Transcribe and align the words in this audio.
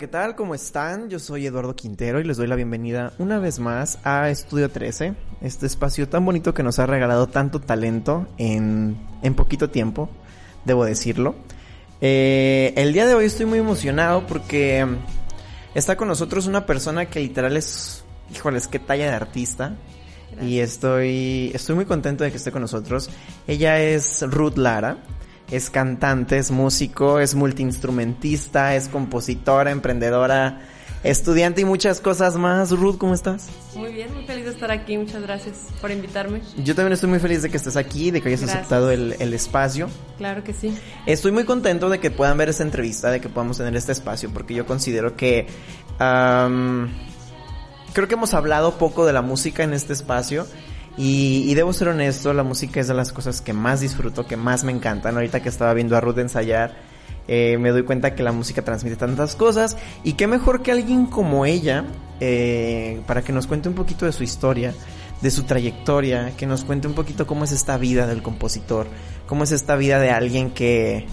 ¿Qué 0.00 0.08
tal? 0.08 0.34
¿Cómo 0.34 0.54
están? 0.54 1.10
Yo 1.10 1.18
soy 1.18 1.44
Eduardo 1.44 1.76
Quintero 1.76 2.20
y 2.20 2.24
les 2.24 2.38
doy 2.38 2.46
la 2.46 2.56
bienvenida 2.56 3.12
una 3.18 3.38
vez 3.38 3.58
más 3.58 3.98
a 4.02 4.30
Estudio 4.30 4.70
13, 4.70 5.12
este 5.42 5.66
espacio 5.66 6.08
tan 6.08 6.24
bonito 6.24 6.54
que 6.54 6.62
nos 6.62 6.78
ha 6.78 6.86
regalado 6.86 7.26
tanto 7.26 7.60
talento 7.60 8.26
en, 8.38 8.96
en 9.20 9.34
poquito 9.34 9.68
tiempo, 9.68 10.08
debo 10.64 10.86
decirlo. 10.86 11.34
Eh, 12.00 12.72
el 12.76 12.94
día 12.94 13.04
de 13.04 13.12
hoy 13.12 13.26
estoy 13.26 13.44
muy 13.44 13.58
emocionado 13.58 14.26
porque 14.26 14.86
está 15.74 15.98
con 15.98 16.08
nosotros 16.08 16.46
una 16.46 16.64
persona 16.64 17.10
que 17.10 17.20
literal 17.20 17.58
es, 17.58 18.02
híjoles, 18.34 18.68
qué 18.68 18.78
talla 18.78 19.04
de 19.04 19.12
artista. 19.12 19.76
Y 20.40 20.60
estoy, 20.60 21.50
estoy 21.52 21.74
muy 21.74 21.84
contento 21.84 22.24
de 22.24 22.30
que 22.30 22.38
esté 22.38 22.50
con 22.50 22.62
nosotros. 22.62 23.10
Ella 23.46 23.78
es 23.82 24.22
Ruth 24.22 24.56
Lara 24.56 24.96
es 25.50 25.70
cantante, 25.70 26.38
es 26.38 26.50
músico, 26.50 27.20
es 27.20 27.34
multiinstrumentista, 27.34 28.74
es 28.76 28.88
compositora, 28.88 29.70
emprendedora, 29.70 30.60
estudiante 31.02 31.62
y 31.62 31.64
muchas 31.64 32.00
cosas 32.00 32.36
más. 32.36 32.70
Ruth, 32.70 32.98
¿cómo 32.98 33.14
estás? 33.14 33.48
Muy 33.74 33.92
bien, 33.92 34.12
muy 34.12 34.24
feliz 34.26 34.44
de 34.44 34.50
estar 34.50 34.70
aquí. 34.70 34.98
Muchas 34.98 35.22
gracias 35.22 35.56
por 35.80 35.90
invitarme. 35.90 36.42
Yo 36.58 36.74
también 36.74 36.92
estoy 36.92 37.08
muy 37.08 37.18
feliz 37.18 37.42
de 37.42 37.50
que 37.50 37.56
estés 37.56 37.76
aquí, 37.76 38.10
de 38.10 38.20
que 38.20 38.28
hayas 38.28 38.40
Gracias. 38.40 38.58
aceptado 38.58 38.90
el, 38.90 39.16
el 39.18 39.34
espacio. 39.34 39.88
Claro 40.18 40.44
que 40.44 40.52
sí. 40.52 40.76
Estoy 41.06 41.32
muy 41.32 41.44
contento 41.44 41.88
de 41.88 42.00
que 42.00 42.10
puedan 42.10 42.36
ver 42.36 42.50
esta 42.50 42.62
entrevista, 42.62 43.10
de 43.10 43.20
que 43.20 43.28
podamos 43.28 43.58
tener 43.58 43.74
este 43.76 43.92
espacio, 43.92 44.30
porque 44.32 44.54
yo 44.54 44.66
considero 44.66 45.16
que... 45.16 45.46
creo 45.98 46.88
que 48.08 48.14
hemos 48.14 48.34
hablado 48.34 48.78
poco 48.78 49.06
de 49.06 49.12
la 49.12 49.22
música 49.22 49.64
en 49.64 49.72
este 49.72 49.94
espacio. 49.94 50.46
Y, 50.96 51.44
y 51.46 51.54
debo 51.54 51.72
ser 51.72 51.88
honesto, 51.88 52.32
la 52.32 52.42
música 52.42 52.80
es 52.80 52.88
de 52.88 52.94
las 52.94 53.12
cosas 53.12 53.40
que 53.40 53.52
más 53.52 53.80
disfruto, 53.80 54.26
que 54.26 54.36
más 54.36 54.64
me 54.64 54.72
encantan. 54.72 55.14
Ahorita 55.14 55.40
que 55.40 55.48
estaba 55.48 55.72
viendo 55.74 55.96
a 55.96 56.00
Ruth 56.00 56.18
ensayar, 56.18 56.74
eh, 57.32 57.58
me 57.58 57.70
doy 57.70 57.84
cuenta 57.84 58.16
que 58.16 58.24
la 58.24 58.32
música 58.32 58.62
transmite 58.62 58.96
tantas 58.96 59.36
cosas. 59.36 59.76
Y 60.02 60.14
qué 60.14 60.26
mejor 60.26 60.62
que 60.62 60.72
alguien 60.72 61.06
como 61.06 61.46
ella, 61.46 61.84
eh, 62.18 63.00
para 63.06 63.22
que 63.22 63.32
nos 63.32 63.46
cuente 63.46 63.68
un 63.68 63.76
poquito 63.76 64.04
de 64.04 64.12
su 64.12 64.24
historia, 64.24 64.74
de 65.20 65.30
su 65.30 65.44
trayectoria, 65.44 66.36
que 66.36 66.46
nos 66.46 66.64
cuente 66.64 66.88
un 66.88 66.94
poquito 66.94 67.26
cómo 67.26 67.44
es 67.44 67.52
esta 67.52 67.78
vida 67.78 68.08
del 68.08 68.22
compositor, 68.22 68.88
cómo 69.26 69.44
es 69.44 69.52
esta 69.52 69.76
vida 69.76 70.00
de 70.00 70.10
alguien 70.10 70.50
que, 70.50 71.06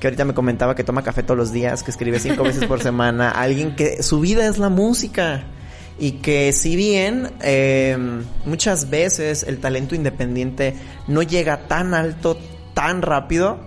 que 0.00 0.06
ahorita 0.08 0.24
me 0.24 0.34
comentaba 0.34 0.74
que 0.74 0.82
toma 0.82 1.02
café 1.02 1.22
todos 1.22 1.38
los 1.38 1.52
días, 1.52 1.84
que 1.84 1.92
escribe 1.92 2.18
cinco 2.18 2.42
veces 2.42 2.64
por 2.64 2.80
semana, 2.82 3.30
alguien 3.30 3.76
que 3.76 4.02
su 4.02 4.18
vida 4.18 4.48
es 4.48 4.58
la 4.58 4.68
música. 4.68 5.44
Y 6.02 6.14
que 6.14 6.52
si 6.52 6.74
bien 6.74 7.30
eh, 7.42 7.96
muchas 8.44 8.90
veces 8.90 9.44
el 9.44 9.60
talento 9.60 9.94
independiente 9.94 10.74
no 11.06 11.22
llega 11.22 11.68
tan 11.68 11.94
alto, 11.94 12.36
tan 12.74 13.02
rápido, 13.02 13.60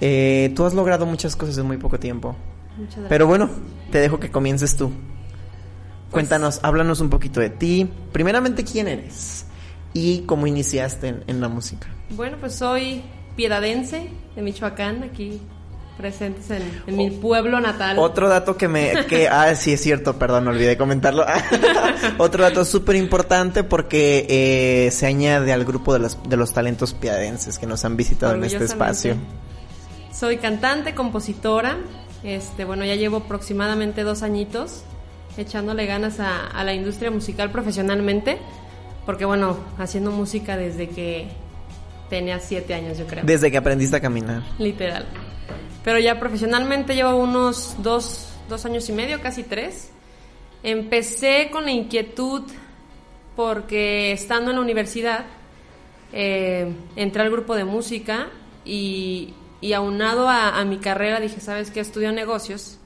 eh, 0.00 0.50
tú 0.56 0.64
has 0.64 0.72
logrado 0.72 1.04
muchas 1.04 1.36
cosas 1.36 1.58
en 1.58 1.66
muy 1.66 1.76
poco 1.76 2.00
tiempo. 2.00 2.34
Muchas 2.78 2.92
gracias. 2.92 3.08
Pero 3.10 3.26
bueno, 3.26 3.50
te 3.90 3.98
dejo 3.98 4.18
que 4.18 4.30
comiences 4.30 4.78
tú. 4.78 4.92
Cuéntanos, 6.10 6.58
háblanos 6.62 7.02
un 7.02 7.10
poquito 7.10 7.38
de 7.40 7.50
ti. 7.50 7.86
Primeramente, 8.12 8.64
¿quién 8.64 8.88
eres? 8.88 9.44
Y 9.92 10.20
cómo 10.20 10.46
iniciaste 10.46 11.08
en, 11.08 11.24
en 11.26 11.42
la 11.42 11.50
música. 11.50 11.86
Bueno, 12.16 12.38
pues 12.40 12.54
soy 12.54 13.02
piedadense 13.36 14.08
de 14.34 14.40
Michoacán, 14.40 15.02
aquí 15.02 15.38
presentes 15.96 16.50
en, 16.50 16.62
en 16.86 16.96
mi 16.96 17.10
pueblo 17.10 17.60
natal. 17.60 17.98
Otro 17.98 18.28
dato 18.28 18.56
que 18.56 18.68
me... 18.68 19.06
Que, 19.06 19.28
ah, 19.30 19.54
sí, 19.54 19.72
es 19.72 19.80
cierto, 19.80 20.18
perdón, 20.18 20.48
olvidé 20.48 20.76
comentarlo. 20.76 21.24
Otro 22.18 22.42
dato 22.42 22.64
súper 22.64 22.96
importante 22.96 23.64
porque 23.64 24.26
eh, 24.28 24.90
se 24.90 25.06
añade 25.06 25.52
al 25.52 25.64
grupo 25.64 25.92
de 25.92 26.00
los, 26.00 26.18
de 26.28 26.36
los 26.36 26.52
talentos 26.52 26.94
piadenses 26.94 27.58
que 27.58 27.66
nos 27.66 27.84
han 27.84 27.96
visitado 27.96 28.34
en 28.34 28.44
este 28.44 28.64
espacio. 28.64 29.16
Soy 30.12 30.38
cantante, 30.38 30.94
compositora. 30.94 31.78
Este, 32.22 32.64
bueno, 32.64 32.84
ya 32.84 32.94
llevo 32.94 33.18
aproximadamente 33.18 34.02
dos 34.02 34.22
añitos 34.22 34.84
echándole 35.36 35.86
ganas 35.86 36.20
a, 36.20 36.46
a 36.46 36.62
la 36.64 36.74
industria 36.74 37.10
musical 37.10 37.50
profesionalmente. 37.50 38.38
Porque 39.06 39.24
bueno, 39.24 39.56
haciendo 39.78 40.12
música 40.12 40.56
desde 40.56 40.88
que 40.88 41.28
tenía 42.08 42.38
siete 42.38 42.74
años, 42.74 42.98
yo 42.98 43.06
creo. 43.06 43.24
Desde 43.24 43.50
que 43.50 43.56
aprendiste 43.56 43.96
a 43.96 44.00
caminar. 44.00 44.42
Literal. 44.58 45.06
Pero 45.84 45.98
ya 45.98 46.18
profesionalmente 46.20 46.94
llevo 46.94 47.16
unos 47.16 47.76
dos, 47.78 48.32
dos 48.48 48.64
años 48.64 48.88
y 48.88 48.92
medio, 48.92 49.20
casi 49.20 49.42
tres. 49.42 49.90
Empecé 50.62 51.50
con 51.50 51.64
la 51.64 51.72
inquietud 51.72 52.42
porque 53.34 54.12
estando 54.12 54.50
en 54.50 54.56
la 54.56 54.62
universidad 54.62 55.24
eh, 56.12 56.72
entré 56.94 57.22
al 57.22 57.30
grupo 57.30 57.56
de 57.56 57.64
música 57.64 58.28
y, 58.64 59.34
y 59.60 59.72
aunado 59.72 60.28
a, 60.28 60.62
mi 60.64 60.78
carrera 60.78 61.20
dije, 61.20 61.40
¿sabes 61.40 61.70
qué? 61.70 61.80
Estudio 61.80 62.12
negocios, 62.12 62.78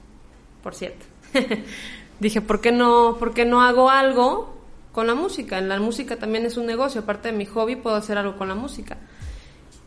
por 0.63 0.75
cierto. 0.75 1.05
dije, 2.19 2.41
¿por 2.41 2.61
qué, 2.61 2.71
no, 2.71 3.17
¿por 3.19 3.33
qué 3.33 3.45
no 3.45 3.61
hago 3.61 3.89
algo 3.89 4.55
con 4.91 5.07
la 5.07 5.15
música? 5.15 5.59
La 5.59 5.79
música 5.79 6.17
también 6.17 6.45
es 6.45 6.55
un 6.55 6.65
negocio, 6.65 7.01
aparte 7.01 7.31
de 7.31 7.37
mi 7.37 7.45
hobby 7.45 7.75
puedo 7.75 7.95
hacer 7.95 8.17
algo 8.17 8.37
con 8.37 8.47
la 8.47 8.55
música. 8.55 8.97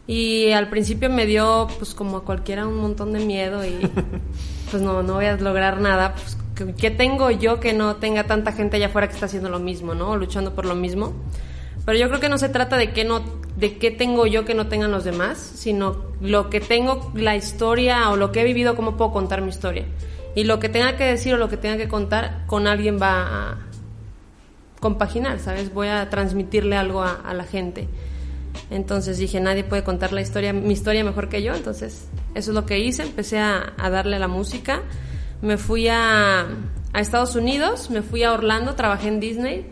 Y 0.06 0.50
al 0.52 0.68
principio 0.68 1.08
me 1.08 1.26
dio, 1.26 1.68
pues 1.78 1.94
como 1.94 2.16
a 2.18 2.24
cualquiera, 2.24 2.66
un 2.66 2.76
montón 2.78 3.12
de 3.12 3.20
miedo 3.20 3.64
y 3.64 3.78
pues 4.70 4.82
no, 4.82 5.02
no 5.02 5.14
voy 5.14 5.26
a 5.26 5.36
lograr 5.36 5.80
nada. 5.80 6.14
Pues, 6.14 6.36
¿qué- 6.56 6.74
¿qué 6.74 6.90
tengo 6.90 7.30
yo 7.30 7.60
que 7.60 7.72
no 7.72 7.96
tenga 7.96 8.24
tanta 8.24 8.52
gente 8.52 8.76
allá 8.76 8.86
afuera 8.86 9.06
que 9.08 9.14
está 9.14 9.26
haciendo 9.26 9.48
lo 9.50 9.60
mismo, 9.60 9.94
¿no? 9.94 10.10
O 10.10 10.16
luchando 10.16 10.54
por 10.54 10.64
lo 10.66 10.74
mismo. 10.74 11.12
Pero 11.86 11.98
yo 11.98 12.08
creo 12.08 12.20
que 12.20 12.28
no 12.28 12.38
se 12.38 12.48
trata 12.48 12.76
de 12.76 12.92
qué, 12.92 13.04
no, 13.04 13.22
de 13.56 13.78
qué 13.78 13.90
tengo 13.90 14.26
yo 14.26 14.44
que 14.44 14.54
no 14.54 14.66
tengan 14.66 14.90
los 14.90 15.04
demás, 15.04 15.38
sino 15.38 15.96
lo 16.20 16.50
que 16.50 16.60
tengo, 16.60 17.10
la 17.14 17.36
historia 17.36 18.10
o 18.10 18.16
lo 18.16 18.32
que 18.32 18.40
he 18.42 18.44
vivido, 18.44 18.74
cómo 18.76 18.96
puedo 18.96 19.12
contar 19.12 19.40
mi 19.42 19.48
historia. 19.48 19.86
Y 20.34 20.44
lo 20.44 20.58
que 20.60 20.68
tenga 20.68 20.96
que 20.96 21.04
decir 21.04 21.34
o 21.34 21.36
lo 21.36 21.48
que 21.48 21.56
tenga 21.56 21.76
que 21.76 21.88
contar, 21.88 22.44
con 22.46 22.66
alguien 22.66 22.98
va 23.00 23.50
a 23.52 23.58
compaginar, 24.80 25.38
¿sabes? 25.40 25.72
Voy 25.72 25.88
a 25.88 26.08
transmitirle 26.10 26.76
algo 26.76 27.02
a, 27.02 27.12
a 27.14 27.34
la 27.34 27.44
gente. 27.44 27.88
Entonces 28.70 29.18
dije, 29.18 29.40
nadie 29.40 29.64
puede 29.64 29.82
contar 29.82 30.12
la 30.12 30.20
historia, 30.20 30.52
mi 30.52 30.72
historia 30.72 31.02
mejor 31.02 31.28
que 31.28 31.42
yo. 31.42 31.54
Entonces, 31.54 32.08
eso 32.34 32.50
es 32.50 32.54
lo 32.54 32.66
que 32.66 32.78
hice. 32.78 33.02
Empecé 33.02 33.38
a, 33.38 33.72
a 33.76 33.90
darle 33.90 34.16
a 34.16 34.18
la 34.18 34.28
música. 34.28 34.82
Me 35.42 35.56
fui 35.56 35.88
a, 35.88 36.42
a 36.92 37.00
Estados 37.00 37.34
Unidos, 37.34 37.90
me 37.90 38.02
fui 38.02 38.22
a 38.22 38.32
Orlando, 38.32 38.74
trabajé 38.74 39.08
en 39.08 39.20
Disney. 39.20 39.66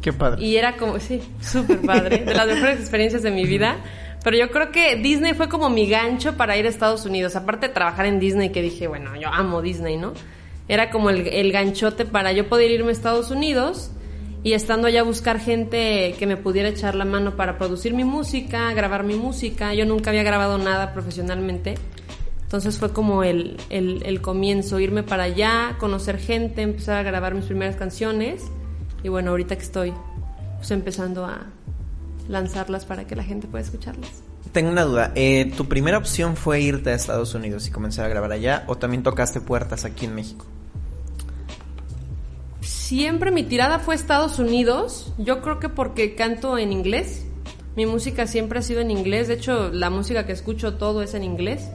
Qué 0.00 0.12
padre. 0.12 0.42
Y 0.42 0.56
era 0.56 0.76
como, 0.76 0.98
sí, 0.98 1.22
súper 1.40 1.82
padre, 1.82 2.18
de 2.24 2.34
las 2.34 2.46
mejores 2.46 2.80
experiencias 2.80 3.22
de 3.22 3.30
mi 3.30 3.44
vida. 3.44 3.76
Pero 4.24 4.36
yo 4.36 4.50
creo 4.50 4.70
que 4.70 4.96
Disney 4.96 5.34
fue 5.34 5.48
como 5.48 5.68
mi 5.68 5.88
gancho 5.88 6.36
para 6.36 6.56
ir 6.56 6.66
a 6.66 6.68
Estados 6.68 7.04
Unidos. 7.04 7.36
Aparte 7.36 7.68
de 7.68 7.74
trabajar 7.74 8.06
en 8.06 8.20
Disney, 8.20 8.50
que 8.50 8.62
dije, 8.62 8.86
bueno, 8.86 9.16
yo 9.16 9.28
amo 9.28 9.62
Disney, 9.62 9.96
¿no? 9.96 10.14
Era 10.68 10.90
como 10.90 11.10
el, 11.10 11.26
el 11.26 11.52
ganchote 11.52 12.04
para 12.04 12.32
yo 12.32 12.48
poder 12.48 12.70
irme 12.70 12.90
a 12.90 12.92
Estados 12.92 13.30
Unidos 13.30 13.90
y 14.44 14.54
estando 14.54 14.88
allá 14.88 15.02
buscar 15.02 15.38
gente 15.38 16.14
que 16.18 16.26
me 16.26 16.36
pudiera 16.36 16.68
echar 16.68 16.94
la 16.94 17.04
mano 17.04 17.36
para 17.36 17.58
producir 17.58 17.94
mi 17.94 18.04
música, 18.04 18.72
grabar 18.74 19.04
mi 19.04 19.14
música. 19.14 19.72
Yo 19.72 19.86
nunca 19.86 20.10
había 20.10 20.24
grabado 20.24 20.58
nada 20.58 20.92
profesionalmente. 20.92 21.74
Entonces 22.42 22.76
fue 22.78 22.92
como 22.92 23.22
el, 23.22 23.56
el, 23.70 24.20
comienzo, 24.20 24.78
irme 24.78 25.02
para 25.02 25.22
allá, 25.22 25.76
conocer 25.78 26.18
gente, 26.18 26.60
empezar 26.62 26.98
a 26.98 27.02
grabar 27.02 27.34
mis 27.34 27.44
primeras 27.44 27.76
canciones. 27.76 28.42
Y 29.02 29.08
bueno, 29.08 29.30
ahorita 29.30 29.56
que 29.56 29.62
estoy 29.62 29.94
pues 30.58 30.70
empezando 30.70 31.24
a 31.24 31.46
lanzarlas 32.28 32.84
para 32.84 33.06
que 33.06 33.16
la 33.16 33.24
gente 33.24 33.46
pueda 33.46 33.64
escucharlas. 33.64 34.22
Tengo 34.50 34.70
una 34.70 34.82
duda. 34.82 35.12
Eh, 35.14 35.50
¿Tu 35.56 35.66
primera 35.66 35.96
opción 35.96 36.36
fue 36.36 36.60
irte 36.60 36.90
a 36.90 36.94
Estados 36.94 37.34
Unidos 37.34 37.68
y 37.68 37.70
comenzar 37.70 38.04
a 38.04 38.08
grabar 38.08 38.32
allá? 38.32 38.64
¿O 38.66 38.76
también 38.76 39.02
tocaste 39.02 39.40
puertas 39.40 39.84
aquí 39.84 40.04
en 40.04 40.14
México? 40.14 40.44
Siempre 42.92 43.30
mi 43.30 43.42
tirada 43.42 43.78
fue 43.78 43.94
Estados 43.94 44.38
Unidos. 44.38 45.14
Yo 45.16 45.40
creo 45.40 45.58
que 45.58 45.70
porque 45.70 46.14
canto 46.14 46.58
en 46.58 46.72
inglés. 46.72 47.24
Mi 47.74 47.86
música 47.86 48.26
siempre 48.26 48.58
ha 48.58 48.62
sido 48.62 48.82
en 48.82 48.90
inglés. 48.90 49.28
De 49.28 49.34
hecho, 49.34 49.70
la 49.70 49.88
música 49.88 50.26
que 50.26 50.32
escucho 50.32 50.74
todo 50.74 51.00
es 51.00 51.14
en 51.14 51.24
inglés. 51.24 51.70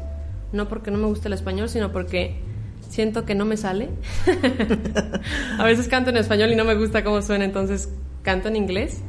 No 0.52 0.68
porque 0.68 0.92
no 0.92 1.00
me 1.00 1.08
guste 1.08 1.28
el 1.28 1.34
español, 1.34 1.69
sino 1.69 1.92
porque 1.92 2.40
siento 2.88 3.25
que 3.25 3.34
no 3.34 3.46
me 3.46 3.58
sale. 3.58 3.90
a 5.58 5.64
veces 5.64 5.88
canto 5.88 6.12
en 6.12 6.18
español 6.18 6.52
y 6.52 6.56
no 6.56 6.66
me 6.66 6.75
gusta 6.75 7.04
cómo 7.04 7.24
suena, 7.24 7.46
entonces 7.46 7.90
canto 8.22 8.50
en 8.50 8.56
inglés. 8.56 9.02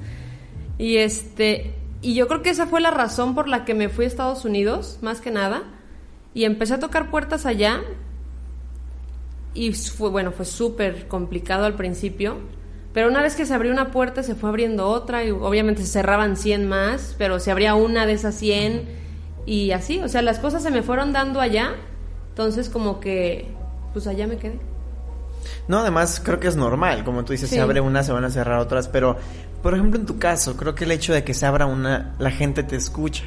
Y 0.79 0.97
este, 0.97 1.75
y 2.01 2.15
yo 2.15 2.27
creo 2.27 2.41
que 2.41 2.49
esa 2.49 2.67
fue 2.67 2.81
la 2.81 2.91
razón 2.91 3.35
por 3.35 3.49
la 3.51 3.67
que 3.67 3.75
me 3.75 3.91
fui 3.91 4.07
a 4.07 4.09
Estados 4.09 4.47
Unidos, 4.47 4.99
más 5.03 5.21
que 5.21 5.31
nada. 5.31 5.65
Y 6.33 6.45
empecé 6.45 6.73
a 6.73 6.79
tocar 6.81 7.11
puertas 7.11 7.45
allá. 7.45 7.83
Y 9.55 9.73
fue, 9.73 10.11
bueno, 10.11 10.31
fue 10.33 10.45
súper 10.45 11.09
complicado 11.09 11.65
al 11.65 11.75
principio, 11.75 12.37
Pero 12.95 13.09
una 13.09 13.23
vez 13.23 13.35
que 13.37 13.45
se 13.47 13.55
abrió 13.55 13.71
una 13.71 13.91
puerta, 13.91 14.23
se 14.23 14.35
fue 14.35 14.49
abriendo 14.49 14.89
otra 14.89 15.23
y 15.23 15.31
obviamente 15.31 15.83
se 15.83 15.89
cerraban 15.89 16.37
100 16.37 16.67
más, 16.69 17.15
pero 17.19 17.39
se 17.39 17.51
abría 17.51 17.75
una 17.75 18.07
de 18.07 18.13
esas 18.15 18.35
100 18.35 18.83
y 19.47 19.71
así, 19.73 20.01
o 20.01 20.09
sea, 20.09 20.23
las 20.23 20.39
cosas 20.39 20.63
se 20.63 20.71
me 20.71 20.83
fueron 20.83 21.13
dando 21.13 21.41
allá, 21.41 21.75
entonces 22.31 22.69
como 22.71 22.99
que, 22.99 23.47
pues 23.93 24.07
allá 24.07 24.27
me 24.27 24.37
quedé. 24.39 24.59
No, 25.69 25.79
además 25.81 26.21
creo 26.25 26.41
que 26.41 26.49
es 26.49 26.57
normal, 26.57 27.05
como 27.05 27.25
tú 27.25 27.33
dices, 27.33 27.49
Sí. 27.51 27.57
se 27.57 27.61
abre 27.61 27.81
una, 27.81 28.03
se 28.03 28.11
van 28.13 28.25
a 28.25 28.31
cerrar 28.31 28.59
otras, 28.59 28.89
pero 28.89 29.17
por 29.63 29.75
ejemplo 29.75 30.01
en 30.01 30.07
tu 30.07 30.19
caso, 30.19 30.57
creo 30.57 30.75
que 30.75 30.85
el 30.85 30.91
hecho 30.93 31.13
de 31.13 31.23
que 31.25 31.35
se 31.35 31.47
abra 31.47 31.67
una, 31.67 32.15
la 32.19 32.31
gente 32.31 32.63
te 32.63 32.75
escucha. 32.77 33.25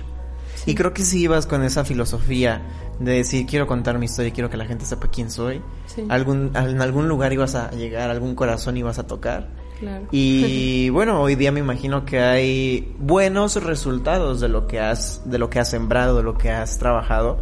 Y 0.65 0.75
creo 0.75 0.93
que 0.93 1.03
si 1.03 1.21
ibas 1.21 1.47
con 1.47 1.63
esa 1.63 1.83
filosofía 1.85 2.61
de 2.99 3.13
decir, 3.13 3.45
quiero 3.47 3.65
contar 3.67 3.97
mi 3.97 4.05
historia, 4.05 4.31
quiero 4.31 4.49
que 4.49 4.57
la 4.57 4.65
gente 4.65 4.85
sepa 4.85 5.07
quién 5.07 5.31
soy, 5.31 5.61
Sí. 5.87 6.05
algún, 6.09 6.51
en 6.55 6.81
algún 6.81 7.07
lugar 7.07 7.33
ibas 7.33 7.55
a 7.55 7.71
llegar, 7.71 8.09
algún 8.09 8.35
corazón 8.35 8.77
ibas 8.77 8.99
a 8.99 9.07
tocar. 9.07 9.49
Claro. 9.79 10.05
Y 10.11 10.89
bueno, 10.91 11.19
hoy 11.21 11.35
día 11.35 11.51
me 11.51 11.59
imagino 11.59 12.05
que 12.05 12.19
hay 12.19 12.95
buenos 12.99 13.61
resultados 13.63 14.39
de 14.39 14.49
lo 14.49 14.67
que 14.67 14.79
has, 14.79 15.21
de 15.25 15.39
lo 15.39 15.49
que 15.49 15.59
has 15.59 15.69
sembrado, 15.69 16.17
de 16.17 16.23
lo 16.23 16.37
que 16.37 16.51
has 16.51 16.77
trabajado. 16.77 17.39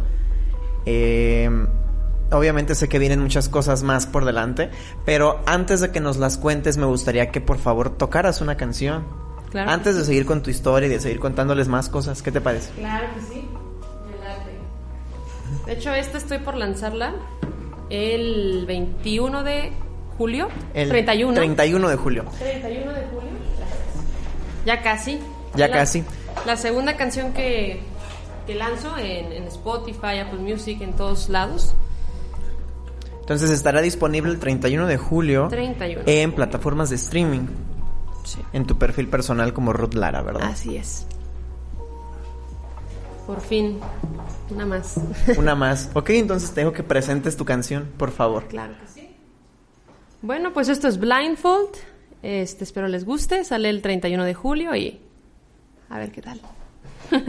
Eh, 0.86 1.50
obviamente 2.32 2.74
sé 2.74 2.88
que 2.88 2.98
vienen 2.98 3.20
muchas 3.20 3.48
cosas 3.48 3.82
más 3.82 4.06
por 4.06 4.24
delante, 4.24 4.70
pero 5.04 5.40
antes 5.46 5.80
de 5.80 5.90
que 5.90 6.00
nos 6.00 6.16
las 6.16 6.38
cuentes, 6.38 6.76
me 6.78 6.86
gustaría 6.86 7.30
que 7.30 7.40
por 7.40 7.58
favor 7.58 7.90
tocaras 7.90 8.40
una 8.40 8.56
canción. 8.56 9.04
Claro. 9.50 9.70
Antes 9.70 9.96
de 9.96 10.04
seguir 10.04 10.26
con 10.26 10.42
tu 10.42 10.50
historia 10.50 10.86
y 10.86 10.90
de 10.90 11.00
seguir 11.00 11.18
contándoles 11.18 11.66
más 11.68 11.88
cosas, 11.88 12.22
¿qué 12.22 12.30
te 12.30 12.40
parece? 12.40 12.70
Claro 12.72 13.06
que 13.14 13.20
sí. 13.34 13.48
Me 14.06 14.24
late. 14.28 15.66
De 15.66 15.72
hecho, 15.72 15.92
esta 15.94 16.18
estoy 16.18 16.38
por 16.38 16.56
lanzarla 16.56 17.14
el 17.90 18.64
21 18.66 19.42
de 19.42 19.72
julio. 20.16 20.48
El 20.74 20.88
31. 20.88 21.34
31 21.34 21.88
de 21.88 21.96
julio. 21.96 22.24
31 22.38 22.92
de 22.92 23.00
julio. 23.06 23.30
Ya 24.64 24.82
casi. 24.82 25.18
Ya 25.56 25.66
La- 25.68 25.74
casi. 25.78 26.04
La 26.46 26.56
segunda 26.56 26.96
canción 26.96 27.32
que, 27.32 27.80
que 28.46 28.54
lanzo 28.54 28.96
en, 28.98 29.32
en 29.32 29.44
Spotify, 29.44 30.18
Apple 30.24 30.38
Music, 30.38 30.80
en 30.80 30.92
todos 30.92 31.28
lados. 31.28 31.74
Entonces 33.20 33.50
estará 33.50 33.80
disponible 33.80 34.30
el 34.32 34.38
31 34.38 34.86
de 34.86 34.96
julio 34.96 35.48
31. 35.48 36.02
en 36.06 36.32
plataformas 36.32 36.90
de 36.90 36.96
streaming. 36.96 37.46
Sí. 38.24 38.40
En 38.52 38.66
tu 38.66 38.76
perfil 38.78 39.08
personal 39.08 39.52
como 39.52 39.72
Ruth 39.72 39.94
Lara, 39.94 40.22
¿verdad? 40.22 40.44
Así 40.44 40.76
es. 40.76 41.06
Por 43.26 43.40
fin, 43.40 43.78
una 44.50 44.66
más. 44.66 45.00
Una 45.38 45.54
más. 45.54 45.90
Ok, 45.94 46.10
entonces 46.10 46.52
te 46.52 46.62
dejo 46.62 46.72
que 46.72 46.82
presentes 46.82 47.36
tu 47.36 47.44
canción, 47.44 47.88
por 47.96 48.10
favor. 48.10 48.46
Claro 48.48 48.74
que 48.80 48.88
sí. 48.88 49.08
Bueno, 50.22 50.52
pues 50.52 50.68
esto 50.68 50.88
es 50.88 50.98
Blindfold. 50.98 51.70
Este, 52.22 52.64
espero 52.64 52.88
les 52.88 53.04
guste. 53.04 53.44
Sale 53.44 53.70
el 53.70 53.82
31 53.82 54.24
de 54.24 54.34
julio 54.34 54.74
y 54.74 55.00
a 55.88 55.98
ver 55.98 56.12
qué 56.12 56.22
tal. 56.22 56.40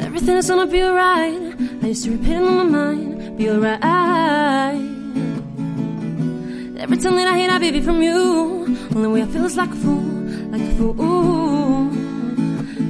Everything's 0.00 0.48
gonna 0.48 0.66
be 0.66 0.82
alright. 0.82 1.49
I 1.82 1.86
used 1.86 2.04
to 2.04 2.10
repeat 2.10 2.32
it 2.32 2.42
in 2.42 2.56
my 2.56 2.62
mind. 2.62 3.38
Be 3.38 3.50
alright. 3.50 3.80
Every 6.78 6.96
time 6.98 7.14
that 7.16 7.28
I 7.28 7.38
hear 7.38 7.48
that 7.48 7.60
baby 7.60 7.80
from 7.80 8.02
you, 8.02 8.76
only 8.94 9.08
way 9.08 9.22
I 9.22 9.26
feel 9.26 9.46
is 9.46 9.56
like 9.56 9.70
a 9.70 9.76
fool, 9.76 10.02
like 10.52 10.60
a 10.60 10.74
fool. 10.76 11.88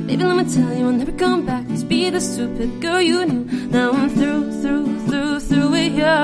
Baby, 0.07 0.25
let 0.25 0.37
me 0.37 0.45
tell 0.53 0.75
you, 0.77 0.87
I'll 0.87 0.93
never 0.93 1.13
come 1.13 1.47
back 1.47 1.67
to 1.69 1.85
be 1.85 2.11
the 2.11 2.21
stupid 2.21 2.81
girl 2.81 3.01
you 3.01 3.25
knew. 3.27 3.45
Now 3.69 3.93
I'm 3.93 4.11
through, 4.11 4.61
through, 4.61 5.07
through, 5.07 5.41
through 5.41 5.71
with 5.71 5.93
you. 5.93 6.19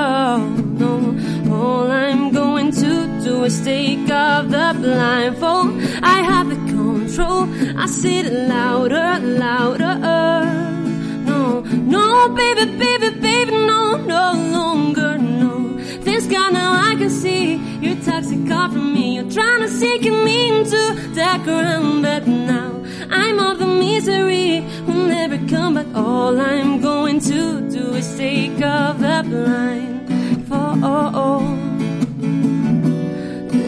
No, 0.81 0.91
all 1.55 1.89
I'm 1.89 2.33
going 2.33 2.71
to 2.71 3.21
do 3.23 3.45
is 3.45 3.63
take 3.63 4.11
off 4.11 4.49
the 4.49 4.75
blindfold. 4.81 5.81
I 6.03 6.21
have 6.31 6.49
the 6.49 6.55
control. 6.55 7.47
I 7.77 7.85
say 7.85 8.19
it 8.19 8.49
louder, 8.49 9.19
louder. 9.19 9.86
Baby, 12.35 12.77
baby, 12.77 13.09
baby, 13.19 13.51
no, 13.51 13.95
no 13.95 14.33
longer, 14.33 15.17
no. 15.17 15.77
Thanks 16.01 16.25
God 16.25 16.53
now 16.53 16.73
I 16.73 16.95
can 16.95 17.09
see 17.09 17.55
you're 17.81 17.95
toxic 18.03 18.47
call 18.47 18.69
from 18.69 18.93
me. 18.93 19.15
You're 19.15 19.31
trying 19.31 19.61
to 19.61 19.69
sink 19.69 20.03
me 20.03 20.57
into 20.57 20.95
that 21.15 21.43
ground, 21.43 22.03
but 22.03 22.27
now 22.27 22.83
I'm 23.09 23.39
of 23.39 23.59
the 23.59 23.65
misery. 23.65 24.61
Will 24.85 25.07
never 25.07 25.37
come 25.47 25.75
back. 25.75 25.87
All 25.95 26.39
I'm 26.39 26.81
going 26.81 27.19
to 27.21 27.61
do 27.69 27.93
is 27.93 28.17
take 28.17 28.61
off 28.61 28.99
the 28.99 29.23
blindfold. 29.29 30.83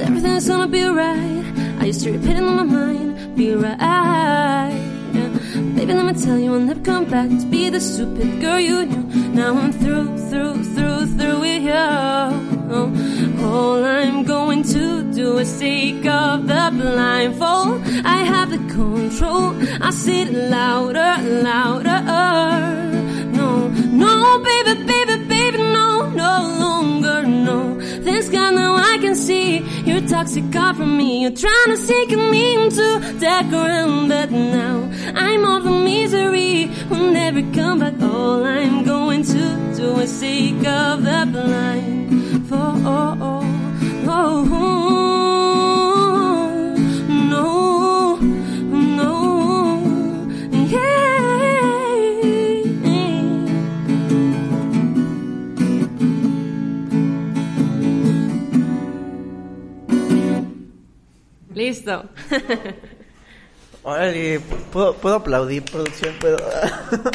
Everything's 0.02 0.48
gonna 0.48 0.68
be 0.68 0.84
right. 0.84 1.46
I 1.80 1.86
used 1.86 2.02
to 2.04 2.12
repeat 2.12 2.32
it 2.32 2.38
in 2.38 2.56
my 2.56 2.64
mind. 2.64 3.36
Be 3.36 3.54
right. 3.54 4.89
Baby, 5.80 5.94
let 5.94 6.14
me 6.14 6.22
tell 6.22 6.38
you, 6.38 6.54
I'll 6.54 6.60
never 6.60 6.82
come 6.82 7.06
back 7.06 7.30
to 7.30 7.46
be 7.46 7.70
the 7.70 7.80
stupid 7.80 8.42
girl 8.42 8.60
you 8.60 8.86
knew. 8.86 9.30
Now 9.30 9.56
I'm 9.58 9.72
through, 9.72 10.18
through, 10.30 10.62
through, 10.76 11.06
through 11.18 11.40
with 11.40 11.64
you. 11.64 11.88
Oh, 12.76 12.92
all 13.46 13.86
I'm 13.86 14.26
going 14.26 14.64
to 14.64 15.10
do 15.14 15.38
is 15.38 15.58
take 15.58 16.06
off 16.06 16.42
the 16.42 16.70
blindfold. 16.74 17.82
I 18.04 18.18
have 18.26 18.50
the 18.50 18.58
control. 18.74 19.56
I 19.82 19.92
say 19.92 20.24
it 20.24 20.34
louder, 20.34 21.16
louder. 21.48 22.02
No, 23.38 23.70
no, 23.70 24.44
baby, 24.44 24.84
baby, 24.84 25.16
baby, 25.30 25.58
no, 25.60 26.10
no 26.10 26.34
longer, 26.60 27.24
no. 27.26 27.80
Thanks 28.10 28.28
God 28.30 28.56
now 28.56 28.76
I 28.76 28.98
can 28.98 29.14
see 29.14 29.60
you're 29.86 30.02
toxic 30.02 30.52
call 30.52 30.74
from 30.74 30.98
me. 30.98 31.22
You're 31.22 31.40
trying 31.46 31.68
to 31.68 31.78
sink 31.78 32.10
me 32.10 32.56
into 32.56 32.88
ground, 33.52 34.10
but 34.10 34.32
now 34.32 34.90
I'm 35.16 35.46
of 35.46 35.64
the 35.64 35.70
misery. 35.70 36.72
Will 36.90 37.12
never 37.12 37.44
come 37.54 37.80
back. 37.80 38.02
All 38.02 38.44
I'm 38.44 38.84
going 38.84 39.24
to 39.26 39.74
do 39.78 40.00
is 40.00 40.20
take 40.20 40.66
of 40.66 41.04
the 41.04 41.22
blindfold. 41.32 42.82
Oh, 42.84 43.42
no, 44.06 45.09
Listo. 61.70 62.04
Órale, 63.84 64.40
¿puedo, 64.72 64.96
¿puedo 64.96 65.18
aplaudir, 65.18 65.64
producción? 65.64 66.16
¿Puedo? 66.20 66.38
Claro 66.38 67.12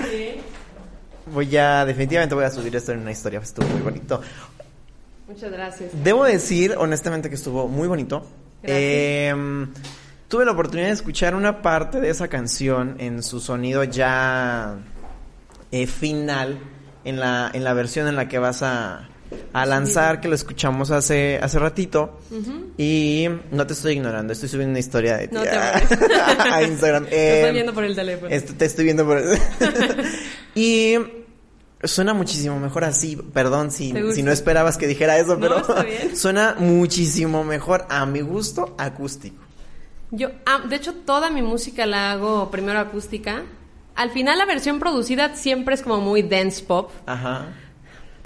que 0.00 0.10
sí. 0.10 0.40
voy 1.26 1.56
a, 1.56 1.84
definitivamente 1.84 2.34
voy 2.34 2.42
a 2.42 2.50
subir 2.50 2.74
esto 2.74 2.90
en 2.90 2.98
una 2.98 3.12
historia, 3.12 3.38
estuvo 3.38 3.64
muy 3.68 3.82
bonito. 3.82 4.20
Muchas 5.28 5.52
gracias. 5.52 5.90
Debo 6.02 6.24
decir, 6.24 6.74
honestamente, 6.76 7.28
que 7.28 7.36
estuvo 7.36 7.68
muy 7.68 7.86
bonito. 7.86 8.26
Eh, 8.64 9.32
tuve 10.26 10.44
la 10.44 10.50
oportunidad 10.50 10.88
de 10.88 10.94
escuchar 10.94 11.36
una 11.36 11.62
parte 11.62 12.00
de 12.00 12.10
esa 12.10 12.26
canción 12.26 12.96
en 12.98 13.22
su 13.22 13.38
sonido 13.38 13.84
ya 13.84 14.78
eh, 15.70 15.86
final, 15.86 16.58
en 17.04 17.20
la, 17.20 17.52
en 17.54 17.62
la 17.62 17.72
versión 17.72 18.08
en 18.08 18.16
la 18.16 18.26
que 18.26 18.40
vas 18.40 18.64
a, 18.64 19.08
a 19.52 19.66
lanzar, 19.66 20.20
que 20.20 20.28
lo 20.28 20.34
escuchamos 20.34 20.90
hace, 20.90 21.38
hace 21.42 21.58
ratito. 21.58 22.18
Y 22.78 23.26
no 23.50 23.66
te 23.66 23.72
estoy 23.72 23.94
ignorando, 23.94 24.32
estoy 24.32 24.48
subiendo 24.48 24.70
una 24.72 24.78
historia 24.80 25.16
de 25.16 25.28
ti 25.28 25.34
No 25.34 25.42
te 25.42 25.50
a 25.50 26.62
Instagram. 26.68 27.06
Te 27.08 27.16
Eh, 27.16 27.38
estoy 27.40 27.52
viendo 27.54 27.72
por 27.74 27.84
el 27.84 27.94
teléfono. 27.94 28.28
esto- 28.30 28.54
te 28.54 28.64
estoy 28.64 28.84
viendo 28.84 29.04
por... 29.06 29.22
y 30.54 30.94
suena 31.82 32.14
muchísimo 32.14 32.58
mejor 32.58 32.84
así. 32.84 33.16
Perdón 33.16 33.70
si, 33.70 33.92
si 34.14 34.22
no 34.22 34.32
esperabas 34.32 34.76
que 34.76 34.86
dijera 34.86 35.18
eso, 35.18 35.38
pero 35.38 35.62
suena 36.14 36.54
muchísimo 36.58 37.44
mejor 37.44 37.86
a 37.88 38.04
mi 38.06 38.20
gusto 38.20 38.74
acústico. 38.78 39.36
Yo, 40.10 40.30
ah, 40.46 40.62
de 40.68 40.76
hecho, 40.76 40.94
toda 40.94 41.30
mi 41.30 41.42
música 41.42 41.84
la 41.84 42.12
hago 42.12 42.50
primero 42.50 42.78
acústica. 42.78 43.42
Al 43.96 44.10
final, 44.10 44.38
la 44.38 44.44
versión 44.46 44.78
producida 44.78 45.34
siempre 45.34 45.74
es 45.74 45.82
como 45.82 46.00
muy 46.00 46.22
dance 46.22 46.62
pop, 46.62 46.90
Ajá. 47.06 47.46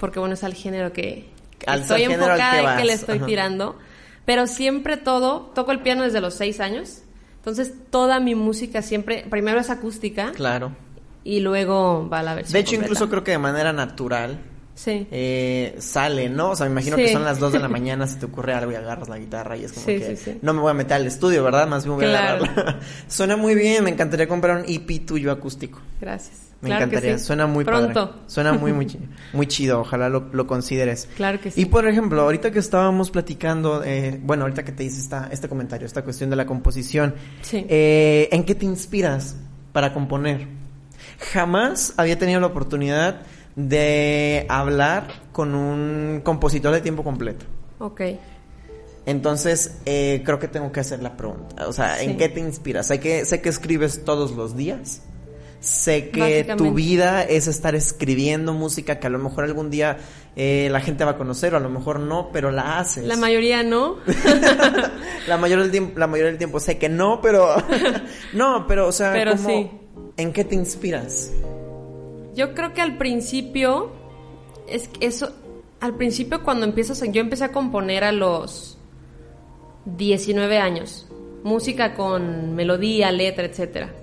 Porque 0.01 0.19
bueno, 0.19 0.33
es 0.33 0.43
al 0.43 0.53
género 0.53 0.91
que, 0.91 1.29
que 1.59 1.65
Al 1.69 1.79
estoy 1.81 2.01
género 2.01 2.25
al 2.25 2.31
enfocada 2.31 2.51
que 2.51 2.57
y 2.57 2.61
que 2.61 2.65
vas, 2.65 2.85
le 2.85 2.93
estoy 2.93 3.17
ajá. 3.19 3.25
tirando. 3.25 3.79
Pero 4.25 4.47
siempre 4.47 4.97
todo, 4.97 5.51
toco 5.55 5.71
el 5.71 5.79
piano 5.79 6.03
desde 6.03 6.19
los 6.19 6.33
seis 6.33 6.59
años. 6.59 7.03
Entonces, 7.37 7.71
toda 7.89 8.19
mi 8.19 8.35
música 8.35 8.81
siempre, 8.81 9.25
primero 9.29 9.59
es 9.59 9.69
acústica 9.69 10.31
Claro. 10.33 10.75
y 11.23 11.39
luego 11.39 12.07
va 12.09 12.21
la 12.21 12.35
versión. 12.35 12.53
De 12.53 12.59
hecho, 12.59 12.71
completa. 12.71 12.85
incluso 12.87 13.09
creo 13.09 13.23
que 13.23 13.31
de 13.31 13.37
manera 13.39 13.71
natural 13.73 14.39
Sí. 14.75 15.07
eh, 15.11 15.75
sale, 15.79 16.29
¿no? 16.29 16.51
O 16.51 16.55
sea, 16.55 16.65
me 16.67 16.71
imagino 16.71 16.97
Sí. 16.97 17.03
que 17.03 17.11
son 17.13 17.23
las 17.23 17.39
2 17.39 17.51
de 17.53 17.59
la 17.59 17.67
mañana, 17.67 18.05
se 18.07 18.17
te 18.17 18.25
ocurre 18.27 18.53
algo 18.53 18.71
y 18.71 18.75
agarras 18.75 19.09
la 19.09 19.17
guitarra 19.17 19.57
y 19.57 19.65
es 19.65 19.73
como 19.73 19.85
Sí, 19.87 19.97
que 19.99 20.15
sí, 20.15 20.23
sí. 20.33 20.39
no 20.41 20.53
me 20.53 20.61
voy 20.61 20.71
a 20.71 20.73
meter 20.75 20.93
al 20.93 21.07
estudio, 21.07 21.43
¿verdad? 21.43 21.67
Más 21.67 21.83
bien 21.85 21.95
voy 21.97 22.05
a 22.05 22.09
agarrarla. 22.09 22.79
Suena 23.07 23.37
muy 23.37 23.55
bien, 23.55 23.83
me 23.83 23.89
encantaría 23.89 24.27
comprar 24.27 24.57
un 24.57 24.65
EP 24.67 24.99
tuyo 25.05 25.31
acústico. 25.31 25.79
Gracias. 25.99 26.50
Me 26.61 26.69
Claro 26.69 26.85
encantaría, 26.85 27.17
sí. 27.17 27.25
suena 27.25 27.47
muy 27.47 27.65
Pronto. 27.65 28.07
padre. 28.11 28.21
Suena 28.27 28.53
muy, 28.53 28.71
muy, 28.71 28.87
muy 29.33 29.47
chido, 29.47 29.81
ojalá 29.81 30.09
lo, 30.09 30.29
lo 30.31 30.45
consideres. 30.45 31.09
Claro 31.15 31.39
que 31.41 31.49
sí. 31.49 31.61
Y 31.61 31.65
por 31.65 31.87
ejemplo, 31.87 32.21
ahorita 32.21 32.51
que 32.51 32.59
estábamos 32.59 33.09
platicando, 33.09 33.83
eh, 33.83 34.19
bueno, 34.23 34.43
ahorita 34.43 34.63
que 34.63 34.71
te 34.71 34.83
hice 34.83 34.99
esta, 34.99 35.27
este 35.31 35.49
comentario, 35.49 35.87
esta 35.87 36.03
cuestión 36.03 36.29
de 36.29 36.35
la 36.35 36.45
composición, 36.45 37.15
Sí. 37.41 37.65
eh, 37.67 38.29
¿en 38.31 38.43
qué 38.43 38.53
te 38.53 38.65
inspiras 38.65 39.37
para 39.71 39.91
componer? 39.93 40.47
Jamás 41.33 41.93
había 41.97 42.17
tenido 42.19 42.39
la 42.39 42.47
oportunidad 42.47 43.21
de 43.55 44.45
hablar 44.49 45.07
con 45.31 45.55
un 45.55 46.21
compositor 46.23 46.73
de 46.73 46.81
tiempo 46.81 47.03
completo. 47.03 47.45
Ok. 47.79 48.01
Entonces, 49.05 49.79
eh, 49.85 50.21
creo 50.23 50.37
que 50.39 50.47
tengo 50.47 50.71
que 50.71 50.79
hacer 50.79 51.01
la 51.01 51.17
pregunta. 51.17 51.67
O 51.67 51.73
sea, 51.73 52.01
¿en 52.01 52.11
Sí. 52.11 52.17
qué 52.17 52.29
te 52.29 52.39
inspiras? 52.39 52.87
Sé 52.87 52.99
que, 52.99 53.25
sé 53.25 53.41
que 53.41 53.49
escribes 53.49 54.05
todos 54.05 54.31
los 54.33 54.55
días. 54.55 55.01
Sé 55.61 56.09
que 56.09 56.43
tu 56.57 56.73
vida 56.73 57.21
es 57.23 57.47
estar 57.47 57.75
escribiendo 57.75 58.51
música 58.53 58.99
que 58.99 59.05
a 59.05 59.11
lo 59.11 59.19
mejor 59.19 59.43
algún 59.43 59.69
día 59.69 59.97
eh, 60.35 60.69
la 60.71 60.81
gente 60.81 61.05
va 61.05 61.11
a 61.11 61.17
conocer 61.17 61.53
o 61.53 61.57
a 61.57 61.59
lo 61.59 61.69
mejor 61.69 61.99
no, 61.99 62.31
pero 62.33 62.51
la 62.51 62.79
haces. 62.79 63.05
La 63.05 63.15
mayoría 63.15 63.61
no. 63.61 63.97
la 65.27 65.37
mayoría 65.37 65.61
del 65.61 65.71
tiempo, 65.71 65.99
la 65.99 66.07
mayoría 66.07 66.31
del 66.31 66.39
tiempo 66.39 66.59
sé 66.59 66.79
que 66.79 66.89
no, 66.89 67.21
pero 67.21 67.55
no, 68.33 68.65
pero 68.67 68.87
o 68.87 68.91
sea, 68.91 69.13
Pero 69.13 69.33
¿cómo- 69.33 69.47
sí. 69.49 69.69
¿en 70.17 70.33
qué 70.33 70.43
te 70.43 70.55
inspiras? 70.55 71.31
Yo 72.33 72.55
creo 72.55 72.73
que 72.73 72.81
al 72.81 72.97
principio 72.97 73.91
es 74.67 74.87
que 74.87 75.05
eso 75.05 75.31
al 75.79 75.95
principio 75.95 76.43
cuando 76.43 76.65
empiezas 76.65 77.03
yo 77.11 77.21
empecé 77.21 77.43
a 77.43 77.51
componer 77.51 78.03
a 78.03 78.11
los 78.11 78.79
19 79.85 80.57
años, 80.57 81.07
música 81.43 81.93
con 81.93 82.55
melodía, 82.55 83.11
letra, 83.11 83.45
etcétera. 83.45 83.93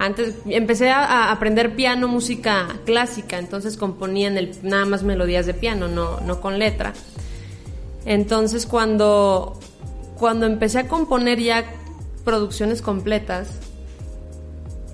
Antes 0.00 0.34
empecé 0.46 0.88
a, 0.88 1.30
aprender 1.30 1.76
piano, 1.76 2.08
música 2.08 2.80
clásica, 2.86 3.38
entonces 3.38 3.76
componía 3.76 4.28
en 4.28 4.50
nada 4.62 4.86
más 4.86 5.02
melodías 5.02 5.44
de 5.44 5.52
piano, 5.52 5.88
no, 5.88 6.20
no 6.20 6.40
con 6.40 6.58
letra. 6.58 6.94
Entonces 8.06 8.64
cuando, 8.64 9.60
cuando 10.18 10.46
empecé 10.46 10.78
a 10.78 10.88
componer 10.88 11.38
ya 11.38 11.66
producciones 12.24 12.80
completas, 12.80 13.50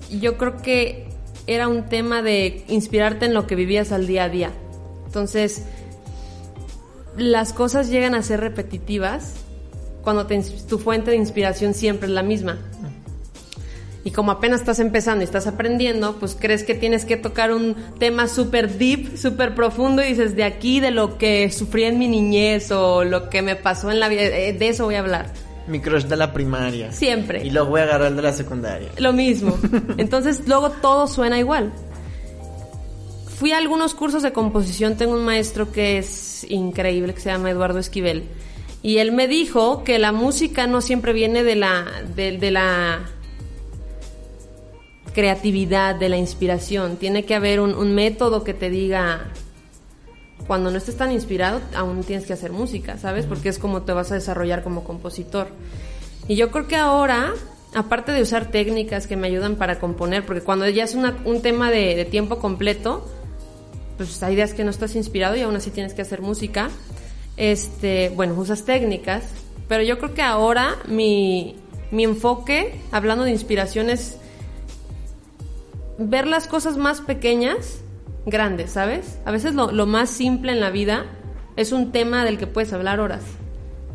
yo 0.09 0.37
creo 0.37 0.61
que 0.61 1.07
era 1.47 1.69
un 1.69 1.83
tema 1.83 2.21
de 2.21 2.65
inspirarte 2.67 3.27
en 3.27 3.33
lo 3.33 3.47
que 3.47 3.55
vivías 3.55 3.93
al 3.93 4.07
día 4.07 4.25
a 4.25 4.29
día. 4.29 4.51
Entonces, 5.05 5.63
las 7.15 7.53
cosas 7.53 7.89
llegan 7.89 8.13
a 8.13 8.21
ser 8.23 8.41
repetitivas 8.41 9.35
cuando 10.03 10.27
tu 10.27 10.79
fuente 10.79 11.11
de 11.11 11.17
inspiración 11.17 11.73
siempre 11.73 12.07
es 12.09 12.13
la 12.13 12.23
misma. 12.23 12.57
Y 14.07 14.11
como 14.11 14.31
apenas 14.31 14.61
estás 14.61 14.79
empezando 14.79 15.21
y 15.21 15.25
estás 15.25 15.47
aprendiendo, 15.47 16.15
pues 16.17 16.37
crees 16.39 16.63
que 16.63 16.73
tienes 16.73 17.03
que 17.03 17.17
tocar 17.17 17.51
un 17.51 17.75
tema 17.99 18.29
súper 18.29 18.77
deep, 18.77 19.17
súper 19.17 19.53
profundo 19.53 20.01
y 20.01 20.07
dices, 20.07 20.33
de 20.33 20.45
aquí, 20.45 20.79
de 20.79 20.91
lo 20.91 21.17
que 21.17 21.51
sufrí 21.51 21.83
en 21.83 21.99
mi 21.99 22.07
niñez 22.07 22.71
o 22.71 23.03
lo 23.03 23.29
que 23.29 23.41
me 23.41 23.57
pasó 23.57 23.91
en 23.91 23.99
la 23.99 24.07
vida, 24.07 24.21
eh, 24.21 24.53
de 24.53 24.69
eso 24.69 24.85
voy 24.85 24.95
a 24.95 24.99
hablar. 24.99 25.33
Mi 25.67 25.81
crush 25.81 26.05
de 26.05 26.15
la 26.15 26.31
primaria. 26.31 26.89
Siempre. 26.93 27.45
Y 27.45 27.49
luego 27.49 27.71
voy 27.71 27.81
a 27.81 27.83
agarrar 27.83 28.07
el 28.07 28.15
de 28.15 28.21
la 28.21 28.31
secundaria. 28.31 28.87
Lo 28.97 29.11
mismo. 29.11 29.57
Entonces 29.97 30.47
luego 30.47 30.69
todo 30.69 31.07
suena 31.07 31.37
igual. 31.37 31.73
Fui 33.37 33.51
a 33.51 33.57
algunos 33.57 33.93
cursos 33.93 34.23
de 34.23 34.31
composición, 34.31 34.95
tengo 34.95 35.15
un 35.15 35.25
maestro 35.25 35.73
que 35.73 35.97
es 35.97 36.49
increíble, 36.49 37.13
que 37.13 37.19
se 37.19 37.29
llama 37.29 37.51
Eduardo 37.51 37.79
Esquivel. 37.79 38.23
Y 38.81 38.99
él 38.99 39.11
me 39.11 39.27
dijo 39.27 39.83
que 39.83 39.99
la 39.99 40.13
música 40.13 40.65
no 40.65 40.79
siempre 40.79 41.11
viene 41.11 41.43
de 41.43 41.57
la, 41.57 41.85
de, 42.15 42.37
de 42.37 42.51
la 42.51 43.01
creatividad, 45.17 45.95
de 45.95 46.09
la 46.09 46.17
inspiración. 46.17 46.97
Tiene 46.97 47.25
que 47.25 47.33
haber 47.33 47.59
un, 47.59 47.73
un 47.73 47.95
método 47.95 48.43
que 48.43 48.53
te 48.53 48.69
diga, 48.69 49.31
cuando 50.45 50.69
no 50.69 50.77
estés 50.77 50.95
tan 50.95 51.11
inspirado, 51.11 51.59
aún 51.75 52.03
tienes 52.03 52.27
que 52.27 52.33
hacer 52.33 52.51
música, 52.51 52.99
¿sabes? 52.99 53.25
Porque 53.25 53.49
es 53.49 53.57
como 53.57 53.81
te 53.81 53.93
vas 53.93 54.11
a 54.11 54.13
desarrollar 54.13 54.61
como 54.61 54.83
compositor. 54.83 55.47
Y 56.27 56.35
yo 56.35 56.51
creo 56.51 56.67
que 56.67 56.75
ahora, 56.75 57.33
aparte 57.73 58.11
de 58.11 58.21
usar 58.21 58.51
técnicas 58.51 59.07
que 59.07 59.15
me 59.17 59.25
ayudan 59.25 59.55
para 59.55 59.79
componer, 59.79 60.23
porque 60.23 60.41
cuando 60.41 60.69
ya 60.69 60.83
es 60.83 60.93
una- 60.93 61.17
un 61.25 61.41
tema 61.41 61.71
de, 61.71 61.95
de 61.95 62.05
tiempo 62.05 62.37
completo, 62.37 63.03
pues 63.97 64.21
hay 64.21 64.35
días 64.35 64.53
que 64.53 64.63
no 64.63 64.69
estás 64.69 64.95
inspirado 64.95 65.35
y 65.35 65.41
aún 65.41 65.55
así 65.55 65.71
tienes 65.71 65.95
que 65.95 66.03
hacer 66.03 66.21
música. 66.21 66.69
Este, 67.37 68.09
bueno, 68.15 68.35
usas 68.35 68.65
técnicas, 68.65 69.23
pero 69.67 69.81
yo 69.81 69.97
creo 69.97 70.13
que 70.13 70.21
ahora 70.21 70.75
mi, 70.87 71.55
mi 71.89 72.03
enfoque, 72.03 72.79
hablando 72.91 73.23
de 73.23 73.31
inspiración, 73.31 73.89
es 73.89 74.17
ver 75.97 76.27
las 76.27 76.47
cosas 76.47 76.77
más 76.77 77.01
pequeñas, 77.01 77.79
grandes, 78.25 78.71
¿sabes? 78.71 79.17
A 79.25 79.31
veces 79.31 79.53
lo, 79.55 79.71
lo 79.71 79.85
más 79.85 80.09
simple 80.09 80.51
en 80.51 80.59
la 80.59 80.69
vida 80.69 81.05
es 81.55 81.71
un 81.71 81.91
tema 81.91 82.23
del 82.25 82.37
que 82.37 82.47
puedes 82.47 82.73
hablar 82.73 82.99
horas. 82.99 83.23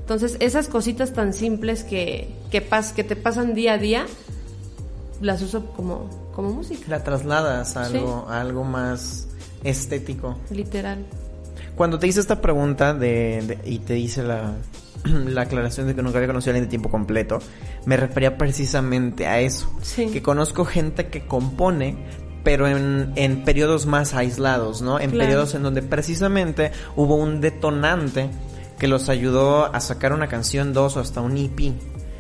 Entonces, 0.01 0.37
esas 0.41 0.69
cositas 0.69 1.13
tan 1.13 1.33
simples 1.33 1.85
que, 1.85 2.35
que, 2.51 2.69
pas- 2.69 2.93
que 2.93 3.05
te 3.05 3.15
pasan 3.15 3.55
día 3.55 3.75
a 3.75 3.79
día, 3.79 4.07
las 5.21 5.43
uso 5.43 5.67
como, 5.77 6.09
como 6.35 6.51
música, 6.51 6.85
La 6.89 7.05
trasladas 7.05 7.77
a 7.77 7.85
Sí. 7.89 7.97
algo, 7.97 8.27
a 8.29 8.41
algo 8.41 8.65
más 8.65 9.29
estético. 9.63 10.37
literal. 10.51 11.05
Cuando 11.77 11.99
te 11.99 12.07
hice 12.09 12.21
esta 12.21 12.41
pregunta 12.41 12.95
de, 12.95 13.43
de- 13.63 13.71
y 13.71 13.79
te 13.79 13.97
hice 13.99 14.23
la, 14.25 14.55
la 15.27 15.43
aclaración 15.43 15.87
de 15.87 15.95
que 15.95 16.03
nunca 16.03 16.19
había 16.19 16.29
conocido 16.29 16.51
a 16.51 16.53
alguien 16.55 16.65
de 16.67 16.71
tiempo 16.71 16.91
completo, 16.91 17.39
me 17.87 17.97
refería 17.97 18.37
precisamente 18.39 19.27
a 19.27 19.41
eso. 19.41 19.71
Sí. 19.83 20.07
Que 20.13 20.23
conozco 20.23 20.65
gente 20.65 21.09
que 21.09 21.27
compone, 21.27 21.97
pero 22.45 22.67
en, 22.69 23.13
en 23.17 23.45
periodos 23.45 23.87
más 23.87 24.15
aislados, 24.15 24.83
¿no? 24.83 24.99
En 25.01 25.11
Claro. 25.11 25.25
periodos 25.27 25.55
en 25.55 25.63
donde 25.63 25.83
precisamente 25.83 26.73
hubo 26.97 27.17
un 27.17 27.41
detonante 27.41 28.31
que 28.79 28.89
los 28.89 29.09
ayudó 29.09 29.73
a 29.73 29.81
sacar 29.81 30.13
una 30.13 30.27
canción, 30.29 30.73
dos 30.73 30.97
o 30.97 31.01
hasta 31.01 31.21
un 31.21 31.37
EP. 31.37 31.73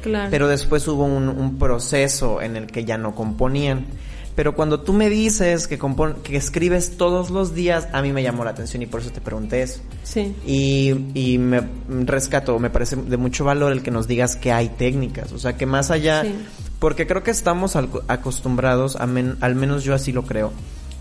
Claro. 0.02 0.28
Pero 0.30 0.48
después 0.48 0.86
hubo 0.88 1.04
un, 1.04 1.28
un 1.28 1.58
proceso 1.58 2.40
en 2.42 2.56
el 2.56 2.66
que 2.66 2.84
ya 2.84 2.98
no 2.98 3.14
componían. 3.14 3.86
Pero 4.34 4.54
cuando 4.54 4.80
tú 4.80 4.94
me 4.94 5.10
dices 5.10 5.68
que, 5.68 5.78
compon- 5.78 6.22
que 6.22 6.36
escribes 6.36 6.96
todos 6.96 7.28
los 7.30 7.54
días, 7.54 7.88
a 7.92 8.00
mí 8.00 8.12
me 8.12 8.22
llamó 8.22 8.44
la 8.44 8.50
atención 8.52 8.82
y 8.82 8.86
por 8.86 9.00
eso 9.02 9.10
te 9.10 9.20
pregunté 9.20 9.62
eso. 9.62 9.80
sí. 10.04 10.34
Y, 10.46 10.94
y 11.14 11.36
me 11.38 11.60
rescato, 12.06 12.58
me 12.58 12.70
parece 12.70 12.96
de 12.96 13.16
mucho 13.18 13.44
valor 13.44 13.72
el 13.72 13.82
que 13.82 13.90
nos 13.90 14.08
digas 14.08 14.36
que 14.36 14.50
hay 14.50 14.70
técnicas. 14.70 15.32
O 15.32 15.38
sea, 15.38 15.56
que 15.58 15.66
más 15.66 15.90
allá, 15.90 16.22
Sí. 16.22 16.34
porque 16.78 17.06
creo 17.06 17.22
que 17.22 17.30
estamos 17.30 17.76
acostumbrados, 18.08 18.96
a 18.96 19.06
men- 19.06 19.36
al 19.40 19.54
menos 19.54 19.84
yo 19.84 19.94
así 19.94 20.12
lo 20.12 20.22
creo, 20.24 20.52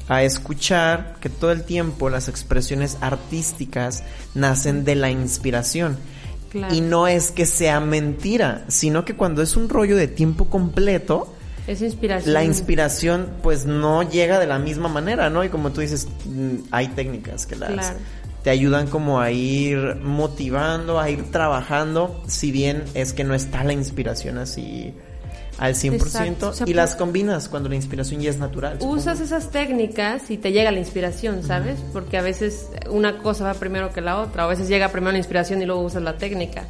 a 0.09 0.23
escuchar 0.23 1.15
que 1.21 1.29
todo 1.29 1.51
el 1.53 1.63
tiempo 1.63 2.09
las 2.09 2.27
expresiones 2.27 2.97
artísticas 2.99 4.03
nacen 4.35 4.83
de 4.83 4.95
la 4.95 5.09
inspiración. 5.09 5.97
Claro. 6.51 6.75
Y 6.75 6.81
no 6.81 7.07
es 7.07 7.31
que 7.31 7.45
sea 7.45 7.79
mentira, 7.79 8.65
sino 8.67 9.05
que 9.05 9.15
cuando 9.15 9.41
es 9.41 9.55
un 9.55 9.69
rollo 9.69 9.95
de 9.95 10.09
tiempo 10.09 10.45
completo, 10.49 11.33
Es 11.67 11.81
inspiración. 11.81 12.33
la 12.33 12.43
inspiración 12.43 13.29
pues 13.43 13.65
no 13.65 14.03
llega 14.03 14.39
de 14.39 14.47
la 14.47 14.59
misma 14.59 14.89
manera, 14.89 15.29
¿no? 15.29 15.43
Y 15.43 15.49
como 15.49 15.71
tú 15.71 15.81
dices, 15.81 16.07
mm, 16.25 16.55
hay 16.71 16.87
técnicas 16.89 17.45
que 17.45 17.55
las 17.55 17.71
Claro. 17.71 17.97
te 18.43 18.49
ayudan 18.49 18.87
como 18.87 19.19
a 19.21 19.31
ir 19.31 19.97
motivando, 20.01 20.99
a 20.99 21.09
ir 21.09 21.31
trabajando, 21.31 22.21
si 22.27 22.51
bien 22.51 22.83
es 22.93 23.13
que 23.13 23.23
no 23.23 23.35
está 23.35 23.63
la 23.63 23.73
inspiración 23.73 24.37
así 24.39 24.93
al 25.59 25.75
100% 25.75 25.93
Exacto. 26.07 26.47
O 26.49 26.53
sea, 26.53 26.65
y 26.67 26.71
pu- 26.71 26.75
las 26.75 26.95
combinas 26.95 27.47
cuando 27.47 27.69
la 27.69 27.75
inspiración 27.75 28.19
ya 28.21 28.31
es 28.31 28.39
natural. 28.39 28.73
supongo. 28.79 28.95
Usas 28.95 29.19
esas 29.19 29.51
técnicas 29.51 30.31
y 30.31 30.37
te 30.37 30.51
llega 30.51 30.71
la 30.71 30.79
inspiración, 30.79 31.43
¿sabes? 31.43 31.77
Porque 31.93 32.17
a 32.17 32.23
veces 32.23 32.67
una 32.89 33.19
cosa 33.19 33.43
va 33.43 33.53
primero 33.53 33.93
que 33.93 34.01
la 34.01 34.19
otra, 34.19 34.43
o 34.43 34.47
a 34.47 34.49
veces 34.49 34.67
llega 34.67 34.89
primero 34.89 35.11
la 35.11 35.19
inspiración 35.19 35.61
y 35.61 35.65
luego 35.67 35.81
usas 35.83 36.01
la 36.01 36.17
técnica. 36.17 36.65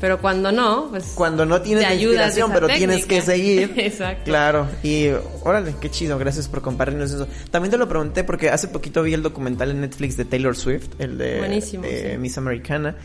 Pero 0.00 0.20
cuando 0.20 0.50
no, 0.50 0.88
pues 0.90 1.12
Cuando 1.14 1.44
no 1.44 1.60
tienes 1.60 1.84
la 1.84 1.94
inspiración, 1.94 2.50
pero 2.52 2.68
tienes 2.68 3.04
que 3.04 3.20
seguir. 3.20 3.74
Exacto. 3.76 4.24
Claro. 4.24 4.66
Y 4.82 5.08
órale, 5.44 5.74
qué 5.80 5.90
chido. 5.90 6.18
Gracias 6.18 6.48
por 6.48 6.62
compartirnos 6.62 7.12
eso. 7.12 7.28
También 7.50 7.70
te 7.70 7.76
lo 7.76 7.88
pregunté 7.88 8.24
porque 8.24 8.48
hace 8.48 8.68
poquito 8.68 9.02
vi 9.02 9.12
el 9.12 9.22
documental 9.22 9.70
en 9.70 9.82
Netflix 9.82 10.16
de 10.16 10.24
Taylor 10.24 10.56
Swift, 10.56 10.88
el 10.98 11.18
de 11.18 11.38
Buenísimo, 11.38 11.84
eh, 11.84 12.12
sí. 12.12 12.18
Miss 12.18 12.38
Americana. 12.38 12.96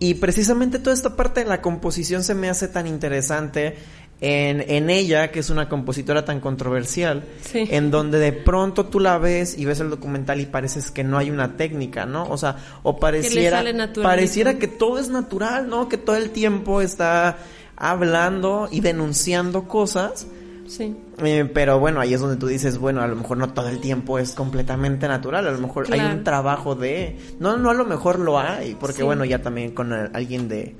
Y 0.00 0.14
precisamente 0.14 0.80
toda 0.80 0.94
esta 0.94 1.14
parte 1.14 1.44
de 1.44 1.46
la 1.46 1.62
composición 1.62 2.24
se 2.24 2.34
me 2.34 2.50
hace 2.50 2.66
tan 2.66 2.88
interesante 2.88 3.76
en, 4.24 4.64
en 4.68 4.88
ella, 4.88 5.32
que 5.32 5.40
es 5.40 5.50
una 5.50 5.68
compositora 5.68 6.24
tan 6.24 6.38
controversial, 6.40 7.24
Sí. 7.42 7.66
en 7.70 7.90
donde 7.90 8.18
de 8.20 8.32
pronto 8.32 8.86
tú 8.86 9.00
la 9.00 9.18
ves 9.18 9.58
y 9.58 9.64
ves 9.64 9.80
el 9.80 9.90
documental 9.90 10.40
y 10.40 10.46
pareces 10.46 10.92
que 10.92 11.02
no 11.02 11.18
hay 11.18 11.28
una 11.30 11.56
técnica, 11.56 12.06
¿no? 12.06 12.24
O 12.30 12.38
sea, 12.38 12.56
o 12.84 13.00
pareciera, 13.00 13.58
naturalito. 13.64 14.02
pareciera 14.02 14.58
que 14.58 14.68
todo 14.68 14.98
es 15.00 15.08
natural, 15.08 15.68
¿no? 15.68 15.88
Que 15.88 15.98
todo 15.98 16.14
el 16.16 16.30
tiempo 16.30 16.80
está 16.80 17.36
hablando 17.76 18.68
y 18.70 18.80
denunciando 18.80 19.68
cosas, 19.68 20.26
Sí. 20.68 20.96
Eh, 21.22 21.50
pero 21.52 21.78
bueno, 21.80 22.00
ahí 22.00 22.14
es 22.14 22.20
donde 22.20 22.36
tú 22.36 22.46
dices, 22.46 22.78
bueno, 22.78 23.02
a 23.02 23.06
lo 23.06 23.14
mejor 23.16 23.36
no 23.36 23.52
todo 23.52 23.68
el 23.68 23.78
tiempo 23.80 24.18
es 24.18 24.32
completamente 24.32 25.06
natural, 25.06 25.46
a 25.46 25.50
lo 25.50 25.58
mejor 25.58 25.92
hay 25.92 26.00
un 26.00 26.24
trabajo 26.24 26.74
de... 26.74 27.18
No, 27.40 27.58
no, 27.58 27.68
a 27.70 27.74
lo 27.74 27.84
mejor 27.84 28.18
lo 28.18 28.38
hay, 28.38 28.74
porque 28.80 28.98
Sí. 28.98 29.02
bueno, 29.02 29.24
ya 29.26 29.42
también 29.42 29.72
con 29.72 29.92
alguien 29.92 30.48
de 30.48 30.74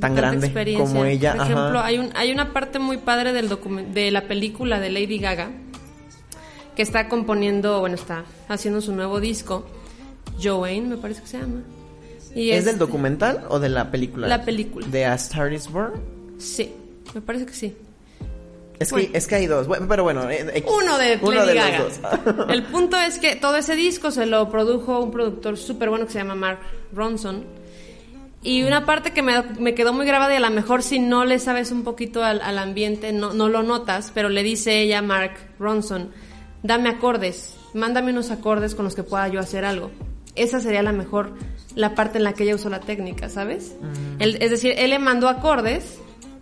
tan 0.00 0.14
grande 0.14 0.74
como 0.76 1.04
ella. 1.04 1.32
Por 1.32 1.40
ajá. 1.42 1.52
ejemplo, 1.52 1.80
hay, 1.80 1.98
un, 1.98 2.10
hay 2.14 2.30
una 2.32 2.52
parte 2.52 2.78
muy 2.78 2.98
padre 2.98 3.32
del 3.32 3.48
de 3.92 4.10
la 4.10 4.22
película 4.28 4.78
de 4.80 4.90
Lady 4.90 5.18
Gaga 5.18 5.50
que 6.76 6.82
está 6.82 7.08
componiendo, 7.08 7.80
bueno, 7.80 7.96
está 7.96 8.24
haciendo 8.48 8.80
su 8.80 8.92
nuevo 8.94 9.18
disco. 9.20 9.66
Joanne, 10.42 10.82
me 10.82 10.96
parece 10.96 11.22
que 11.22 11.26
se 11.26 11.38
llama. 11.38 11.62
Y 12.34 12.50
¿Es 12.50 12.58
este- 12.58 12.70
del 12.70 12.78
documental 12.78 13.44
o 13.48 13.58
de 13.58 13.68
la 13.68 13.90
película? 13.90 14.28
La 14.28 14.44
película. 14.44 14.86
De 14.86 15.04
A 15.06 15.14
Star 15.14 15.52
is 15.52 15.68
Born. 15.70 16.00
Sí, 16.38 16.72
me 17.14 17.20
parece 17.20 17.46
que 17.46 17.52
sí. 17.54 17.76
Es, 18.78 18.92
Bueno. 18.92 19.10
que, 19.10 19.18
es 19.18 19.26
que 19.26 19.34
hay 19.34 19.46
dos, 19.46 19.66
bueno, 19.66 19.86
pero 19.88 20.04
bueno. 20.04 20.30
eh. 20.30 20.64
Uno 20.68 20.98
de 20.98 21.18
Uno 21.20 21.32
Lady 21.32 21.48
de 21.48 21.54
Gaga. 21.54 21.78
los 21.80 22.00
dos. 22.00 22.12
El 22.48 22.62
punto 22.62 22.96
es 22.96 23.18
que 23.18 23.34
todo 23.34 23.56
ese 23.56 23.74
disco 23.74 24.12
se 24.12 24.24
lo 24.26 24.48
produjo 24.50 25.00
un 25.00 25.10
productor 25.10 25.56
súper 25.56 25.88
bueno 25.88 26.06
que 26.06 26.12
se 26.12 26.18
llama 26.18 26.36
Mark 26.36 26.60
Ronson. 26.92 27.44
Y 28.42 28.62
una 28.62 28.86
parte 28.86 29.12
que 29.12 29.20
me, 29.22 29.42
me 29.58 29.74
quedó 29.74 29.92
muy 29.92 30.06
grabada 30.06 30.32
y 30.32 30.36
a 30.36 30.40
lo 30.40 30.50
mejor 30.50 30.82
si 30.82 31.00
no 31.00 31.24
le 31.24 31.38
sabes 31.40 31.72
un 31.72 31.82
poquito 31.82 32.22
al, 32.22 32.40
al 32.40 32.58
ambiente 32.58 33.12
no, 33.12 33.32
no 33.32 33.48
lo 33.48 33.62
notas, 33.62 34.12
pero 34.14 34.28
le 34.28 34.42
dice 34.44 34.80
ella 34.80 34.98
a 34.98 35.02
Mark 35.02 35.32
Ronson, 35.58 36.10
dame 36.62 36.88
acordes, 36.88 37.56
mándame 37.74 38.12
unos 38.12 38.30
acordes 38.30 38.74
con 38.76 38.84
los 38.84 38.94
que 38.94 39.02
pueda 39.02 39.26
yo 39.28 39.40
hacer 39.40 39.64
algo. 39.64 39.90
Esa 40.36 40.60
sería 40.60 40.84
la 40.84 40.92
mejor, 40.92 41.32
la 41.74 41.96
parte 41.96 42.18
en 42.18 42.24
la 42.24 42.32
que 42.32 42.44
ella 42.44 42.54
usó 42.54 42.68
la 42.70 42.78
técnica, 42.80 43.28
¿sabes? 43.28 43.74
Él- 44.20 44.38
es 44.40 44.50
decir, 44.52 44.72
él 44.78 44.90
le 44.90 45.00
mandó 45.00 45.28
acordes 45.28 45.98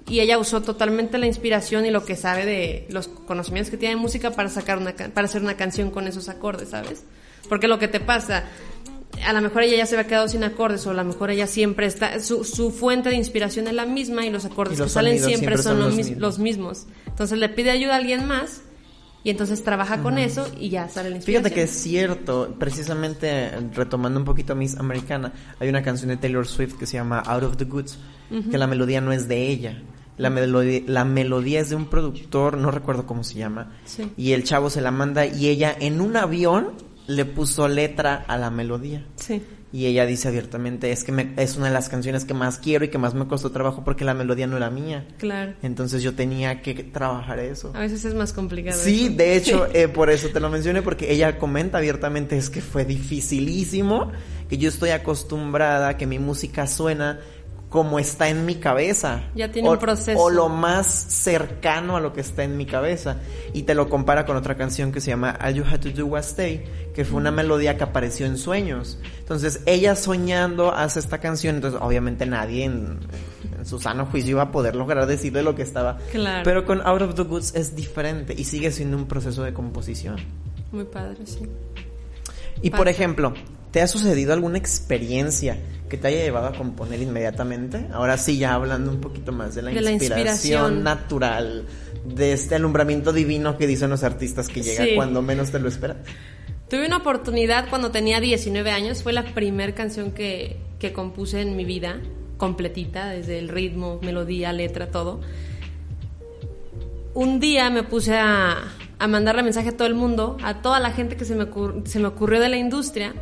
y 0.07 0.21
ella 0.21 0.39
usó 0.39 0.61
totalmente 0.61 1.17
la 1.17 1.27
inspiración 1.27 1.87
y 1.87 1.91
lo 1.91 2.05
que 2.05 2.15
sabe 2.15 2.45
de 2.45 2.87
los 2.91 3.09
conocimientos 3.09 3.71
que 3.71 3.79
tiene 3.79 3.95
en 3.95 3.99
música 4.01 4.33
para 4.33 4.51
sacar 4.51 4.77
una 4.79 4.93
para 4.93 5.25
hacer 5.25 5.41
una 5.43 5.57
canción 5.57 5.91
con 5.91 6.07
esos 6.07 6.29
acordes, 6.29 6.69
¿sabes? 6.69 7.05
Porque 7.49 7.69
lo 7.69 7.79
que 7.79 7.89
te 7.89 8.01
pasa, 8.01 8.45
a 9.25 9.33
lo 9.33 9.41
mejor 9.41 9.63
ella 9.63 9.77
ya 9.79 9.87
se 9.87 9.97
había 9.97 10.09
quedado 10.09 10.29
sin 10.29 10.45
acordes 10.45 10.87
o 10.87 10.91
a 10.91 10.95
lo 10.95 11.05
mejor 11.05 11.31
ella 11.31 11.47
siempre 11.47 11.87
está 11.87 12.21
su, 12.21 12.45
su 12.45 12.71
fuente 12.71 13.09
de 13.11 13.17
inspiración 13.17 13.67
es 13.69 13.75
la 13.75 13.87
misma 13.87 14.25
y 14.27 14.31
los 14.31 14.45
acordes 14.45 14.75
Y 14.77 14.79
los 14.83 14.89
que 14.89 14.93
salen 14.95 15.15
siempre, 15.19 15.37
siempre 15.57 15.63
son, 15.63 15.79
los, 15.79 15.87
los 15.89 15.97
mis- 15.97 16.07
mismos. 16.07 16.21
los 16.21 16.39
mismos. 16.39 16.87
Entonces 17.07 17.39
le 17.39 17.49
pide 17.49 17.71
ayuda 17.71 17.95
a 17.95 17.97
alguien 17.97 18.27
más 18.27 18.63
y 19.25 19.31
entonces 19.31 19.65
trabaja 19.65 20.03
con 20.03 20.19
eso 20.19 20.47
y 20.61 20.69
ya 20.69 20.89
sale 20.89 21.11
la 21.11 21.17
inspiración. 21.17 21.43
Fíjate 21.45 21.55
que 21.55 21.63
es 21.65 21.71
cierto, 21.77 22.55
precisamente 22.59 23.51
retomando 23.75 24.21
un 24.21 24.25
poquito 24.25 24.53
a 24.53 24.57
Miss 24.57 24.77
Americana, 24.77 25.33
hay 25.59 25.69
una 25.69 25.83
canción 25.83 26.11
de 26.11 26.17
Taylor 26.17 26.47
Swift 26.47 26.75
que 26.79 26.87
se 26.87 26.95
llama 26.99 27.19
Out 27.21 27.43
of 27.43 27.57
the 27.57 27.65
Goods, 27.65 27.99
que 28.51 28.59
la 28.59 28.67
melodía 28.67 29.01
no 29.01 29.13
es 29.13 29.27
de 29.29 29.49
ella. 29.49 29.83
La 30.19 30.31
melodía, 30.31 30.81
la 30.87 31.05
melodía 31.05 31.61
es 31.61 31.69
de 31.71 31.77
un 31.77 31.87
productor, 31.87 32.57
no 32.57 32.71
recuerdo 32.71 33.05
cómo 33.07 33.23
se 33.25 33.35
llama, 33.35 33.73
Sí. 33.85 34.11
y 34.17 34.33
el 34.33 34.45
chavo 34.45 34.71
se 34.71 34.81
la 34.81 34.91
manda 34.91 35.27
y 35.27 35.49
ella 35.49 35.77
en 35.79 36.01
un 36.01 36.17
avión 36.17 36.69
le 37.07 37.25
puso 37.25 37.69
letra 37.69 38.25
a 38.27 38.37
la 38.37 38.51
melodía. 38.51 39.07
Sí. 39.17 39.43
Y 39.73 39.87
ella 39.87 40.07
dice 40.07 40.29
abiertamente, 40.29 40.91
es 40.93 41.05
que 41.05 41.13
me- 41.13 41.35
es 41.37 41.57
una 41.57 41.67
de 41.67 41.73
las 41.73 41.89
canciones 41.89 42.25
que 42.25 42.33
más 42.35 42.59
quiero 42.59 42.85
y 42.85 42.89
que 42.89 42.99
más 42.99 43.15
me 43.15 43.27
costó 43.27 43.51
trabajo 43.51 43.83
porque 43.85 44.05
la 44.05 44.15
melodía 44.15 44.47
no 44.47 44.57
era 44.57 44.71
mía. 44.71 45.07
Claro. 45.19 45.53
Entonces 45.63 46.03
yo 46.03 46.15
tenía 46.15 46.63
que 46.63 46.73
trabajar 46.85 47.39
eso. 47.41 47.73
A 47.75 47.81
veces 47.81 48.05
es 48.05 48.15
más 48.15 48.33
complicado. 48.33 48.79
Sí, 48.81 49.07
eso. 49.09 49.17
de 49.17 49.37
hecho, 49.37 49.67
eh, 49.75 49.89
por 49.89 50.09
eso 50.09 50.29
te 50.29 50.41
lo 50.41 50.49
mencioné, 50.51 50.83
porque 50.83 51.13
ella 51.13 51.39
comenta 51.39 51.79
abiertamente, 51.79 52.39
es 52.39 52.49
que 52.49 52.61
fue 52.63 52.85
dificilísimo, 52.85 54.13
que 54.49 54.57
yo 54.59 54.69
estoy 54.69 54.91
acostumbrada 54.91 55.97
que 55.97 56.07
mi 56.07 56.19
música 56.21 56.67
suena 56.67 57.19
como 57.77 57.99
está 57.99 58.31
en 58.31 58.47
mi 58.47 58.55
cabeza. 58.55 59.25
Ya 59.35 59.53
tiene 59.53 59.69
o, 59.69 59.73
un 59.73 59.79
proceso. 59.79 60.19
O 60.19 60.31
lo 60.31 60.49
más 60.49 60.87
cercano 60.87 61.95
a 61.95 62.01
lo 62.01 62.15
que 62.15 62.23
está 62.23 62.43
en 62.43 62.57
mi 62.57 62.65
cabeza. 62.65 63.19
Y 63.53 63.65
te 63.65 63.75
lo 63.75 63.91
compara 63.91 64.25
con 64.25 64.35
otra 64.35 64.57
canción 64.57 64.93
que 64.93 65.03
se 65.03 65.11
llama 65.11 65.39
All 65.45 65.53
You 65.53 65.65
Had 65.71 65.81
to 65.81 65.91
Do 65.91 66.07
Was 66.07 66.29
Stay, 66.29 66.65
que 66.95 67.05
fue 67.05 67.19
una 67.19 67.31
melodía 67.31 67.77
que 67.77 67.85
apareció 67.85 68.25
en 68.25 68.39
sueños. 68.39 68.99
Entonces, 69.19 69.61
ella 69.67 69.95
soñando 69.95 70.73
hace 70.73 71.01
esta 71.01 71.19
canción, 71.19 71.57
entonces 71.57 71.79
obviamente 71.83 72.25
nadie 72.25 72.65
en, 72.65 72.99
en 73.59 73.67
su 73.67 73.79
sano 73.79 74.07
juicio 74.07 74.31
iba 74.31 74.45
a 74.45 74.53
poder 74.53 74.75
lograr 74.75 75.05
decirle 75.05 75.43
lo 75.43 75.55
que 75.55 75.61
estaba. 75.61 75.99
Claro. 76.13 76.45
Pero 76.45 76.65
con 76.65 76.81
Out 76.81 77.03
of 77.03 77.15
the 77.15 77.25
Goods 77.25 77.55
es 77.55 77.77
diferente 77.77 78.33
y 78.35 78.45
sigue 78.45 78.73
siendo 78.73 78.97
un 78.97 79.07
proceso 79.07 79.43
de 79.43 79.53
composición. 79.53 80.17
Muy 80.73 80.85
padre, 80.85 81.27
sí. 81.27 81.47
Y 82.63 82.71
por 82.71 82.89
ejemplo, 82.89 83.35
¿te 83.77 83.83
ha 83.83 83.87
sucedido 83.87 84.33
alguna 84.33 84.57
experiencia 84.57 85.59
que 85.91 85.99
te 85.99 86.09
haya 86.09 86.23
llevado 86.23 86.47
a 86.47 86.53
componer 86.55 87.03
inmediatamente? 87.03 87.89
Ahora 87.93 88.17
sí, 88.17 88.39
ya 88.39 88.55
hablando 88.55 88.91
un 88.91 89.03
poquito 89.03 89.33
más 89.33 89.55
de 89.55 89.61
la, 89.61 89.71
De 89.71 89.83
la 89.83 89.91
inspiración, 89.91 90.27
inspiración. 90.33 90.83
natural, 90.83 91.67
de 92.07 92.33
este 92.33 92.55
alumbramiento 92.55 93.13
divino 93.13 93.59
que 93.59 93.67
dicen 93.67 93.91
los 93.91 94.03
artistas 94.03 94.49
que 94.49 94.63
llega 94.63 94.83
Sí. 94.83 94.93
cuando 94.95 95.21
menos 95.21 95.51
te 95.51 95.59
lo 95.59 95.69
esperas. 95.69 95.99
Tuve 96.71 96.87
una 96.87 96.97
oportunidad 96.97 97.69
cuando 97.69 97.91
tenía 97.91 98.19
19 98.19 98.71
años, 98.71 99.03
fue 99.03 99.13
la 99.13 99.25
primer 99.35 99.75
canción 99.75 100.11
que, 100.13 100.57
que 100.79 100.95
compuse 100.95 101.43
en 101.43 101.55
mi 101.55 101.67
vida, 101.67 102.01
completita, 102.39 103.11
desde 103.11 103.39
el 103.39 103.51
ritmo, 103.51 104.01
melodía, 104.03 104.55
letra, 104.55 104.87
todo. 104.91 105.21
Un 107.13 107.41
día 107.41 107.69
me 107.69 107.83
puse 107.83 108.15
a, 108.17 108.57
a 108.99 109.07
mandarle 109.07 109.43
mensaje 109.43 109.69
a 109.69 109.77
todo 109.77 109.87
el 109.87 109.95
mundo, 109.95 110.39
a 110.43 110.63
toda 110.63 110.81
la 110.81 110.93
gente 110.93 111.17
que 111.19 111.27
se 111.27 111.35
me, 111.35 111.45
ocur- 111.45 111.85
se 111.87 111.99
me 111.99 112.07
ocurrió 112.09 112.41
de 112.41 112.49
la 112.49 112.57
industria, 112.57 113.15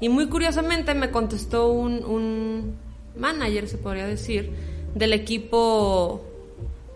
y 0.00 0.08
muy 0.08 0.28
curiosamente 0.28 0.94
me 0.94 1.10
contestó 1.10 1.70
un, 1.70 2.04
un 2.04 2.76
manager, 3.16 3.68
se 3.68 3.78
podría 3.78 4.06
decir, 4.06 4.50
del 4.94 5.12
equipo 5.12 6.24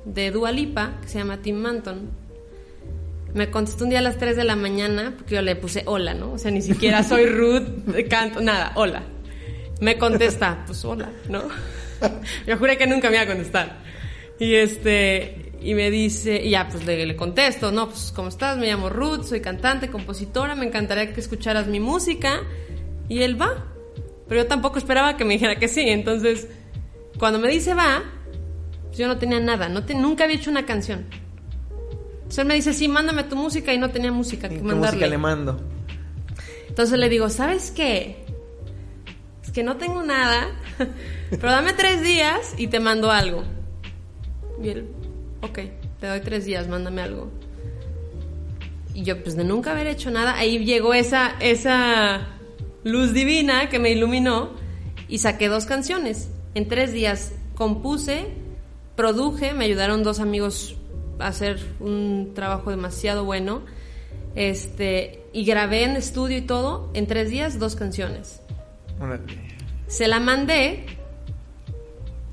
de 0.05 0.31
Dua 0.31 0.53
Lipa, 0.53 0.99
que 1.03 1.09
se 1.09 1.19
llama 1.19 1.38
Tim 1.38 1.57
Manton, 1.57 2.11
me 3.35 3.51
contestó 3.51 3.85
un 3.85 3.90
día 3.90 3.99
a 3.99 4.03
las 4.03 4.17
3 4.17 4.37
de 4.37 4.45
la 4.45 4.55
mañana, 4.55 5.12
porque 5.17 5.35
yo 5.35 5.43
le 5.43 5.57
puse 5.57 5.83
hola, 5.87 6.14
¿no? 6.14 6.33
O 6.33 6.38
sea, 6.38 6.51
ni 6.51 6.62
siquiera 6.62 7.03
soy 7.05 7.27
rude, 7.27 8.07
canto, 8.09 8.40
nada, 8.40 8.73
hola. 8.77 9.03
Me 9.81 9.99
contesta, 9.99 10.62
pues 10.67 10.85
hola, 10.85 11.11
¿no? 11.29 11.43
Yo 12.47 12.57
juré 12.57 12.79
que 12.79 12.87
nunca 12.87 13.11
me 13.11 13.17
iba 13.17 13.25
a 13.25 13.27
contestar. 13.27 13.79
Y 14.38 14.55
este, 14.55 15.53
y 15.61 15.75
me 15.75 15.90
dice, 15.90 16.40
y 16.43 16.51
ya, 16.51 16.69
pues 16.69 16.87
le, 16.87 17.05
le 17.05 17.17
contesto, 17.17 17.73
no, 17.73 17.88
pues 17.88 18.12
¿cómo 18.14 18.29
estás? 18.29 18.57
Me 18.57 18.67
llamo 18.67 18.88
Ruth, 18.88 19.25
soy 19.25 19.40
cantante, 19.40 19.90
compositora, 19.90 20.55
me 20.55 20.64
encantaría 20.64 21.12
que 21.12 21.21
escucharas 21.21 21.67
mi 21.67 21.81
música. 21.81 22.40
Y 23.09 23.23
él 23.23 23.40
va. 23.40 23.64
Pero 24.29 24.43
yo 24.43 24.47
tampoco 24.49 24.79
esperaba 24.79 25.17
que 25.17 25.25
me 25.25 25.35
dijera 25.35 25.57
que 25.57 25.69
sí. 25.69 25.83
Entonces, 25.88 26.49
cuando 27.19 27.38
me 27.38 27.49
dice 27.49 27.75
va, 27.75 28.03
pues 28.87 28.99
yo 28.99 29.07
no 29.09 29.19
tenía 29.19 29.40
nada, 29.40 29.69
no 29.69 29.85
te- 29.85 29.95
nunca 29.95 30.25
había 30.25 30.37
hecho 30.37 30.51
una 30.51 30.64
canción. 30.67 31.05
Entonces 32.17 32.38
él 32.38 32.47
me 32.47 32.55
dice, 32.55 32.73
sí, 32.73 32.88
mándame 32.88 33.25
tu 33.25 33.37
música 33.37 33.73
y 33.75 33.79
no 33.79 33.90
tenía 33.90 34.11
música 34.11 34.49
que 34.49 34.57
¿Qué 34.57 34.62
mandarle. 34.62 34.87
música 34.97 35.07
le 35.09 35.19
mando? 35.19 35.61
Entonces 36.69 36.99
le 36.99 37.09
digo, 37.09 37.29
¿sabes 37.29 37.71
qué? 37.71 38.25
Es 39.45 39.51
que 39.53 39.62
no 39.62 39.77
tengo 39.77 40.03
nada, 40.03 40.49
pero 41.31 41.51
dame 41.53 41.75
tres 41.75 42.03
días 42.03 42.55
y 42.57 42.67
te 42.69 42.81
mando 42.81 43.11
algo. 43.11 43.45
Y 44.62 44.69
él, 44.71 44.88
ok, 45.43 45.59
te 46.01 46.07
doy 46.07 46.21
tres 46.21 46.47
días, 46.47 46.67
mándame 46.67 47.03
algo. 47.03 47.31
Y 48.95 49.03
yo, 49.03 49.23
pues 49.23 49.37
de 49.37 49.45
nunca 49.45 49.73
haber 49.73 49.87
hecho 49.87 50.11
nada, 50.11 50.35
ahí 50.37 50.64
llegó 50.64 50.95
esa, 50.95 51.35
esa 51.40 52.27
luz 52.85 53.12
divina 53.12 53.68
que 53.68 53.79
me 53.79 53.90
iluminó 53.90 54.51
y 55.09 55.18
saqué 55.18 55.49
dos 55.49 55.64
canciones. 55.66 56.31
En 56.55 56.68
tres 56.68 56.92
días 56.92 57.33
compuse, 57.57 58.27
produje, 58.94 59.55
me 59.55 59.64
ayudaron 59.64 60.03
dos 60.03 60.20
amigos 60.20 60.77
a 61.18 61.29
hacer 61.29 61.61
un 61.81 62.33
trabajo 62.35 62.70
demasiado 62.70 63.25
bueno. 63.25 63.62
Este, 64.37 65.25
y 65.33 65.44
grabé 65.44 65.85
en 65.85 65.97
estudio 65.97 66.38
y 66.38 66.42
todo, 66.42 66.90
en 66.94 67.07
tres 67.07 67.31
días, 67.31 67.59
dos 67.59 67.77
canciones. 67.77 68.40
Se 69.87 70.09
la 70.09 70.20
mandé. 70.20 70.87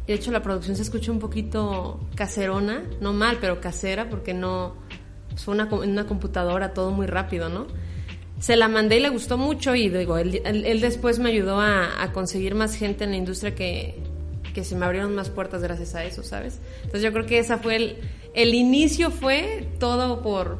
De 0.07 0.15
hecho, 0.15 0.31
la 0.31 0.41
producción 0.41 0.75
se 0.75 0.81
escucha 0.81 1.11
un 1.11 1.19
poquito 1.19 1.99
caserona, 2.15 2.83
no 2.99 3.13
mal, 3.13 3.37
pero 3.39 3.61
casera, 3.61 4.09
porque 4.09 4.33
no. 4.33 4.75
Fue 5.37 5.53
una, 5.53 5.69
en 5.83 5.91
una 5.91 6.05
computadora, 6.05 6.73
todo 6.73 6.91
muy 6.91 7.07
rápido, 7.07 7.47
¿no? 7.47 7.67
Se 8.41 8.55
la 8.57 8.67
mandé 8.67 8.97
y 8.97 8.99
le 9.01 9.09
gustó 9.09 9.37
mucho, 9.37 9.75
y 9.75 9.87
digo, 9.89 10.17
él, 10.17 10.41
él- 10.43 10.65
él 10.65 10.81
después 10.81 11.19
me 11.19 11.29
ayudó 11.29 11.61
a, 11.61 12.01
a 12.03 12.11
conseguir 12.11 12.55
más 12.55 12.75
gente 12.75 13.03
en 13.05 13.11
la 13.11 13.17
industria 13.17 13.55
que, 13.55 13.95
que 14.53 14.63
se 14.63 14.75
me 14.75 14.83
abrieron 14.85 15.15
más 15.15 15.29
puertas 15.29 15.61
gracias 15.61 15.95
a 15.95 16.03
eso, 16.03 16.23
¿sabes? 16.23 16.59
Entonces 16.79 17.03
yo 17.03 17.13
creo 17.13 17.25
que 17.25 17.39
esa 17.39 17.57
fue 17.59 17.75
el. 17.77 17.97
El 18.33 18.53
inicio 18.55 19.11
fue 19.11 19.67
todo 19.79 20.21
por, 20.21 20.57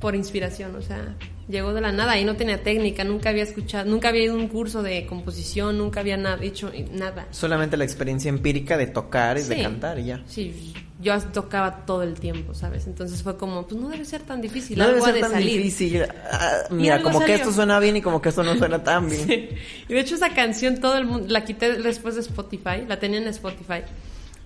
por 0.00 0.14
inspiración, 0.14 0.74
o 0.76 0.80
sea, 0.82 1.14
llegó 1.48 1.74
de 1.74 1.80
la 1.82 1.92
nada 1.92 2.18
y 2.18 2.24
no 2.24 2.36
tenía 2.36 2.62
técnica, 2.62 3.04
nunca 3.04 3.28
había 3.28 3.42
escuchado, 3.42 3.88
nunca 3.90 4.08
había 4.08 4.22
ido 4.24 4.34
a 4.34 4.38
un 4.38 4.48
curso 4.48 4.82
de 4.82 5.04
composición, 5.06 5.76
nunca 5.78 6.00
había 6.00 6.16
nada, 6.16 6.42
hecho 6.42 6.72
nada. 6.92 7.26
Solamente 7.30 7.76
la 7.76 7.84
experiencia 7.84 8.30
empírica 8.30 8.76
de 8.78 8.86
tocar 8.86 9.36
y 9.38 9.42
de 9.42 9.62
cantar 9.62 9.98
y 9.98 10.04
ya. 10.06 10.22
Sí, 10.26 10.72
yo 11.02 11.18
tocaba 11.20 11.84
todo 11.84 12.02
el 12.02 12.14
tiempo, 12.14 12.54
¿sabes? 12.54 12.86
Entonces 12.86 13.22
fue 13.22 13.36
como, 13.36 13.66
pues 13.66 13.80
no 13.80 13.88
debe 13.88 14.04
ser 14.04 14.22
tan 14.22 14.40
difícil, 14.40 14.78
No 14.78 14.86
debe 14.88 15.00
ser 15.02 15.14
de 15.14 15.20
tan 15.20 15.32
salir. 15.32 15.58
difícil. 15.58 16.04
Ah, 16.30 16.58
mira, 16.70 17.02
como 17.02 17.20
que 17.20 17.34
esto 17.34 17.52
suena 17.52 17.78
bien 17.80 17.96
y 17.96 18.02
como 18.02 18.22
que 18.22 18.28
esto 18.30 18.42
no 18.42 18.56
suena 18.56 18.82
tan 18.82 19.08
bien. 19.08 19.50
Y 19.88 19.92
de 19.94 20.00
hecho 20.00 20.14
esa 20.14 20.32
canción 20.32 20.80
todo 20.80 20.96
el 20.96 21.04
mundo 21.06 21.26
la 21.28 21.44
quité 21.44 21.72
después 21.82 22.14
de 22.14 22.20
Spotify, 22.22 22.84
la 22.86 22.98
tenía 22.98 23.18
en 23.18 23.26
Spotify. 23.28 23.82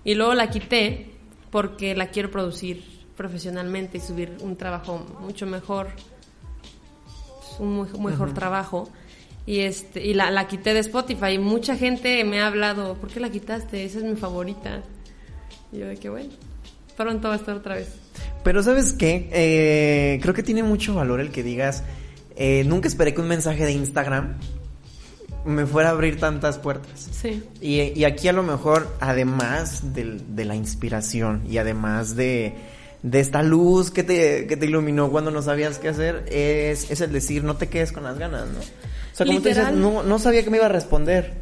Y 0.05 0.15
luego 0.15 0.35
la 0.35 0.49
quité 0.51 1.11
porque 1.51 1.95
la 1.95 2.09
quiero 2.09 2.31
producir 2.31 2.83
profesionalmente 3.17 3.99
y 3.99 4.01
subir 4.01 4.37
un 4.41 4.57
trabajo 4.57 4.99
mucho 5.21 5.47
mejor, 5.47 5.89
pues, 7.39 7.61
un 7.61 7.73
muy- 7.75 8.11
mejor 8.13 8.35
trabajo. 8.35 8.89
Y, 9.47 9.61
este, 9.61 10.05
y 10.05 10.13
la, 10.15 10.31
la 10.31 10.49
quité 10.49 10.75
de 10.75 10.81
Spotify 10.81 11.33
y 11.35 11.39
mucha 11.39 11.77
gente 11.77 12.23
me 12.25 12.41
ha 12.41 12.49
hablado, 12.49 12.95
¿por 12.95 13.09
qué 13.11 13.21
la 13.21 13.31
quitaste? 13.31 13.85
Esa 13.85 13.99
es 13.99 14.05
mi 14.05 14.17
favorita. 14.17 14.83
Y 15.73 15.79
yo 15.79 15.87
de 15.87 15.97
que 15.97 16.09
bueno, 16.09 16.31
pronto 16.97 17.29
va 17.29 17.35
a 17.35 17.37
estar 17.39 17.55
otra 17.57 17.75
vez. 17.77 17.89
Pero 18.43 18.63
¿sabes 18.63 18.93
qué? 18.93 19.29
Eh, 19.33 20.19
creo 20.23 20.35
que 20.35 20.43
tiene 20.43 20.63
mucho 20.63 20.95
valor 20.95 21.21
el 21.21 21.31
que 21.31 21.43
digas, 21.43 21.83
eh, 22.37 22.65
nunca 22.67 22.89
esperé 22.89 23.13
que 23.15 23.21
un 23.21 23.29
mensaje 23.29 23.65
de 23.65 23.73
Instagram 23.73 24.35
me 25.45 25.65
fuera 25.67 25.91
a 25.91 25.93
abrir 25.93 26.19
tantas 26.19 26.59
puertas. 26.59 27.09
Sí. 27.13 27.43
Y, 27.61 27.81
y 27.99 28.05
aquí 28.05 28.29
a 28.29 28.33
lo 28.33 28.43
mejor, 28.43 28.95
además 29.01 29.95
del- 29.95 30.35
de, 30.35 30.45
la 30.45 30.57
inspiración 30.57 31.43
y 31.49 31.59
además 31.59 32.17
de, 32.17 32.55
de 33.03 33.21
esta 33.21 33.43
luz 33.45 33.91
que 33.93 34.03
te, 34.03 34.47
que 34.49 34.57
te 34.57 34.67
iluminó 34.67 35.09
cuando 35.11 35.31
no 35.31 35.43
sabías 35.43 35.79
qué 35.79 35.89
hacer, 35.89 36.25
es, 36.31 36.91
es 36.91 37.01
el 37.01 37.13
decir, 37.13 37.45
no 37.45 37.57
te 37.57 37.69
quedes 37.69 37.93
con 37.93 38.03
las 38.05 38.19
ganas, 38.19 38.47
¿no? 38.49 38.59
O 38.59 39.17
sea, 39.17 39.25
como 39.27 39.39
tú 39.41 39.49
dices, 39.49 39.65
Literal. 39.71 39.81
no, 39.81 40.03
no 40.03 40.19
sabía 40.19 40.43
que 40.45 40.51
me 40.51 40.57
iba 40.57 40.67
a 40.67 40.71
responder. 40.71 41.35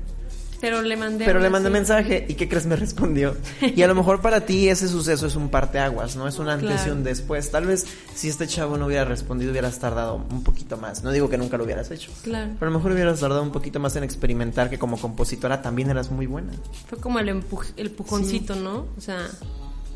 Pero 0.65 0.81
le 0.83 0.97
mandé. 0.97 1.25
Pero 1.27 1.41
le 1.41 1.51
mandé 1.51 1.69
así. 1.69 1.73
mensaje 1.75 2.25
y 2.27 2.35
¿qué 2.35 2.49
crees? 2.49 2.65
Me 2.65 2.75
respondió. 2.77 3.37
Y 3.61 3.83
a 3.83 3.87
lo 3.87 3.95
mejor 3.95 4.21
para 4.23 4.47
ti 4.47 4.69
ese 4.71 4.89
suceso 4.89 5.27
es 5.27 5.37
un 5.37 5.51
parteaguas, 5.51 6.17
¿no? 6.17 6.27
Es 6.27 6.39
un 6.39 6.49
antes 6.49 6.71
y 6.71 6.75
Claro. 6.85 6.93
un 6.95 7.05
después. 7.05 7.51
Tal 7.51 7.67
vez 7.67 7.87
si 8.15 8.29
este 8.29 8.47
chavo 8.47 8.79
no 8.79 8.87
hubiera 8.87 9.05
respondido 9.05 9.51
hubieras 9.51 9.79
tardado 9.79 10.17
un 10.31 10.43
poquito 10.43 10.77
más. 10.79 11.03
No 11.05 11.13
digo 11.13 11.29
que 11.29 11.37
nunca 11.37 11.59
lo 11.59 11.65
hubieras 11.65 11.91
hecho. 11.91 12.11
Claro. 12.23 12.53
Pero 12.59 12.71
a 12.71 12.73
lo 12.73 12.79
mejor 12.79 12.93
hubieras 12.93 13.21
tardado 13.21 13.43
un 13.43 13.53
poquito 13.53 13.79
más 13.81 13.95
en 13.97 14.05
experimentar 14.05 14.71
que 14.71 14.79
como 14.79 14.97
compositora 14.99 15.61
también 15.61 15.91
eras 15.91 16.11
muy 16.11 16.27
buena. 16.27 16.53
Fue 16.89 16.99
como 16.99 17.19
el, 17.19 17.29
empuj- 17.29 17.73
el 17.77 17.91
pujoncito, 17.91 18.55
¿no? 18.57 18.87
O 18.97 19.01
sea, 19.01 19.29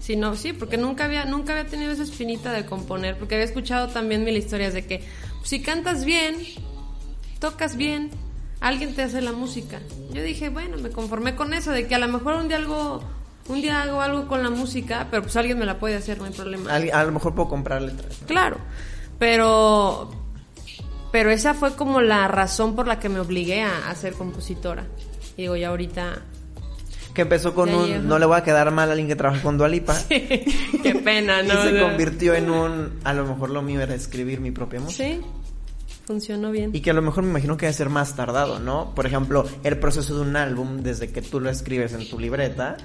sí, 0.00 0.16
no, 0.16 0.36
sí, 0.36 0.52
porque 0.52 0.76
nunca 0.76 1.06
había, 1.06 1.24
nunca 1.24 1.52
había 1.52 1.66
tenido 1.70 1.92
esa 1.92 2.02
espinita 2.02 2.52
de 2.52 2.66
componer, 2.66 3.16
porque 3.18 3.36
había 3.36 3.46
escuchado 3.46 3.88
también 3.88 4.22
mil 4.24 4.36
historias 4.36 4.74
de 4.74 4.84
que 4.84 4.98
pues, 5.38 5.48
si 5.48 5.62
cantas 5.62 6.04
bien, 6.04 6.36
tocas 7.40 7.76
bien, 7.76 8.10
alguien 8.60 8.94
te 8.94 9.02
hace 9.02 9.20
la 9.20 9.32
música. 9.32 9.80
Yo 10.12 10.22
dije, 10.22 10.48
bueno, 10.48 10.76
me 10.78 10.90
conformé 10.90 11.34
con 11.34 11.54
eso, 11.54 11.70
de 11.70 11.86
que 11.86 11.94
a 11.94 11.98
lo 11.98 12.08
mejor 12.08 12.34
un 12.34 12.48
día 12.48 12.56
algo, 12.56 13.02
un 13.48 13.60
día 13.60 13.82
hago 13.82 14.00
algo 14.00 14.28
con 14.28 14.42
la 14.42 14.50
música, 14.50 15.06
pero 15.10 15.22
pues 15.22 15.36
alguien 15.36 15.58
me 15.58 15.66
la 15.66 15.78
puede 15.78 15.96
hacer, 15.96 16.18
no 16.18 16.24
hay 16.24 16.32
problema. 16.32 16.74
A, 16.74 17.04
lo 17.04 17.12
mejor 17.12 17.34
puedo 17.34 17.48
comprar 17.48 17.82
letras. 17.82 18.20
¿no? 18.20 18.26
Claro, 18.26 18.58
pero 19.18 20.10
pero 21.10 21.30
esa 21.30 21.54
fue 21.54 21.74
como 21.74 22.00
la 22.00 22.28
razón 22.28 22.76
por 22.76 22.86
la 22.86 22.98
que 22.98 23.08
me 23.08 23.20
obligué 23.20 23.62
a, 23.62 23.88
a 23.88 23.94
ser 23.94 24.12
compositora. 24.12 24.84
Y 25.36 25.42
digo, 25.42 25.56
ya 25.56 25.68
ahorita 25.68 26.22
Que 27.14 27.22
empezó 27.22 27.54
con 27.54 27.72
un 27.72 28.06
no 28.08 28.18
le 28.18 28.26
voy 28.26 28.36
a 28.36 28.42
quedar 28.42 28.70
mal 28.72 28.88
a 28.88 28.92
alguien 28.92 29.08
que 29.08 29.16
trabaja 29.16 29.40
con 29.42 29.56
Dualipa. 29.56 29.96
qué 30.08 31.00
pena, 31.02 31.42
y 31.44 31.46
¿no? 31.46 31.62
se 31.62 31.68
O 31.68 31.70
sea, 31.70 31.82
convirtió 31.82 32.34
en 32.34 32.50
un 32.50 32.98
a 33.04 33.14
lo 33.14 33.24
mejor 33.24 33.50
lo 33.50 33.62
mío 33.62 33.80
era 33.80 33.94
escribir 33.94 34.40
mi 34.40 34.50
propia 34.50 34.80
música. 34.80 35.04
Sí, 35.04 35.20
funcionó 36.08 36.50
bien. 36.50 36.70
Y 36.74 36.80
que 36.80 36.90
a 36.90 36.94
lo 36.94 37.02
mejor 37.02 37.22
me 37.22 37.30
imagino 37.30 37.56
que 37.56 37.66
debe 37.66 37.74
ser 37.76 37.88
más 37.90 38.16
tardado, 38.16 38.58
¿no? 38.58 38.92
Por 38.96 39.06
ejemplo, 39.06 39.46
el 39.62 39.78
proceso 39.78 40.16
de 40.16 40.22
un 40.22 40.34
álbum, 40.34 40.82
desde 40.82 41.12
que 41.12 41.22
tú 41.22 41.38
lo 41.38 41.48
escribes 41.50 41.92
en 41.92 42.08
tu 42.10 42.18
libreta, 42.18 42.76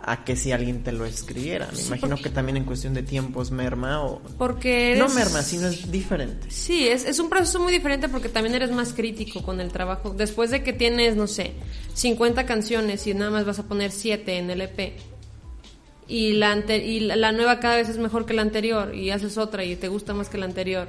a 0.00 0.24
que 0.24 0.36
si 0.36 0.52
alguien 0.52 0.84
te 0.84 0.92
lo 0.92 1.04
escribiera. 1.04 1.68
Me 1.74 1.82
imagino 1.82 2.16
que 2.16 2.30
también 2.30 2.56
en 2.56 2.64
cuestión 2.64 2.94
de 2.94 3.02
tiempos 3.02 3.50
merma 3.50 4.02
o... 4.04 4.22
Porque 4.38 4.92
eres... 4.92 4.98
No 5.00 5.08
merma, 5.12 5.42
sino 5.42 5.66
es 5.66 5.90
diferente. 5.90 6.50
Sí, 6.50 6.86
es, 6.88 7.04
es 7.04 7.18
un 7.18 7.28
proceso 7.28 7.58
muy 7.60 7.72
diferente 7.72 8.08
porque 8.08 8.28
también 8.28 8.54
eres 8.54 8.70
más 8.70 8.92
crítico 8.92 9.42
con 9.42 9.60
el 9.60 9.72
trabajo. 9.72 10.14
Después 10.16 10.50
de 10.50 10.62
que 10.62 10.72
tienes, 10.72 11.16
no 11.16 11.26
sé, 11.26 11.52
50 11.94 12.46
canciones 12.46 13.06
y 13.06 13.12
nada 13.14 13.30
más 13.32 13.44
vas 13.44 13.58
a 13.58 13.64
poner 13.64 13.90
7 13.90 14.38
en 14.38 14.50
el 14.50 14.60
EP. 14.62 14.92
Y, 16.06 16.34
la, 16.34 16.52
ante- 16.52 16.86
y 16.86 17.00
la 17.00 17.32
nueva 17.32 17.60
cada 17.60 17.76
vez 17.76 17.88
es 17.90 17.98
mejor 17.98 18.24
que 18.24 18.32
la 18.32 18.40
anterior 18.42 18.94
y 18.94 19.10
haces 19.10 19.36
otra 19.36 19.62
y 19.64 19.76
te 19.76 19.88
gusta 19.88 20.14
más 20.14 20.30
que 20.30 20.38
la 20.38 20.46
anterior. 20.46 20.88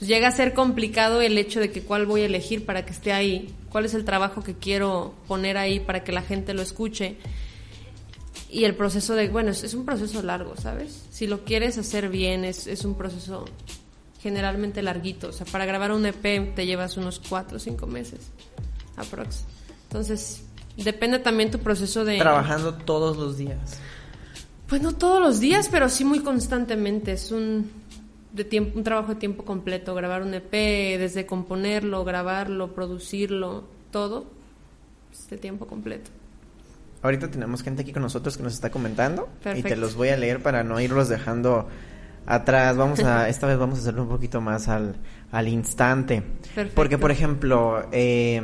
Pues 0.00 0.08
llega 0.08 0.28
a 0.28 0.32
ser 0.32 0.54
complicado 0.54 1.20
el 1.20 1.36
hecho 1.36 1.60
de 1.60 1.70
que 1.70 1.82
cuál 1.82 2.06
voy 2.06 2.22
a 2.22 2.24
elegir 2.24 2.64
para 2.64 2.86
que 2.86 2.90
esté 2.90 3.12
ahí, 3.12 3.54
cuál 3.68 3.84
es 3.84 3.92
el 3.92 4.06
trabajo 4.06 4.42
que 4.42 4.54
quiero 4.54 5.12
poner 5.28 5.58
ahí 5.58 5.78
para 5.78 6.02
que 6.02 6.10
la 6.10 6.22
gente 6.22 6.54
lo 6.54 6.62
escuche. 6.62 7.18
Y 8.48 8.64
el 8.64 8.74
proceso 8.74 9.14
de, 9.14 9.28
bueno, 9.28 9.50
es, 9.50 9.62
es 9.62 9.74
un 9.74 9.84
proceso 9.84 10.22
largo, 10.22 10.56
¿sabes? 10.56 11.04
Si 11.10 11.26
lo 11.26 11.44
quieres 11.44 11.76
hacer 11.76 12.08
bien, 12.08 12.46
es, 12.46 12.66
es 12.66 12.86
un 12.86 12.94
proceso 12.94 13.44
generalmente 14.22 14.80
larguito. 14.80 15.28
O 15.28 15.32
sea, 15.32 15.44
para 15.44 15.66
grabar 15.66 15.92
un 15.92 16.06
EP 16.06 16.54
te 16.54 16.64
llevas 16.64 16.96
unos 16.96 17.20
4 17.28 17.58
o 17.58 17.60
5 17.60 17.86
meses, 17.86 18.20
aprox. 18.96 19.44
Entonces, 19.82 20.44
depende 20.78 21.18
también 21.18 21.50
tu 21.50 21.58
proceso 21.58 22.06
de... 22.06 22.16
Trabajando 22.16 22.72
todos 22.72 23.18
los 23.18 23.36
días. 23.36 23.78
Pues 24.66 24.80
no 24.80 24.94
todos 24.94 25.20
los 25.20 25.40
días, 25.40 25.68
pero 25.70 25.90
sí 25.90 26.06
muy 26.06 26.20
constantemente. 26.20 27.12
Es 27.12 27.32
un, 27.32 27.70
de 28.32 28.44
tiempo, 28.44 28.78
un 28.78 28.84
trabajo 28.84 29.14
de 29.14 29.20
tiempo 29.20 29.44
completo. 29.44 29.94
Grabar 29.94 30.22
un 30.22 30.34
EP, 30.34 30.52
desde 30.52 31.26
componerlo, 31.26 32.04
grabarlo, 32.04 32.74
producirlo, 32.74 33.64
todo, 33.90 34.26
es 35.12 35.28
de 35.28 35.38
tiempo 35.38 35.66
completo. 35.66 36.10
Ahorita 37.02 37.30
tenemos 37.30 37.62
gente 37.62 37.82
aquí 37.82 37.92
con 37.92 38.02
nosotros 38.02 38.36
que 38.36 38.42
nos 38.42 38.52
está 38.52 38.70
comentando 38.70 39.28
y 39.56 39.62
te 39.62 39.76
los 39.76 39.94
voy 39.94 40.10
a 40.10 40.16
leer 40.16 40.42
para 40.42 40.62
no 40.64 40.80
irlos 40.80 41.08
dejando 41.08 41.68
atrás. 42.26 42.76
Vamos 42.76 43.00
a, 43.00 43.28
esta 43.28 43.46
vez 43.46 43.58
vamos 43.58 43.78
a 43.78 43.82
hacerlo 43.82 44.02
un 44.02 44.08
poquito 44.10 44.40
más 44.40 44.68
al, 44.68 44.96
al 45.32 45.48
instante. 45.48 46.20
Perfecto. 46.20 46.74
Porque, 46.74 46.98
por 46.98 47.10
ejemplo, 47.10 47.86
eh, 47.90 48.42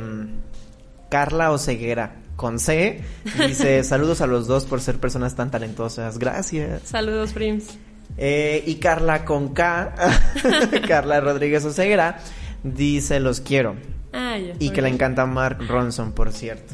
Carla 1.09 1.51
Oceguera 1.51 2.15
con 2.35 2.59
C 2.59 3.01
dice 3.47 3.83
saludos 3.83 4.21
a 4.21 4.27
los 4.27 4.47
dos 4.47 4.65
por 4.65 4.81
ser 4.81 4.97
personas 4.99 5.35
tan 5.35 5.51
talentosas. 5.51 6.17
Gracias. 6.17 6.81
Saludos, 6.83 7.33
Prims. 7.33 7.77
Eh, 8.17 8.63
y 8.65 8.75
Carla 8.75 9.25
con 9.25 9.53
K, 9.53 9.95
Carla 10.87 11.19
Rodríguez 11.19 11.63
Oceguera, 11.65 12.19
dice 12.63 13.19
los 13.19 13.41
quiero. 13.41 13.75
Ah, 14.13 14.37
ya. 14.37 14.55
Y 14.59 14.71
que 14.71 14.81
le 14.81 14.89
encanta 14.89 15.25
Mark 15.25 15.59
Ronson, 15.67 16.13
por 16.13 16.31
cierto. 16.31 16.73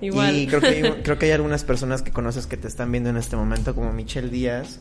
Igual. 0.00 0.34
Y 0.36 0.46
creo 0.46 0.60
que, 0.60 0.66
hay, 0.66 0.82
creo 1.02 1.18
que 1.18 1.26
hay 1.26 1.32
algunas 1.32 1.64
personas 1.64 2.02
que 2.02 2.12
conoces 2.12 2.46
que 2.46 2.56
te 2.56 2.68
están 2.68 2.92
viendo 2.92 3.10
en 3.10 3.16
este 3.16 3.36
momento, 3.36 3.74
como 3.74 3.92
Michelle 3.92 4.28
Díaz, 4.28 4.80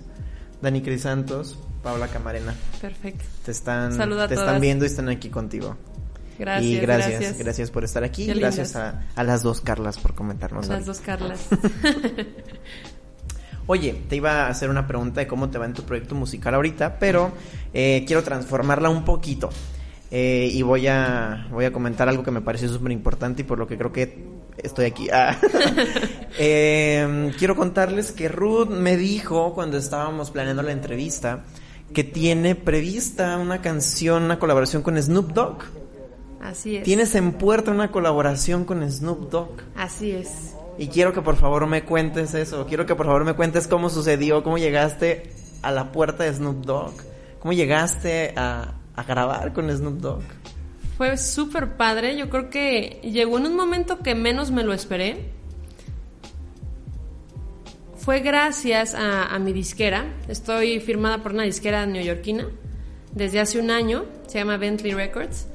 Dani 0.61 0.81
Crisantos, 0.81 1.57
Paula 1.83 2.07
Camarena. 2.07 2.53
Perfecto. 2.81 3.23
Te 3.45 3.51
están, 3.51 3.93
Saluda 3.93 4.25
a 4.25 4.27
te 4.27 4.35
están 4.35 4.59
viendo 4.61 4.85
y 4.85 4.87
están 4.87 5.09
aquí 5.09 5.29
contigo. 5.29 5.77
Gracias, 6.37 6.71
y 6.71 6.77
gracias, 6.79 7.09
gracias. 7.09 7.37
gracias, 7.39 7.71
por 7.71 7.83
estar 7.83 8.03
aquí. 8.03 8.27
Qué 8.27 8.35
Gracias 8.35 8.75
a, 8.75 9.07
a 9.15 9.23
las 9.23 9.41
dos 9.41 9.61
Carlas 9.61 9.97
por 9.97 10.13
comentarnos. 10.13 10.67
Las 10.67 10.77
algo. 10.77 10.85
dos 10.85 10.99
Carlas. 10.99 11.47
Oye, 13.67 13.93
te 14.07 14.15
iba 14.15 14.45
a 14.45 14.49
hacer 14.49 14.69
una 14.69 14.87
pregunta 14.87 15.19
de 15.19 15.27
cómo 15.27 15.49
te 15.49 15.57
va 15.57 15.65
en 15.65 15.73
tu 15.73 15.83
proyecto 15.83 16.15
musical 16.15 16.55
ahorita, 16.55 16.97
pero 16.99 17.33
eh, 17.73 18.03
quiero 18.07 18.23
transformarla 18.23 18.89
un 18.89 19.03
poquito. 19.03 19.49
Eh, 20.09 20.49
y 20.53 20.61
voy 20.61 20.87
a, 20.87 21.47
voy 21.51 21.65
a 21.65 21.73
comentar 21.73 22.07
algo 22.07 22.23
que 22.23 22.31
me 22.31 22.39
pareció 22.39 22.69
súper 22.69 22.93
importante 22.93 23.41
y 23.41 23.45
por 23.45 23.59
lo 23.59 23.67
que 23.67 23.77
creo 23.77 23.91
que 23.91 24.25
estoy 24.57 24.85
aquí. 24.85 25.09
Ah. 25.11 25.37
Eh, 26.39 27.31
quiero 27.39 27.55
contarles 27.55 28.11
que 28.11 28.27
Ruth 28.27 28.67
me 28.67 28.95
dijo 28.95 29.55
cuando 29.55 29.77
estábamos 29.77 30.29
planeando 30.29 30.61
la 30.61 30.71
entrevista 30.71 31.45
que 31.93 32.03
tiene 32.03 32.53
prevista 32.53 33.37
una 33.37 33.61
canción, 33.61 34.23
una 34.23 34.37
colaboración 34.37 34.83
con 34.83 35.01
Snoop 35.01 35.31
Dogg. 35.31 35.63
Así 36.39 36.75
es. 36.75 36.83
Tienes 36.83 37.15
en 37.15 37.31
puerta 37.33 37.71
una 37.71 37.91
colaboración 37.91 38.65
con 38.65 38.87
Snoop 38.87 39.31
Dogg. 39.31 39.61
Así 39.75 40.11
es. 40.11 40.56
Y 40.77 40.87
quiero 40.89 41.11
que 41.11 41.21
por 41.21 41.35
favor 41.35 41.65
me 41.65 41.83
cuentes 41.83 42.33
eso. 42.33 42.65
Quiero 42.67 42.85
que 42.85 42.95
por 42.95 43.05
favor 43.05 43.25
me 43.25 43.33
cuentes 43.33 43.67
cómo 43.67 43.89
sucedió, 43.89 44.43
cómo 44.43 44.57
llegaste 44.57 45.31
a 45.63 45.71
la 45.71 45.91
puerta 45.91 46.23
de 46.23 46.33
Snoop 46.33 46.65
Dogg. 46.65 46.93
¿Cómo 47.39 47.53
llegaste 47.53 48.33
a, 48.35 48.75
a 48.95 49.03
grabar 49.03 49.53
con 49.53 49.69
Snoop 49.69 49.99
Dogg? 49.99 50.23
Fue 50.97 51.17
súper 51.17 51.77
padre. 51.77 52.15
Yo 52.17 52.29
creo 52.29 52.49
que 52.49 52.99
llegó 53.03 53.37
en 53.37 53.47
un 53.47 53.55
momento 53.55 53.99
que 53.99 54.15
menos 54.15 54.51
me 54.51 54.63
lo 54.63 54.73
esperé. 54.73 55.31
Fue 57.95 58.19
gracias 58.19 58.93
a, 58.93 59.25
a 59.25 59.39
mi 59.39 59.53
disquera. 59.53 60.05
Estoy 60.27 60.79
firmada 60.79 61.23
por 61.23 61.33
una 61.33 61.43
disquera 61.43 61.85
neoyorquina 61.85 62.47
desde 63.13 63.39
hace 63.39 63.59
un 63.59 63.71
año. 63.71 64.05
Se 64.27 64.39
llama 64.39 64.57
Bentley 64.57 64.93
Records. 64.93 65.47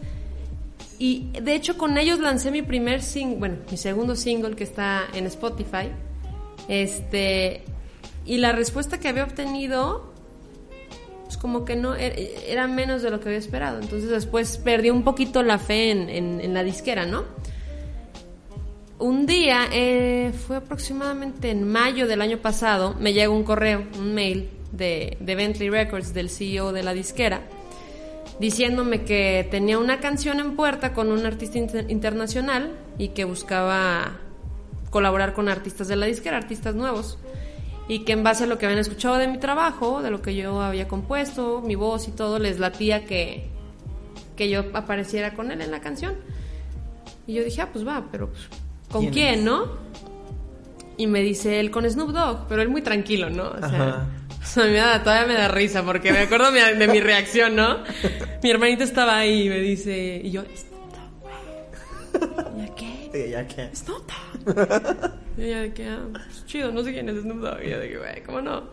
Y 1.05 1.31
de 1.33 1.57
hecho 1.57 1.77
con 1.77 1.99
ellos 1.99 2.21
lancé 2.21 2.53
mi 2.53 2.63
primer 2.63 3.03
single, 3.03 3.37
bueno, 3.41 3.57
mi 3.69 3.77
segundo 3.77 4.15
single 4.15 4.55
que 4.55 4.63
está 4.63 5.03
en 5.13 5.27
Spotify. 5.27 5.89
Este, 6.69 7.65
y 8.25 8.37
la 8.37 8.53
respuesta 8.53 9.01
que 9.01 9.09
había 9.09 9.25
obtenido 9.25 10.13
pues 11.25 11.37
como 11.39 11.65
que 11.65 11.75
no 11.75 11.97
er- 11.97 12.15
era 12.47 12.69
menos 12.69 13.03
de 13.03 13.11
lo 13.11 13.19
que 13.19 13.31
había 13.31 13.41
esperado. 13.41 13.81
Entonces 13.81 14.11
después 14.11 14.59
perdí 14.59 14.91
un 14.91 15.03
poquito 15.03 15.43
la 15.43 15.59
fe 15.59 15.91
en, 15.91 16.55
la 16.55 16.63
disquera, 16.63 17.05
¿no? 17.05 17.25
Un 19.01 19.27
día, 19.27 19.67
eh, 19.73 20.33
fue 20.47 20.55
aproximadamente 20.59 21.51
en 21.51 21.67
mayo 21.67 22.07
del 22.07 22.23
año 22.23 22.39
pasado, 22.39 22.95
me 23.01 23.13
llegó 23.13 23.35
un 23.35 23.43
correo, 23.43 23.85
un 23.99 24.15
mail 24.15 24.51
de, 24.71 25.17
de 25.19 25.35
Bentley 25.35 25.69
Records, 25.69 26.15
del 26.15 26.31
CEO 26.31 26.71
de 26.73 26.85
la 26.85 26.95
disquera, 26.95 27.43
diciéndome 28.43 29.05
que 29.05 29.47
tenía 29.51 29.79
una 29.79 30.01
canción 30.01 30.41
en 30.41 30.57
puerta 30.57 30.93
con 30.93 31.11
un 31.13 31.25
artista 31.25 31.59
inter- 31.59 31.91
internacional 31.91 32.73
y 32.99 33.09
que 33.11 33.25
buscaba 33.25 34.19
colaborar 34.91 35.33
con 35.33 35.49
artistas 35.49 35.87
de 35.89 35.97
la 35.97 36.07
disquera, 36.07 36.37
artistas 36.37 36.75
nuevos. 36.75 37.19
y 37.89 38.01
que 38.05 38.13
en 38.13 38.23
base 38.23 38.45
a 38.45 38.47
lo 38.47 38.59
que 38.59 38.65
habían 38.67 38.79
escuchado 38.81 39.17
de 39.17 39.27
mi 39.29 39.39
trabajo, 39.39 40.03
de 40.03 40.11
lo 40.11 40.23
que 40.23 40.35
yo 40.37 40.61
había 40.63 40.87
compuesto, 40.89 41.63
mi 41.65 41.75
voz 41.75 42.07
y 42.09 42.13
todo, 42.13 42.39
les 42.39 42.59
latía 42.61 43.05
que, 43.05 43.49
que 44.37 44.49
yo 44.49 44.65
apareciera 44.75 45.35
con 45.35 45.51
él 45.51 45.61
en 45.61 45.71
la 45.71 45.81
canción. 45.81 46.15
Y 47.27 47.35
yo 47.35 47.45
dije, 47.45 47.61
ah, 47.61 47.69
pues 47.73 47.87
va, 47.87 48.05
pero 48.11 48.29
pues, 48.29 48.43
¿con 48.91 49.07
¿Quién 49.09 49.45
no? 49.45 49.67
Y 50.97 51.07
me 51.07 51.21
dice 51.23 51.59
él 51.61 51.71
con 51.71 51.89
Snoop 51.91 52.11
Dogg, 52.11 52.47
pero 52.49 52.63
él 52.63 52.69
muy 52.69 52.83
tranquilo, 52.83 53.31
¿no? 53.31 53.51
O 53.51 53.59
sea, 53.59 53.67
Ajá. 53.69 54.07
sea, 54.47 54.65
me 54.65 54.73
da- 54.75 55.03
todavía 55.03 55.27
me 55.27 55.35
da 55.35 55.49
risa 55.49 55.83
porque 55.85 56.13
me 56.13 56.21
acuerdo 56.21 56.51
de 56.53 56.89
mi 56.89 57.01
reacción, 57.01 57.57
¿no? 57.57 57.79
Mi 58.43 58.51
hermanita 58.51 58.85
estaba 58.85 59.19
ahí 59.19 59.47
y 59.47 59.49
me 59.49 59.59
dice, 59.61 60.21
y 60.23 60.31
yo, 60.31 60.43
Dogg, 60.43 61.21
güey. 61.21 62.63
¿Y 62.65 62.69
a 62.69 62.75
qué? 62.75 62.93
Sí, 63.13 63.29
ya 63.31 63.47
que. 63.47 63.69
Snoop 63.77 64.11
Dogg. 64.11 65.11
Y 65.37 65.43
ella 65.45 65.61
de 65.63 65.73
que, 65.75 65.87
ah, 65.87 66.01
pues, 66.13 66.47
chido, 66.47 66.73
no 66.73 66.83
sé 66.83 66.93
quién 66.93 67.09
es 67.11 67.21
Snoop 67.23 67.41
Dogg. 67.41 67.63
Y 67.65 67.71
yo 67.71 67.79
de 67.79 67.89
que, 67.91 67.99
güey, 67.99 68.23
¿cómo 68.25 68.41
no? 68.41 68.71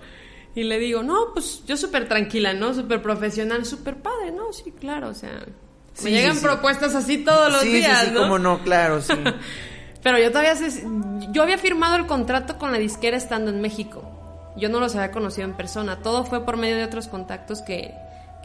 Y 0.55 0.63
le 0.63 0.79
digo, 0.79 1.03
no, 1.03 1.33
pues 1.33 1.63
yo 1.67 1.75
súper 1.77 2.07
tranquila, 2.07 2.53
¿no? 2.53 2.73
Súper 2.73 3.01
profesional, 3.01 3.65
súper 3.65 3.97
padre, 3.97 4.31
¿no? 4.31 4.51
Sí, 4.53 4.71
claro, 4.79 5.09
o 5.09 5.13
sea, 5.13 5.41
Sí, 5.93 6.05
me 6.05 6.11
llegan 6.11 6.33
sí, 6.33 6.39
sí. 6.39 6.45
propuestas 6.45 6.95
así 6.95 7.17
todos 7.19 7.51
los 7.51 7.61
sí, 7.61 7.73
días, 7.73 7.99
sí, 8.01 8.05
sí, 8.07 8.11
¿no? 8.13 8.21
cómo 8.21 8.39
no, 8.39 8.63
claro, 8.63 9.01
sí. 9.01 9.13
Pero 10.03 10.17
yo 10.17 10.29
todavía 10.29 10.55
sé- 10.55 10.85
yo 11.31 11.43
había 11.43 11.57
firmado 11.57 11.97
el 11.97 12.05
contrato 12.07 12.57
con 12.57 12.71
la 12.71 12.77
disquera 12.77 13.17
estando 13.17 13.51
en 13.51 13.59
México. 13.61 14.08
Yo 14.55 14.69
no 14.69 14.79
los 14.79 14.95
había 14.95 15.11
conocido 15.11 15.47
en 15.47 15.55
persona. 15.55 15.99
Todo 16.01 16.25
fue 16.25 16.45
por 16.45 16.57
medio 16.57 16.75
de 16.77 16.83
otros 16.83 17.07
contactos 17.07 17.61
que, 17.61 17.93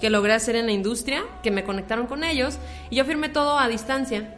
que 0.01 0.11
logré 0.11 0.33
hacer 0.35 0.57
en 0.57 0.67
la 0.67 0.73
industria, 0.73 1.25
que 1.43 1.51
me 1.51 1.65
conectaron 1.65 2.07
con 2.07 2.25
ellos. 2.25 2.59
Y 2.91 2.97
yo 2.97 3.05
firmé 3.05 3.29
todo 3.29 3.59
a 3.59 3.69
distancia. 3.69 4.35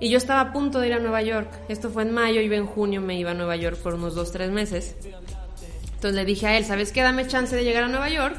Y 0.00 0.10
yo 0.10 0.18
estaba 0.18 0.40
a 0.40 0.52
punto 0.52 0.78
de 0.78 0.86
ir 0.88 0.94
a 0.94 0.98
Nueva 1.00 1.22
York. 1.22 1.50
Esto 1.68 1.90
fue 1.90 2.04
en 2.04 2.12
mayo, 2.12 2.40
iba 2.40 2.54
en 2.56 2.66
junio, 2.66 3.00
me 3.00 3.18
iba 3.18 3.32
a 3.32 3.34
Nueva 3.34 3.56
York 3.56 3.76
por 3.78 3.94
unos 3.94 4.14
dos, 4.14 4.30
tres 4.30 4.50
meses. 4.50 4.94
Entonces 5.94 6.14
le 6.14 6.24
dije 6.24 6.46
a 6.46 6.56
él, 6.56 6.64
¿sabes 6.64 6.92
qué? 6.92 7.02
Dame 7.02 7.26
chance 7.26 7.56
de 7.56 7.64
llegar 7.64 7.82
a 7.84 7.88
Nueva 7.88 8.08
York 8.08 8.36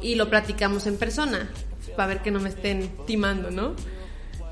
y 0.00 0.14
lo 0.14 0.30
platicamos 0.30 0.86
en 0.86 0.96
persona. 0.96 1.50
Para 1.96 2.06
ver 2.06 2.22
que 2.22 2.30
no 2.30 2.38
me 2.38 2.48
estén 2.50 2.88
timando, 3.06 3.50
¿no? 3.50 3.74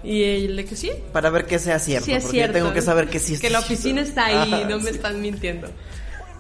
Y 0.02 0.24
él 0.24 0.56
le 0.56 0.64
que 0.64 0.74
sí, 0.76 0.90
Para 1.12 1.30
ver 1.30 1.46
que 1.46 1.58
sea 1.61 1.78
cierto. 1.78 2.06
Sí, 2.06 2.12
es 2.12 2.22
porque 2.24 2.38
cierto. 2.38 2.54
tengo 2.54 2.72
que 2.72 2.82
saber 2.82 3.08
que 3.08 3.18
sí 3.20 3.34
está 3.34 3.46
Que 3.46 3.52
la 3.52 3.61
oficina 3.61 4.00
está 4.00 4.26
ahí, 4.26 4.52
Ajá, 4.54 4.68
no 4.68 4.76
me 4.78 4.90
sí. 4.90 4.96
están 4.96 5.20
mintiendo. 5.20 5.68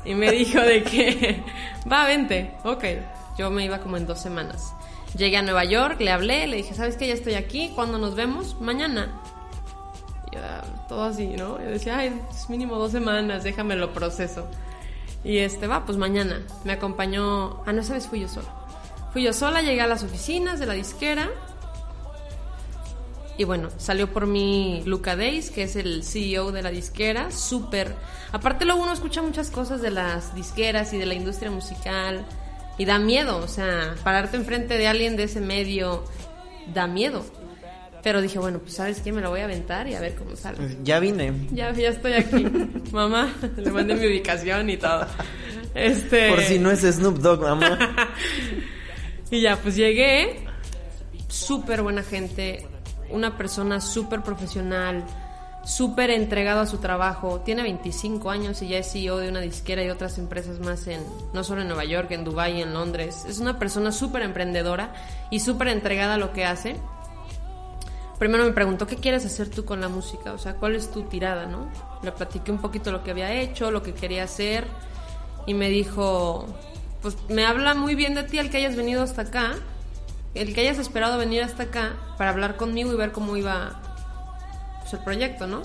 Y 0.04 0.14
me 0.14 0.30
dijo 0.30 0.60
de 0.60 0.82
que, 0.82 1.42
va, 1.90 2.06
vente. 2.06 2.54
Ok. 2.64 2.84
Yo 3.38 3.50
me 3.50 3.64
iba 3.64 3.78
como 3.78 3.96
en 3.96 4.06
dos 4.06 4.20
semanas. 4.20 4.74
Llegué 5.16 5.36
a 5.36 5.42
Nueva 5.42 5.64
York, 5.64 6.00
le 6.00 6.10
hablé, 6.10 6.46
le 6.46 6.56
dije, 6.58 6.74
¿sabes 6.74 6.96
qué? 6.96 7.06
Ya 7.06 7.14
estoy 7.14 7.34
aquí, 7.34 7.72
¿cuándo 7.74 7.98
nos 7.98 8.14
vemos? 8.14 8.60
Mañana. 8.60 9.20
Y 10.32 10.36
todo 10.88 11.04
así, 11.04 11.28
¿no? 11.28 11.58
Yo 11.58 11.70
decía, 11.70 11.98
ay, 11.98 12.20
es 12.30 12.50
mínimo 12.50 12.76
dos 12.76 12.92
semanas, 12.92 13.44
déjame 13.44 13.76
lo 13.76 13.92
proceso. 13.92 14.46
Y 15.24 15.38
este, 15.38 15.66
va, 15.66 15.84
pues 15.84 15.96
mañana. 15.96 16.42
Me 16.64 16.72
acompañó, 16.72 17.62
ah, 17.64 17.72
no, 17.72 17.80
esa 17.80 17.94
vez 17.94 18.06
fui 18.06 18.20
yo 18.20 18.28
sola. 18.28 18.48
Fui 19.12 19.22
yo 19.22 19.32
sola, 19.32 19.62
llegué 19.62 19.80
a 19.80 19.86
las 19.86 20.02
oficinas 20.02 20.58
de 20.58 20.66
la 20.66 20.74
disquera. 20.74 21.30
Y 23.38 23.44
bueno, 23.44 23.68
salió 23.76 24.12
por 24.12 24.26
mí 24.26 24.82
Luca 24.84 25.14
Days, 25.14 25.50
que 25.50 25.62
es 25.62 25.76
el 25.76 26.02
CEO 26.02 26.50
de 26.50 26.60
la 26.60 26.70
disquera, 26.70 27.30
súper... 27.30 27.94
Aparte 28.32 28.64
luego 28.64 28.82
uno 28.82 28.92
escucha 28.92 29.22
muchas 29.22 29.50
cosas 29.50 29.80
de 29.80 29.92
las 29.92 30.34
disqueras 30.34 30.92
y 30.92 30.98
de 30.98 31.06
la 31.06 31.14
industria 31.14 31.48
musical 31.52 32.26
y 32.78 32.84
da 32.84 32.98
miedo, 32.98 33.38
o 33.38 33.46
sea, 33.46 33.94
pararte 34.02 34.36
enfrente 34.36 34.76
de 34.76 34.88
alguien 34.88 35.16
de 35.16 35.22
ese 35.22 35.40
medio 35.40 36.04
da 36.74 36.88
miedo. 36.88 37.24
Pero 38.02 38.20
dije, 38.20 38.40
bueno, 38.40 38.58
pues 38.58 38.74
sabes 38.74 39.00
qué, 39.00 39.12
me 39.12 39.20
lo 39.20 39.30
voy 39.30 39.40
a 39.40 39.44
aventar 39.44 39.86
y 39.86 39.94
a 39.94 40.00
ver 40.00 40.16
cómo 40.16 40.34
sale. 40.34 40.76
Ya 40.82 40.98
vine. 40.98 41.32
Ya, 41.52 41.72
ya 41.72 41.90
estoy 41.90 42.14
aquí. 42.14 42.44
Mamá, 42.92 43.32
le 43.56 43.70
mandé 43.70 43.94
mi 43.94 44.06
ubicación 44.08 44.68
y 44.68 44.76
todo. 44.78 45.06
Este... 45.74 46.30
Por 46.30 46.40
si 46.40 46.58
no 46.58 46.72
es 46.72 46.80
Snoop 46.80 47.18
Dogg, 47.18 47.42
mamá. 47.42 47.78
Y 49.30 49.42
ya, 49.42 49.56
pues 49.56 49.76
llegué, 49.76 50.46
súper 51.28 51.82
buena 51.82 52.02
gente, 52.02 52.66
una 53.10 53.36
persona 53.36 53.80
súper 53.80 54.22
profesional, 54.22 55.04
súper 55.64 56.10
entregado 56.10 56.60
a 56.60 56.66
su 56.66 56.78
trabajo. 56.78 57.40
Tiene 57.40 57.62
25 57.62 58.30
años 58.30 58.62
y 58.62 58.68
ya 58.68 58.78
es 58.78 58.90
CEO 58.92 59.18
de 59.18 59.28
una 59.28 59.40
disquera 59.40 59.82
y 59.82 59.90
otras 59.90 60.18
empresas 60.18 60.60
más 60.60 60.86
en, 60.86 61.02
no 61.32 61.44
solo 61.44 61.62
en 61.62 61.68
Nueva 61.68 61.84
York, 61.84 62.10
en 62.10 62.24
Dubái 62.24 62.62
en 62.62 62.72
Londres. 62.72 63.24
Es 63.28 63.38
una 63.38 63.58
persona 63.58 63.92
súper 63.92 64.22
emprendedora 64.22 64.92
y 65.30 65.40
súper 65.40 65.68
entregada 65.68 66.14
a 66.14 66.18
lo 66.18 66.32
que 66.32 66.44
hace. 66.44 66.76
Primero 68.18 68.44
me 68.44 68.52
preguntó, 68.52 68.86
¿qué 68.86 68.96
quieres 68.96 69.24
hacer 69.24 69.48
tú 69.48 69.64
con 69.64 69.80
la 69.80 69.88
música? 69.88 70.32
O 70.32 70.38
sea, 70.38 70.54
¿cuál 70.54 70.74
es 70.74 70.90
tu 70.90 71.02
tirada, 71.02 71.46
no? 71.46 71.70
Le 72.02 72.10
platiqué 72.12 72.50
un 72.50 72.58
poquito 72.58 72.90
lo 72.90 73.04
que 73.04 73.12
había 73.12 73.32
hecho, 73.32 73.70
lo 73.70 73.82
que 73.82 73.94
quería 73.94 74.24
hacer 74.24 74.66
y 75.48 75.54
me 75.54 75.70
dijo, 75.70 76.46
pues 77.00 77.16
me 77.30 77.46
habla 77.46 77.74
muy 77.74 77.94
bien 77.94 78.14
de 78.14 78.22
ti 78.22 78.38
el 78.38 78.50
que 78.50 78.58
hayas 78.58 78.76
venido 78.76 79.02
hasta 79.02 79.22
acá, 79.22 79.54
el 80.34 80.54
que 80.54 80.60
hayas 80.60 80.78
esperado 80.78 81.18
venir 81.18 81.42
hasta 81.42 81.64
acá 81.64 81.96
para 82.16 82.30
hablar 82.30 82.56
conmigo 82.56 82.92
y 82.92 82.96
ver 82.96 83.12
cómo 83.12 83.36
iba 83.36 83.80
pues, 84.80 84.92
el 84.94 85.00
proyecto, 85.00 85.46
¿no? 85.46 85.62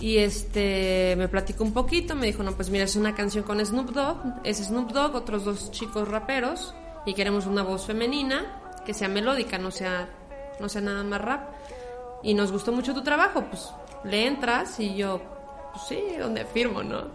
Y 0.00 0.18
este 0.18 1.14
me 1.16 1.28
platicó 1.28 1.62
un 1.62 1.72
poquito, 1.72 2.16
me 2.16 2.26
dijo, 2.26 2.42
no, 2.42 2.52
pues 2.52 2.70
mira, 2.70 2.84
es 2.84 2.96
una 2.96 3.14
canción 3.14 3.44
con 3.44 3.64
Snoop 3.64 3.90
Dogg, 3.90 4.18
es 4.42 4.58
Snoop 4.58 4.90
Dogg, 4.90 5.14
otros 5.14 5.44
dos 5.44 5.70
chicos 5.70 6.08
raperos, 6.08 6.74
y 7.06 7.14
queremos 7.14 7.46
una 7.46 7.62
voz 7.62 7.86
femenina 7.86 8.60
que 8.84 8.94
sea 8.94 9.08
melódica, 9.08 9.58
no 9.58 9.70
sea, 9.70 10.08
no 10.58 10.68
sea 10.68 10.80
nada 10.80 11.04
más 11.04 11.20
rap. 11.20 11.50
Y 12.22 12.34
nos 12.34 12.50
gustó 12.50 12.72
mucho 12.72 12.94
tu 12.94 13.02
trabajo, 13.02 13.44
pues 13.44 13.70
le 14.04 14.26
entras 14.26 14.78
y 14.80 14.96
yo, 14.96 15.20
pues 15.72 15.84
sí, 15.88 16.02
donde 16.18 16.44
firmo, 16.44 16.82
¿no? 16.82 17.06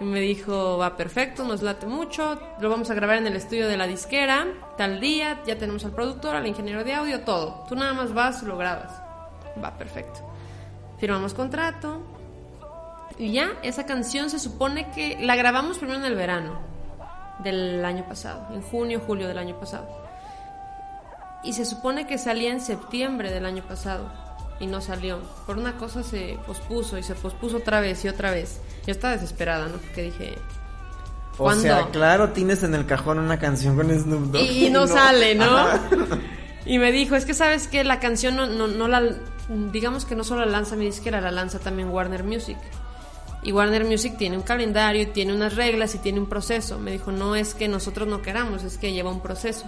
Y 0.00 0.04
me 0.04 0.20
dijo, 0.20 0.78
va 0.78 0.96
perfecto, 0.96 1.44
nos 1.44 1.60
late 1.60 1.86
mucho, 1.86 2.40
lo 2.58 2.70
vamos 2.70 2.90
a 2.90 2.94
grabar 2.94 3.18
en 3.18 3.26
el 3.26 3.36
estudio 3.36 3.68
de 3.68 3.76
la 3.76 3.86
disquera, 3.86 4.46
tal 4.78 4.98
día, 4.98 5.42
ya 5.46 5.58
tenemos 5.58 5.84
al 5.84 5.92
productor, 5.92 6.34
al 6.34 6.46
ingeniero 6.46 6.84
de 6.84 6.94
audio, 6.94 7.20
todo. 7.20 7.66
Tú 7.68 7.74
nada 7.74 7.92
más 7.92 8.14
vas, 8.14 8.42
lo 8.42 8.56
grabas. 8.56 8.90
Va 9.62 9.76
perfecto. 9.76 10.20
Firmamos 10.98 11.34
contrato. 11.34 12.00
Y 13.18 13.32
ya, 13.32 13.58
esa 13.62 13.84
canción 13.84 14.30
se 14.30 14.38
supone 14.38 14.90
que 14.92 15.18
la 15.20 15.36
grabamos 15.36 15.76
primero 15.76 15.98
en 15.98 16.06
el 16.06 16.14
verano 16.14 16.58
del 17.40 17.84
año 17.84 18.06
pasado, 18.08 18.54
en 18.54 18.62
junio, 18.62 19.02
julio 19.06 19.28
del 19.28 19.36
año 19.36 19.60
pasado. 19.60 19.86
Y 21.42 21.52
se 21.52 21.66
supone 21.66 22.06
que 22.06 22.16
salía 22.16 22.50
en 22.50 22.62
septiembre 22.62 23.30
del 23.30 23.44
año 23.44 23.62
pasado 23.64 24.10
y 24.60 24.66
no 24.66 24.80
salió. 24.80 25.18
Por 25.46 25.58
una 25.58 25.76
cosa 25.76 26.02
se 26.02 26.38
pospuso 26.46 26.98
y 26.98 27.02
se 27.02 27.14
pospuso 27.14 27.56
otra 27.58 27.80
vez 27.80 28.04
y 28.04 28.08
otra 28.08 28.30
vez. 28.30 28.60
Yo 28.86 28.92
estaba 28.92 29.14
desesperada, 29.14 29.66
¿no? 29.68 29.78
Porque 29.78 30.02
dije, 30.02 30.34
O 31.38 31.44
¿Cuándo? 31.44 31.62
sea, 31.62 31.88
claro, 31.90 32.30
tienes 32.30 32.62
en 32.62 32.74
el 32.74 32.86
cajón 32.86 33.18
una 33.18 33.38
canción 33.38 33.74
con 33.76 33.90
Snoop 33.90 34.32
Dogg. 34.32 34.42
y, 34.42 34.66
y 34.66 34.70
no, 34.70 34.86
sale, 34.86 35.34
¿no? 35.34 35.56
Ajá. 35.56 35.80
Y 36.66 36.78
me 36.78 36.92
dijo, 36.92 37.16
es 37.16 37.24
que 37.24 37.32
sabes 37.34 37.66
que 37.68 37.82
la 37.84 37.98
canción 38.00 38.36
no, 38.36 38.46
no, 38.46 38.66
no 38.68 38.86
la, 38.86 39.02
digamos 39.72 40.04
que 40.04 40.14
no 40.14 40.24
solo 40.24 40.44
la 40.44 40.52
lanza 40.52 40.76
mi 40.76 40.84
disquera, 40.84 41.20
la 41.22 41.30
lanza 41.30 41.58
también 41.58 41.88
Warner 41.88 42.22
Music. 42.22 42.58
Y 43.42 43.52
Warner 43.52 43.86
Music 43.86 44.16
tiene 44.18 44.36
un 44.36 44.42
calendario, 44.42 45.08
tiene 45.12 45.34
unas 45.34 45.56
reglas 45.56 45.94
y 45.94 45.98
tiene 45.98 46.20
un 46.20 46.28
proceso. 46.28 46.78
Me 46.78 46.90
dijo, 46.92 47.10
no 47.10 47.34
es 47.34 47.54
que 47.54 47.66
nosotros 47.68 48.06
no 48.06 48.20
queramos, 48.20 48.62
es 48.62 48.76
que 48.76 48.92
lleva 48.92 49.10
un 49.10 49.22
proceso. 49.22 49.64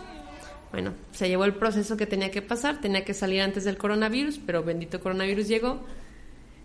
Bueno, 0.72 0.94
se 1.12 1.28
llevó 1.28 1.44
el 1.44 1.54
proceso 1.54 1.96
que 1.96 2.06
tenía 2.06 2.30
que 2.30 2.42
pasar, 2.42 2.80
tenía 2.80 3.04
que 3.04 3.14
salir 3.14 3.42
antes 3.42 3.64
del 3.64 3.76
coronavirus, 3.76 4.40
pero 4.44 4.64
bendito 4.64 5.00
coronavirus 5.00 5.46
llegó. 5.46 5.80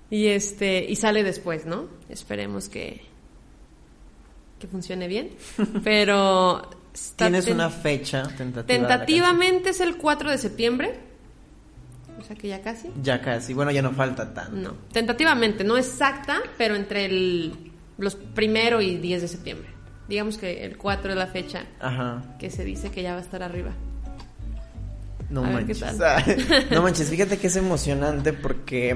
Y 0.10 0.28
este, 0.28 0.86
y 0.90 0.96
sale 0.96 1.24
después, 1.24 1.66
¿no? 1.66 1.88
Esperemos 2.08 2.70
que, 2.70 3.02
que 4.58 4.68
funcione 4.68 5.10
bien. 5.10 5.32
Pero 5.84 6.70
Tienes 7.16 7.48
una 7.48 7.70
fecha 7.70 8.24
tentativa. 8.24 8.66
Tentativamente 8.66 9.70
es 9.70 9.82
el 9.82 9.98
4 9.98 10.32
de 10.32 10.38
septiembre. 10.38 11.00
O 12.20 12.24
sea 12.24 12.36
que 12.36 12.48
ya 12.48 12.62
casi. 12.62 12.90
Ya 13.04 13.22
casi. 13.22 13.54
Bueno, 13.54 13.72
ya 13.72 13.82
no 13.82 13.92
falta 13.92 14.34
tanto. 14.34 14.56
No, 14.56 14.74
tentativamente, 14.92 15.64
no 15.64 15.78
exacta, 15.78 16.42
pero 16.58 16.76
entre 16.76 17.06
el, 17.06 17.72
los 17.98 18.16
primero 18.16 18.82
y 18.82 18.98
10 18.98 19.22
de 19.22 19.28
septiembre. 19.28 19.70
Digamos 20.08 20.38
que 20.38 20.64
el 20.64 20.78
4 20.78 21.12
es 21.12 21.18
la 21.18 21.28
fecha 21.28 21.66
Ajá. 21.80 22.38
que 22.40 22.50
se 22.50 22.64
dice 22.64 22.90
que 22.90 23.04
ya 23.04 23.12
va 23.12 23.20
a 23.20 23.22
estar 23.22 23.44
arriba. 23.44 23.74
No 25.30 25.44
A 25.44 25.50
ver, 25.50 25.66
¿qué 25.66 25.76
manches. 25.76 26.72
no 26.72 26.82
manches, 26.82 27.10
fíjate 27.10 27.38
que 27.38 27.48
es 27.48 27.56
emocionante 27.56 28.34
porque. 28.34 28.96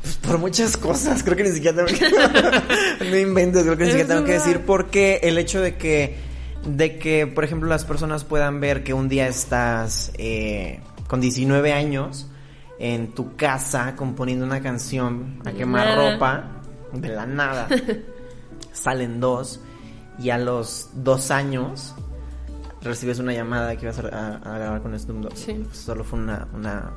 pues, 0.00 0.16
por 0.16 0.38
muchas 0.38 0.76
cosas, 0.76 1.22
creo 1.22 1.36
que 1.36 1.44
ni 1.44 1.50
siquiera 1.50 1.76
tengo 1.76 1.88
que. 1.88 3.04
no 3.10 3.16
inventes, 3.16 3.64
creo 3.64 3.76
que 3.76 3.84
ni 3.84 3.90
siquiera 3.90 4.14
tengo 4.14 4.24
que 4.24 4.32
decir 4.32 4.60
porque 4.60 5.20
el 5.22 5.38
hecho 5.38 5.60
de 5.60 5.76
que. 5.76 6.16
De 6.66 6.98
que, 6.98 7.26
por 7.26 7.44
ejemplo, 7.44 7.68
las 7.68 7.84
personas 7.84 8.24
puedan 8.24 8.60
ver 8.60 8.82
que 8.82 8.92
un 8.92 9.08
día 9.08 9.28
estás 9.28 10.12
eh, 10.18 10.80
con 11.06 11.20
19 11.20 11.72
años 11.72 12.28
en 12.78 13.12
tu 13.12 13.36
casa 13.36 13.96
componiendo 13.96 14.44
una 14.44 14.60
canción 14.60 15.40
a 15.44 15.52
quemar 15.52 15.96
ropa, 15.96 16.62
de 16.92 17.08
la 17.08 17.26
nada, 17.26 17.68
salen 18.72 19.20
dos, 19.20 19.60
y 20.18 20.30
a 20.30 20.38
los 20.38 20.90
dos 20.94 21.30
años 21.30 21.94
recibes 22.82 23.18
una 23.18 23.32
llamada 23.32 23.74
que 23.76 23.84
ibas 23.86 23.98
a, 23.98 24.02
a- 24.08 24.36
a 24.54 24.58
grabar 24.58 24.82
con 24.82 24.98
Snoop 24.98 25.22
Dogg. 25.24 25.36
Sí. 25.36 25.64
Solo 25.72 26.04
fue 26.04 26.18
una, 26.18 26.46
una 26.54 26.90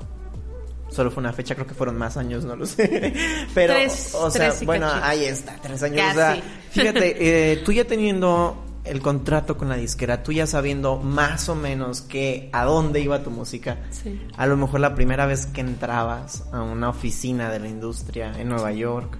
solo 0.89 1.09
fue 1.09 1.21
una 1.21 1.31
fecha, 1.33 1.55
creo 1.55 1.65
que 1.67 1.73
fueron 1.73 1.97
más 1.97 2.17
años, 2.17 2.43
no 2.43 2.55
lo 2.55 2.65
sé. 2.65 3.13
Pero, 3.53 3.73
Tres- 3.73 4.13
o 4.15 4.29
sea, 4.29 4.53
bueno, 4.65 4.87
cachito. 4.87 5.05
ahí 5.05 5.25
está, 5.25 5.55
tres 5.61 5.81
años. 5.83 5.97
Casi. 5.97 6.11
O 6.11 6.13
sea, 6.21 6.37
fíjate, 6.71 7.51
eh, 7.53 7.57
tú 7.63 7.71
ya 7.71 7.85
teniendo 7.85 8.65
el 8.83 8.99
contrato 9.01 9.57
con 9.57 9.69
la 9.69 9.75
disquera, 9.75 10.23
tú 10.23 10.31
ya 10.31 10.47
sabiendo 10.47 10.97
más 10.97 11.47
o 11.49 11.55
menos 11.55 12.01
que 12.01 12.49
a 12.51 12.65
dónde 12.65 12.99
iba 12.99 13.21
tu 13.23 13.29
música, 13.31 13.77
Sí. 13.91 14.19
a 14.35 14.45
lo 14.47 14.57
mejor 14.57 14.79
la 14.79 14.95
primera 14.95 15.25
vez 15.27 15.45
que 15.45 15.61
entrabas 15.61 16.45
a 16.51 16.61
una 16.63 16.89
oficina 16.89 17.49
de 17.51 17.59
la 17.59 17.67
industria 17.69 18.33
en 18.39 18.49
Nueva 18.49 18.71
York 18.73 19.17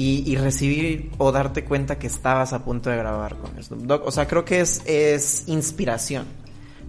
y, 0.00 0.22
y 0.30 0.36
recibir 0.36 1.10
o 1.18 1.32
darte 1.32 1.64
cuenta 1.64 1.98
que 1.98 2.06
estabas 2.06 2.52
a 2.52 2.64
punto 2.64 2.90
de 2.90 2.96
grabar 2.96 3.36
con 3.36 3.62
Snoop 3.62 3.82
Dogg, 3.82 4.02
o 4.06 4.10
sea, 4.10 4.26
creo 4.26 4.44
que 4.44 4.60
es, 4.60 4.82
es 4.86 5.44
inspiración 5.48 6.24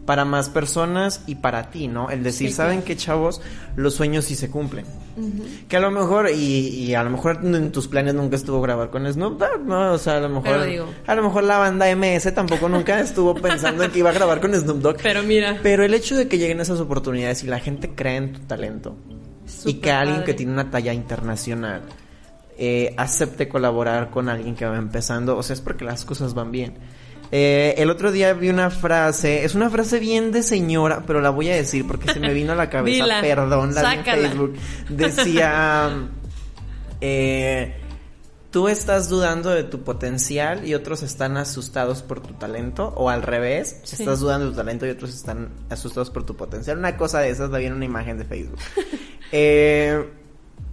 para 0.05 0.25
más 0.25 0.49
personas 0.49 1.21
y 1.27 1.35
para 1.35 1.69
ti, 1.69 1.87
¿no? 1.87 2.09
El 2.09 2.23
decir, 2.23 2.49
Sí, 2.49 2.55
¿saben 2.55 2.81
qué, 2.81 2.95
chavos? 2.97 3.39
Los 3.75 3.93
sueños 3.93 4.25
sí 4.25 4.35
se 4.35 4.49
cumplen. 4.49 4.83
Que 5.69 5.77
a 5.77 5.79
lo 5.79 5.91
mejor, 5.91 6.29
y, 6.33 6.35
y 6.69 6.95
a 6.95 7.03
lo 7.03 7.11
mejor 7.11 7.39
en 7.43 7.71
tus 7.71 7.87
planes 7.87 8.15
nunca 8.15 8.35
estuvo 8.35 8.59
grabar 8.61 8.89
con 8.89 9.05
Snoop 9.11 9.37
Dogg, 9.39 9.61
¿no? 9.63 9.93
O 9.93 9.97
sea, 9.99 10.17
a 10.17 10.19
lo 10.21 10.29
mejor, 10.29 10.65
digo- 10.65 10.87
a 11.05 11.13
lo 11.15 11.21
mejor 11.23 11.43
la 11.43 11.59
banda 11.59 11.85
MS 11.95 12.33
tampoco 12.33 12.67
nunca 12.67 12.99
estuvo 12.99 13.35
pensando 13.35 13.83
en 13.83 13.91
que 13.91 13.99
iba 13.99 14.09
a 14.09 14.13
grabar 14.13 14.41
con 14.41 14.55
Snoop 14.55 14.77
Dogg. 14.81 14.97
Pero 15.03 15.21
mira. 15.21 15.59
Pero 15.61 15.83
el 15.85 15.93
hecho 15.93 16.15
de 16.17 16.27
que 16.27 16.39
lleguen 16.39 16.59
esas 16.61 16.79
oportunidades 16.79 17.43
y 17.43 17.47
la 17.47 17.59
gente 17.59 17.91
cree 17.93 18.15
en 18.17 18.33
tu 18.33 18.39
talento 18.39 18.95
y 19.65 19.75
que 19.75 19.91
alguien 19.91 20.17
padre. 20.17 20.25
que 20.25 20.33
tiene 20.33 20.51
una 20.53 20.71
talla 20.71 20.93
internacional 20.93 21.81
eh, 22.63 22.93
acepte 22.95 23.49
colaborar 23.49 24.11
con 24.11 24.29
alguien 24.29 24.53
que 24.55 24.65
va 24.67 24.77
empezando, 24.77 25.35
o 25.35 25.41
sea, 25.41 25.55
es 25.55 25.61
porque 25.61 25.83
las 25.83 26.05
cosas 26.05 26.35
van 26.35 26.51
bien. 26.51 26.75
Eh, 27.31 27.73
el 27.79 27.89
otro 27.89 28.11
día 28.11 28.33
vi 28.33 28.49
una 28.49 28.69
frase, 28.69 29.43
es 29.45 29.55
una 29.55 29.71
frase 29.71 29.97
bien 29.97 30.31
de 30.31 30.43
señora, 30.43 31.01
pero 31.07 31.21
la 31.21 31.31
voy 31.31 31.49
a 31.49 31.55
decir 31.55 31.87
porque 31.87 32.13
se 32.13 32.19
me 32.19 32.35
vino 32.35 32.51
a 32.51 32.55
la 32.55 32.69
cabeza, 32.69 33.03
Dila, 33.03 33.21
perdón, 33.21 33.73
la 33.73 33.81
vi 33.81 33.87
en 33.87 33.97
sácala. 33.97 34.27
Facebook. 34.29 34.53
Decía, 34.89 36.07
eh, 37.01 37.73
tú 38.51 38.67
estás 38.67 39.09
dudando 39.09 39.49
de 39.49 39.63
tu 39.63 39.81
potencial 39.81 40.67
y 40.67 40.75
otros 40.75 41.01
están 41.01 41.37
asustados 41.37 42.03
por 42.03 42.19
tu 42.21 42.35
talento, 42.35 42.93
o 42.95 43.09
al 43.09 43.23
revés, 43.23 43.79
Sí. 43.85 43.95
estás 44.03 44.19
dudando 44.19 44.45
de 44.45 44.51
tu 44.51 44.57
talento 44.57 44.85
y 44.85 44.89
otros 44.91 45.15
están 45.15 45.49
asustados 45.71 46.11
por 46.11 46.27
tu 46.27 46.35
potencial. 46.35 46.77
Una 46.77 46.95
cosa 46.95 47.21
de 47.21 47.31
esas 47.31 47.49
la 47.49 47.57
vi 47.57 47.65
en 47.65 47.73
una 47.73 47.85
imagen 47.85 48.19
de 48.19 48.25
Facebook. 48.25 48.59
eh, 49.31 50.05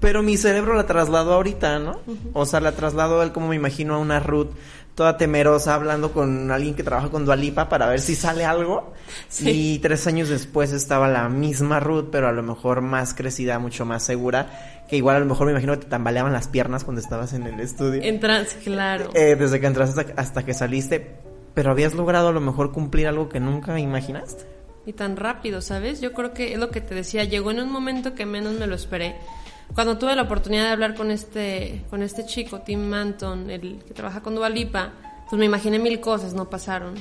pero 0.00 0.22
mi 0.22 0.36
cerebro 0.36 0.74
la 0.74 0.86
trasladó 0.86 1.34
ahorita, 1.34 1.78
¿no? 1.78 2.00
O 2.32 2.46
sea, 2.46 2.60
la 2.60 2.72
trasladó 2.72 3.22
él 3.22 3.32
como 3.32 3.48
me 3.48 3.56
imagino 3.56 3.94
a 3.94 3.98
una 3.98 4.20
Ruth 4.20 4.50
toda 4.98 5.16
temerosa 5.16 5.74
hablando 5.74 6.12
con 6.12 6.50
alguien 6.50 6.74
que 6.74 6.82
trabaja 6.82 7.08
con 7.08 7.24
Dualipa 7.24 7.68
para 7.68 7.86
ver 7.86 8.00
si 8.00 8.16
sale 8.16 8.44
algo. 8.44 8.94
Sí. 9.28 9.48
Y 9.48 9.78
tres 9.78 10.08
años 10.08 10.28
después 10.28 10.72
estaba 10.72 11.06
la 11.06 11.28
misma 11.28 11.78
Ruth, 11.78 12.06
pero 12.10 12.26
a 12.26 12.32
lo 12.32 12.42
mejor 12.42 12.80
más 12.80 13.14
crecida, 13.14 13.60
mucho 13.60 13.84
más 13.84 14.02
segura. 14.02 14.82
Que 14.88 14.96
igual 14.96 15.14
a 15.14 15.20
lo 15.20 15.26
mejor 15.26 15.46
me 15.46 15.52
imagino 15.52 15.74
que 15.74 15.84
te 15.84 15.86
tambaleaban 15.86 16.32
las 16.32 16.48
piernas 16.48 16.82
cuando 16.82 17.00
estabas 17.00 17.32
en 17.32 17.44
el 17.44 17.60
estudio. 17.60 18.02
En 18.02 18.18
trans, 18.18 18.54
claro. 18.64 19.10
Eh, 19.14 19.36
desde 19.36 19.60
que 19.60 19.68
entraste 19.68 20.00
hasta, 20.00 20.20
hasta 20.20 20.44
que 20.44 20.52
saliste. 20.52 21.14
Pero 21.54 21.70
habías 21.70 21.94
logrado 21.94 22.30
a 22.30 22.32
lo 22.32 22.40
mejor 22.40 22.72
cumplir 22.72 23.06
algo 23.06 23.28
que 23.28 23.38
nunca 23.38 23.78
imaginaste. 23.78 24.46
Y 24.84 24.94
tan 24.94 25.16
rápido, 25.16 25.60
¿sabes? 25.60 26.00
Yo 26.00 26.12
creo 26.12 26.34
que 26.34 26.54
es 26.54 26.58
lo 26.58 26.70
que 26.70 26.80
te 26.80 26.96
decía, 26.96 27.22
llegó 27.22 27.52
en 27.52 27.60
un 27.60 27.70
momento 27.70 28.16
que 28.16 28.26
menos 28.26 28.54
me 28.54 28.66
lo 28.66 28.74
esperé. 28.74 29.14
Cuando 29.74 29.98
tuve 29.98 30.16
la 30.16 30.22
oportunidad 30.22 30.64
de 30.64 30.70
hablar 30.70 30.94
con 30.94 31.10
este, 31.10 31.84
con 31.90 32.02
este 32.02 32.26
chico, 32.26 32.60
Tim 32.60 32.80
Manton, 32.80 33.50
el 33.50 33.82
que 33.86 33.94
trabaja 33.94 34.22
con 34.22 34.34
Dualipa, 34.34 34.92
pues 35.28 35.38
me 35.38 35.44
imaginé 35.44 35.78
mil 35.78 36.00
cosas, 36.00 36.34
no 36.34 36.48
pasaron. 36.50 36.94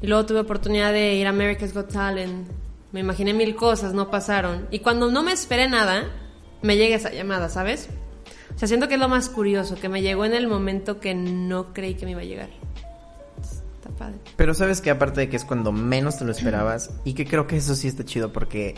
Y 0.00 0.06
luego 0.06 0.24
tuve 0.26 0.40
oportunidad 0.40 0.92
de 0.92 1.14
ir 1.14 1.26
a 1.26 1.30
America's 1.30 1.74
Got 1.74 1.92
Talent, 1.92 2.48
me 2.92 3.00
imaginé 3.00 3.34
mil 3.34 3.54
cosas, 3.56 3.92
no 3.94 4.10
pasaron. 4.10 4.66
Y 4.70 4.78
cuando 4.78 5.10
no 5.10 5.22
me 5.22 5.32
esperé 5.32 5.68
nada, 5.68 6.04
me 6.62 6.76
llega 6.76 6.96
esa 6.96 7.10
llamada, 7.10 7.48
¿sabes? 7.48 7.88
O 8.54 8.58
sea, 8.58 8.68
siento 8.68 8.88
que 8.88 8.94
es 8.94 9.00
lo 9.00 9.08
más 9.08 9.28
curioso, 9.28 9.76
que 9.76 9.88
me 9.88 10.02
llegó 10.02 10.24
en 10.24 10.32
el 10.34 10.48
momento 10.48 11.00
que 11.00 11.14
no 11.14 11.72
creí 11.74 11.94
que 11.94 12.06
me 12.06 12.12
iba 12.12 12.22
a 12.22 12.24
llegar. 12.24 12.48
Está 13.40 13.90
padre. 13.90 14.18
Pero 14.36 14.54
sabes 14.54 14.80
que 14.80 14.90
aparte 14.90 15.20
de 15.20 15.28
que 15.28 15.36
es 15.36 15.44
cuando 15.44 15.72
menos 15.72 16.18
te 16.18 16.24
lo 16.24 16.32
esperabas, 16.32 16.90
y 17.04 17.14
que 17.14 17.26
creo 17.26 17.46
que 17.46 17.56
eso 17.56 17.74
sí 17.74 17.88
está 17.88 18.04
chido 18.04 18.32
porque 18.32 18.74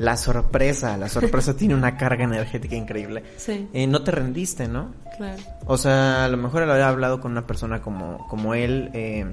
la 0.00 0.16
sorpresa, 0.16 0.96
la 0.96 1.08
sorpresa 1.08 1.54
tiene 1.56 1.74
una 1.74 1.96
carga 1.96 2.24
energética 2.24 2.74
increíble. 2.74 3.22
Sí, 3.36 3.68
Eh, 3.72 3.86
no 3.86 4.02
te 4.02 4.10
rendiste, 4.10 4.66
¿no? 4.66 4.92
claro. 5.16 5.38
O 5.66 5.76
sea, 5.76 6.24
a 6.24 6.28
lo 6.28 6.36
mejor 6.38 6.62
el 6.62 6.70
haber 6.70 6.82
hablado 6.82 7.20
con 7.20 7.32
una 7.32 7.46
persona 7.46 7.80
como, 7.82 8.26
como 8.28 8.54
él, 8.54 8.90
eh, 8.94 9.26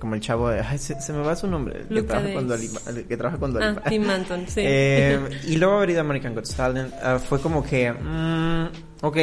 como 0.00 0.14
el 0.16 0.20
chavo 0.20 0.48
de... 0.50 0.60
Ay, 0.60 0.78
se, 0.78 1.00
se 1.00 1.12
me 1.12 1.20
va 1.22 1.34
su 1.36 1.46
nombre. 1.46 1.84
Que 1.88 2.02
trabaja, 2.02 2.34
con 2.34 2.48
Days. 2.48 2.72
Dua 2.72 2.80
Lipa, 2.84 2.90
el 3.00 3.06
que 3.06 3.16
trabaja 3.16 3.38
con 3.38 3.52
Dua 3.52 3.62
Ah, 3.64 3.70
Lipa. 3.70 3.82
Tim 3.90 4.02
Manton, 4.04 4.44
sí. 4.48 4.60
Eh, 4.64 5.20
y 5.46 5.56
luego 5.56 5.76
haber 5.76 5.90
ido 5.90 6.00
a 6.00 6.02
American 6.02 6.34
Got 6.34 6.54
Talent 6.54 6.92
ah, 7.02 7.18
fue 7.18 7.40
como 7.40 7.62
que, 7.64 7.90
mm, 7.92 8.66
ok, 9.02 9.16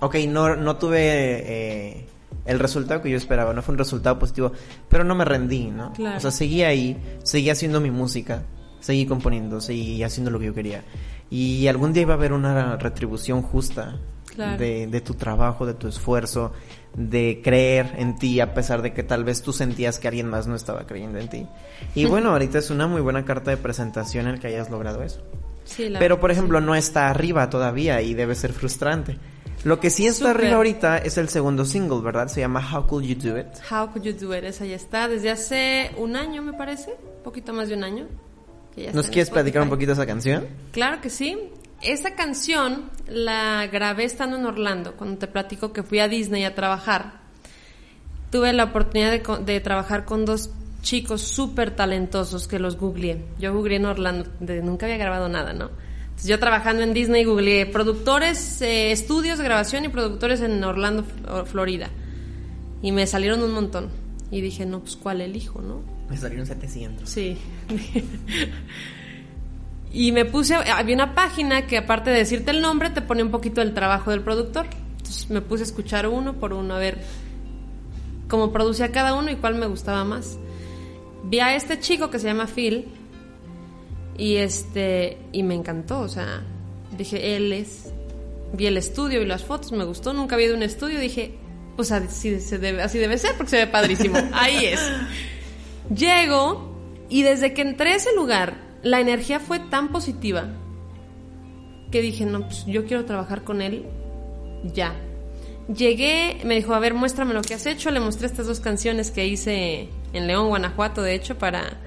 ok, 0.00 0.14
no, 0.28 0.54
no 0.56 0.76
tuve 0.76 2.06
el 2.46 2.58
resultado 2.58 3.02
que 3.02 3.10
yo 3.10 3.16
esperaba, 3.16 3.52
no 3.52 3.62
fue 3.62 3.72
un 3.72 3.78
resultado 3.78 4.18
positivo, 4.18 4.52
pero 4.88 5.04
no 5.04 5.14
me 5.14 5.24
rendí, 5.24 5.66
¿no? 5.70 5.92
Claro. 5.92 6.16
O 6.16 6.20
sea, 6.20 6.30
seguí 6.30 6.62
ahí, 6.62 6.96
seguí 7.22 7.50
haciendo 7.50 7.80
mi 7.80 7.90
música, 7.90 8.42
seguí 8.82 9.06
componiendo, 9.06 9.62
seguí 9.62 10.02
haciendo 10.02 10.30
lo 10.30 10.38
que 10.38 10.44
yo 10.46 10.54
quería. 10.54 10.82
Y 11.30 11.66
algún 11.68 11.94
día 11.94 12.02
iba 12.02 12.12
a 12.12 12.16
haber 12.18 12.34
una 12.34 12.76
retribución 12.76 13.40
justa 13.40 13.96
Claro. 14.26 14.56
de, 14.58 14.86
de 14.86 15.00
tu 15.02 15.12
trabajo, 15.12 15.66
de 15.66 15.74
tu 15.74 15.88
esfuerzo, 15.88 16.52
de 16.94 17.42
creer 17.44 17.92
en 17.98 18.16
ti 18.18 18.40
a 18.40 18.54
pesar 18.54 18.80
de 18.80 18.94
que 18.94 19.02
tal 19.02 19.24
vez 19.24 19.42
tú 19.42 19.52
sentías 19.52 19.98
que 19.98 20.08
alguien 20.08 20.26
más 20.28 20.46
no 20.46 20.54
estaba 20.54 20.86
creyendo 20.86 21.18
en 21.18 21.28
ti. 21.28 21.46
Y 21.94 22.06
bueno, 22.06 22.30
ahorita 22.30 22.58
es 22.58 22.70
una 22.70 22.86
muy 22.86 23.02
buena 23.02 23.26
carta 23.26 23.50
de 23.50 23.58
presentación 23.58 24.26
el 24.28 24.40
que 24.40 24.46
hayas 24.46 24.70
logrado 24.70 25.02
eso. 25.02 25.20
Sí, 25.64 25.90
la 25.90 25.98
Pero 25.98 26.18
por 26.18 26.30
ejemplo, 26.30 26.60
sí. 26.60 26.64
no 26.64 26.74
está 26.74 27.08
arriba 27.10 27.50
todavía 27.50 28.00
y 28.00 28.14
debe 28.14 28.34
ser 28.34 28.54
frustrante. 28.54 29.18
Lo 29.64 29.78
que 29.80 29.90
sí 29.90 30.06
está 30.06 30.30
Súper. 30.30 30.36
arriba 30.38 30.56
ahorita 30.56 30.96
es 30.98 31.18
el 31.18 31.28
segundo 31.28 31.66
single, 31.66 32.00
¿verdad? 32.00 32.28
Se 32.28 32.40
llama 32.40 32.66
How 32.72 32.86
Could 32.86 33.04
You 33.04 33.14
Do 33.16 33.38
It. 33.38 33.46
How 33.70 33.88
Could 33.92 34.02
You 34.04 34.12
Do 34.14 34.34
It, 34.36 34.44
esa 34.44 34.64
ya 34.64 34.76
está 34.76 35.08
desde 35.08 35.30
hace 35.30 35.90
un 35.98 36.16
año, 36.16 36.40
me 36.42 36.54
parece, 36.54 36.94
poquito 37.22 37.52
más 37.52 37.68
de 37.68 37.74
un 37.76 37.84
año. 37.84 38.06
Que 38.74 38.82
ya 38.82 38.88
está 38.88 38.96
¿Nos 38.96 39.08
quieres 39.08 39.30
platicar 39.30 39.62
un 39.62 39.68
poquito 39.68 39.92
esa 39.92 40.06
canción? 40.06 40.46
Claro 40.72 41.00
que 41.00 41.10
sí. 41.10 41.38
Esa 41.82 42.14
canción 42.14 42.90
la 43.08 43.66
grabé 43.66 44.04
estando 44.04 44.36
en 44.36 44.46
Orlando, 44.46 44.94
cuando 44.94 45.18
te 45.18 45.26
platico 45.26 45.72
que 45.72 45.82
fui 45.82 45.98
a 45.98 46.08
Disney 46.08 46.44
a 46.44 46.54
trabajar. 46.54 47.20
Tuve 48.30 48.52
la 48.52 48.64
oportunidad 48.64 49.10
de, 49.40 49.60
trabajar 49.60 50.04
con 50.04 50.24
dos 50.24 50.50
chicos 50.80 51.22
súper 51.22 51.74
talentosos 51.74 52.48
que 52.48 52.58
los 52.58 52.76
googleé. 52.76 53.24
Yo 53.38 53.52
googleé 53.52 53.76
en 53.76 53.86
Orlando, 53.86 54.30
de- 54.40 54.62
nunca 54.62 54.86
había 54.86 54.96
grabado 54.96 55.28
nada, 55.28 55.52
¿no? 55.52 55.70
Entonces 56.04 56.28
yo 56.28 56.38
trabajando 56.38 56.82
en 56.82 56.94
Disney 56.94 57.24
googleé 57.24 57.66
productores, 57.66 58.62
eh, 58.62 58.92
estudios 58.92 59.38
de 59.38 59.44
grabación 59.44 59.84
y 59.84 59.88
productores 59.88 60.40
en 60.40 60.62
Orlando, 60.62 61.04
Florida. 61.46 61.90
Y 62.80 62.92
me 62.92 63.06
salieron 63.06 63.42
un 63.42 63.52
montón. 63.52 63.90
Y 64.30 64.40
dije, 64.40 64.66
no, 64.66 64.80
pues 64.80 64.96
¿cuál 64.96 65.20
elijo, 65.20 65.60
no? 65.60 65.82
Me 66.12 66.18
salieron 66.18 66.46
700. 66.46 67.08
Sí. 67.08 67.38
y 69.92 70.12
me 70.12 70.26
puse, 70.26 70.56
había 70.56 70.94
una 70.94 71.14
página 71.14 71.66
que 71.66 71.78
aparte 71.78 72.10
de 72.10 72.18
decirte 72.18 72.50
el 72.50 72.60
nombre, 72.60 72.90
te 72.90 73.00
pone 73.00 73.22
un 73.22 73.30
poquito 73.30 73.62
el 73.62 73.72
trabajo 73.72 74.10
del 74.10 74.20
productor. 74.20 74.66
Entonces 74.98 75.30
me 75.30 75.40
puse 75.40 75.62
a 75.62 75.66
escuchar 75.66 76.06
uno 76.06 76.34
por 76.34 76.52
uno, 76.52 76.74
a 76.74 76.78
ver 76.78 76.98
cómo 78.28 78.52
producía 78.52 78.92
cada 78.92 79.14
uno 79.14 79.30
y 79.30 79.36
cuál 79.36 79.54
me 79.54 79.66
gustaba 79.66 80.04
más. 80.04 80.36
Vi 81.24 81.40
a 81.40 81.56
este 81.56 81.80
chico 81.80 82.10
que 82.10 82.18
se 82.18 82.26
llama 82.26 82.46
Phil 82.46 82.88
y 84.18 84.36
este 84.36 85.16
y 85.32 85.42
me 85.44 85.54
encantó, 85.54 86.00
o 86.00 86.08
sea, 86.08 86.42
dije, 86.94 87.36
él 87.36 87.54
es. 87.54 87.90
Vi 88.52 88.66
el 88.66 88.76
estudio 88.76 89.22
y 89.22 89.24
las 89.24 89.44
fotos, 89.44 89.72
me 89.72 89.84
gustó, 89.84 90.12
nunca 90.12 90.34
había 90.34 90.48
ido 90.48 90.56
a 90.56 90.58
un 90.58 90.62
estudio, 90.62 91.00
dije, 91.00 91.38
pues 91.74 91.90
así, 91.90 92.38
se 92.38 92.58
debe, 92.58 92.82
así 92.82 92.98
debe 92.98 93.16
ser 93.16 93.34
porque 93.34 93.48
se 93.48 93.56
ve 93.56 93.66
padrísimo. 93.66 94.18
Ahí 94.34 94.66
es. 94.66 94.80
Llego 95.88 96.72
y 97.08 97.22
desde 97.22 97.54
que 97.54 97.62
entré 97.62 97.92
a 97.92 97.96
ese 97.96 98.14
lugar, 98.14 98.56
la 98.82 99.00
energía 99.00 99.40
fue 99.40 99.58
tan 99.58 99.92
positiva 99.92 100.46
que 101.90 102.02
dije, 102.02 102.24
no, 102.24 102.40
pues 102.46 102.64
yo 102.66 102.86
quiero 102.86 103.04
trabajar 103.04 103.44
con 103.44 103.62
él 103.62 103.84
ya. 104.64 104.94
Llegué, 105.68 106.38
me 106.44 106.56
dijo, 106.56 106.74
a 106.74 106.80
ver, 106.80 106.94
muéstrame 106.94 107.34
lo 107.34 107.42
que 107.42 107.54
has 107.54 107.66
hecho. 107.66 107.90
Le 107.90 108.00
mostré 108.00 108.26
estas 108.26 108.46
dos 108.46 108.60
canciones 108.60 109.10
que 109.10 109.26
hice 109.26 109.88
en 110.12 110.26
León, 110.26 110.48
Guanajuato, 110.48 111.02
de 111.02 111.14
hecho, 111.14 111.38
para, 111.38 111.78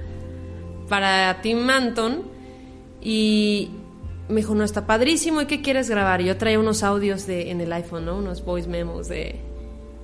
para 0.88 1.42
Tim 1.42 1.60
Manton. 1.60 2.24
Y 3.02 3.70
me 4.30 4.38
dijo, 4.38 4.56
no, 4.56 4.64
está 4.64 4.88
padrísimo. 4.88 5.42
¿Y 5.42 5.46
qué 5.46 5.62
quieres 5.62 5.90
grabar? 5.90 6.22
Yo 6.22 6.38
traía 6.38 6.60
unos 6.60 6.84
audios 6.84 7.28
de, 7.28 7.52
en 7.52 7.60
el 7.60 7.74
iPhone, 7.74 8.06
¿no? 8.06 8.18
Unos 8.18 8.46
voice 8.46 8.70
memos 8.70 9.10
de, 9.10 9.42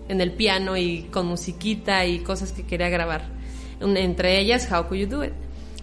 en 0.10 0.20
el 0.20 0.34
piano 0.34 0.76
y 0.76 1.04
con 1.04 1.28
musiquita 1.28 2.06
y 2.06 2.20
cosas 2.20 2.52
que 2.52 2.64
quería 2.66 2.90
grabar. 2.90 3.41
Entre 3.82 4.40
ellas, 4.40 4.68
How 4.72 4.88
Could 4.88 4.98
You 5.02 5.08
Do 5.08 5.24
It? 5.26 5.34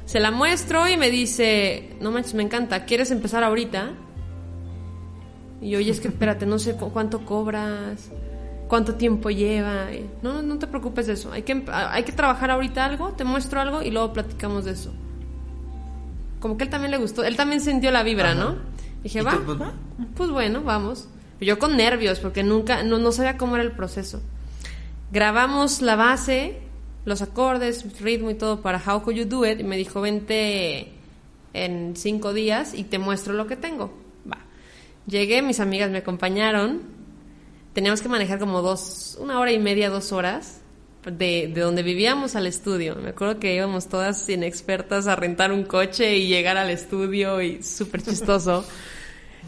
Se 0.06 0.20
la 0.20 0.30
muestro 0.30 0.88
y 0.88 0.96
me 0.96 1.10
dice, 1.10 1.90
no 2.00 2.10
manches, 2.10 2.32
me 2.34 2.42
encanta, 2.42 2.84
¿quieres 2.86 3.10
empezar 3.10 3.44
ahorita? 3.44 3.90
Y 5.60 5.70
yo, 5.70 5.78
oye, 5.78 5.90
es 5.90 6.00
que 6.00 6.08
espérate, 6.08 6.46
no 6.46 6.58
sé 6.58 6.74
cu- 6.76 6.90
cuánto 6.92 7.24
cobras, 7.24 8.10
cuánto 8.68 8.94
tiempo 8.94 9.28
lleva. 9.30 9.92
Y, 9.92 10.08
No, 10.22 10.40
no 10.40 10.58
te 10.58 10.66
preocupes 10.66 11.06
de 11.08 11.14
eso. 11.14 11.32
Hay 11.32 11.42
que, 11.42 11.64
hay 11.70 12.04
que 12.04 12.12
trabajar 12.12 12.50
ahorita 12.50 12.84
algo, 12.84 13.08
te 13.12 13.24
muestro 13.24 13.60
algo 13.60 13.82
y 13.82 13.90
luego 13.90 14.12
platicamos 14.12 14.64
de 14.64 14.72
eso. 14.72 14.92
como 16.40 16.56
que 16.56 16.64
él 16.64 16.70
también 16.70 16.92
le 16.92 16.98
gustó, 16.98 17.24
él 17.24 17.36
también 17.36 17.60
sintió 17.60 17.90
la 17.90 18.02
vibra, 18.04 18.30
Ajá. 18.30 18.38
¿no? 18.40 18.56
Dije, 19.02 19.18
¿Y 19.18 19.22
va, 19.22 19.32
tú, 19.32 19.42
pues, 19.44 19.60
va? 19.60 19.72
pues 20.16 20.30
bueno, 20.30 20.62
vamos. 20.62 21.08
Yo 21.40 21.58
con 21.58 21.76
nervios, 21.76 22.18
porque 22.20 22.42
nunca, 22.44 22.82
no, 22.82 22.98
no 22.98 23.12
sabía 23.12 23.36
cómo 23.36 23.56
era 23.56 23.64
el 23.64 23.72
proceso. 23.72 24.20
Grabamos 25.12 25.82
la 25.82 25.96
base, 25.96 26.60
los 27.08 27.22
acordes, 27.22 28.00
ritmo 28.00 28.30
y 28.30 28.34
todo 28.34 28.60
para 28.60 28.78
How 28.78 29.02
Could 29.02 29.16
You 29.16 29.24
Do 29.24 29.46
It, 29.46 29.60
y 29.60 29.64
me 29.64 29.76
dijo, 29.76 30.00
vente 30.00 30.92
en 31.54 31.96
cinco 31.96 32.32
días 32.32 32.74
y 32.74 32.84
te 32.84 32.98
muestro 32.98 33.32
lo 33.32 33.46
que 33.46 33.56
tengo. 33.56 33.92
Va. 34.30 34.38
Llegué, 35.06 35.42
mis 35.42 35.58
amigas 35.58 35.90
me 35.90 35.98
acompañaron, 35.98 36.82
teníamos 37.72 38.02
que 38.02 38.08
manejar 38.08 38.38
como 38.38 38.62
dos, 38.62 39.16
una 39.20 39.40
hora 39.40 39.50
y 39.52 39.58
media, 39.58 39.88
dos 39.88 40.12
horas, 40.12 40.60
de, 41.04 41.50
de 41.54 41.60
donde 41.60 41.82
vivíamos 41.82 42.36
al 42.36 42.46
estudio. 42.46 42.96
Me 42.96 43.10
acuerdo 43.10 43.40
que 43.40 43.54
íbamos 43.54 43.88
todas 43.88 44.28
inexpertas 44.28 45.06
a 45.06 45.16
rentar 45.16 45.52
un 45.52 45.64
coche 45.64 46.16
y 46.18 46.28
llegar 46.28 46.58
al 46.58 46.68
estudio 46.68 47.40
y 47.40 47.62
súper 47.62 48.02
chistoso. 48.02 48.64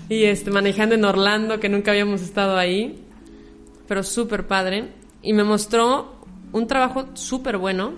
y 0.09 0.25
este, 0.25 0.51
manejando 0.51 0.95
en 0.95 1.05
Orlando, 1.05 1.61
que 1.61 1.69
nunca 1.69 1.91
habíamos 1.91 2.23
estado 2.23 2.57
ahí, 2.57 3.05
pero 3.87 4.03
súper 4.03 4.47
padre. 4.47 4.89
Y 5.23 5.35
me 5.35 5.45
mostró 5.45 6.20
un 6.53 6.67
trabajo 6.67 7.07
súper 7.15 7.59
bueno, 7.59 7.95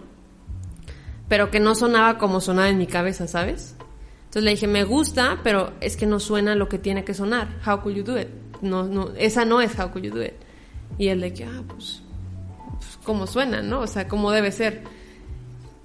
pero 1.29 1.51
que 1.51 1.61
no 1.61 1.75
sonaba 1.75 2.19
como 2.19 2.41
sonaba 2.41 2.69
en 2.69 2.79
mi 2.79 2.87
cabeza, 2.87 3.27
¿sabes? 3.27 3.75
Entonces 4.25 4.45
le 4.45 4.51
dije, 4.53 4.67
me 4.67 4.85
gusta, 4.85 5.41
pero 5.43 5.73
es 5.81 5.97
que 5.97 6.07
no 6.07 6.19
suena 6.19 6.55
lo 6.55 6.69
que 6.69 6.79
tiene 6.79 7.05
que 7.05 7.15
sonar. 7.15 7.49
How 7.67 7.81
could 7.83 7.95
you 7.95 8.03
do 8.03 8.19
it? 8.19 8.29
No, 8.63 8.85
no, 8.85 9.11
esa 9.17 9.45
no 9.45 9.61
es 9.61 9.79
How 9.79 9.91
could 9.91 10.05
you 10.05 10.11
do 10.11 10.23
it. 10.23 10.35
Y 10.99 11.09
él 11.09 11.21
de 11.21 11.35
que, 11.35 11.45
ah, 11.45 11.63
pues, 11.67 12.03
pues 12.79 12.99
cómo 13.05 13.27
suena, 13.27 13.63
¿no? 13.63 13.81
O 13.81 13.87
sea, 13.87 14.09
cómo 14.09 14.31
debe 14.31 14.53
ser. 14.53 14.85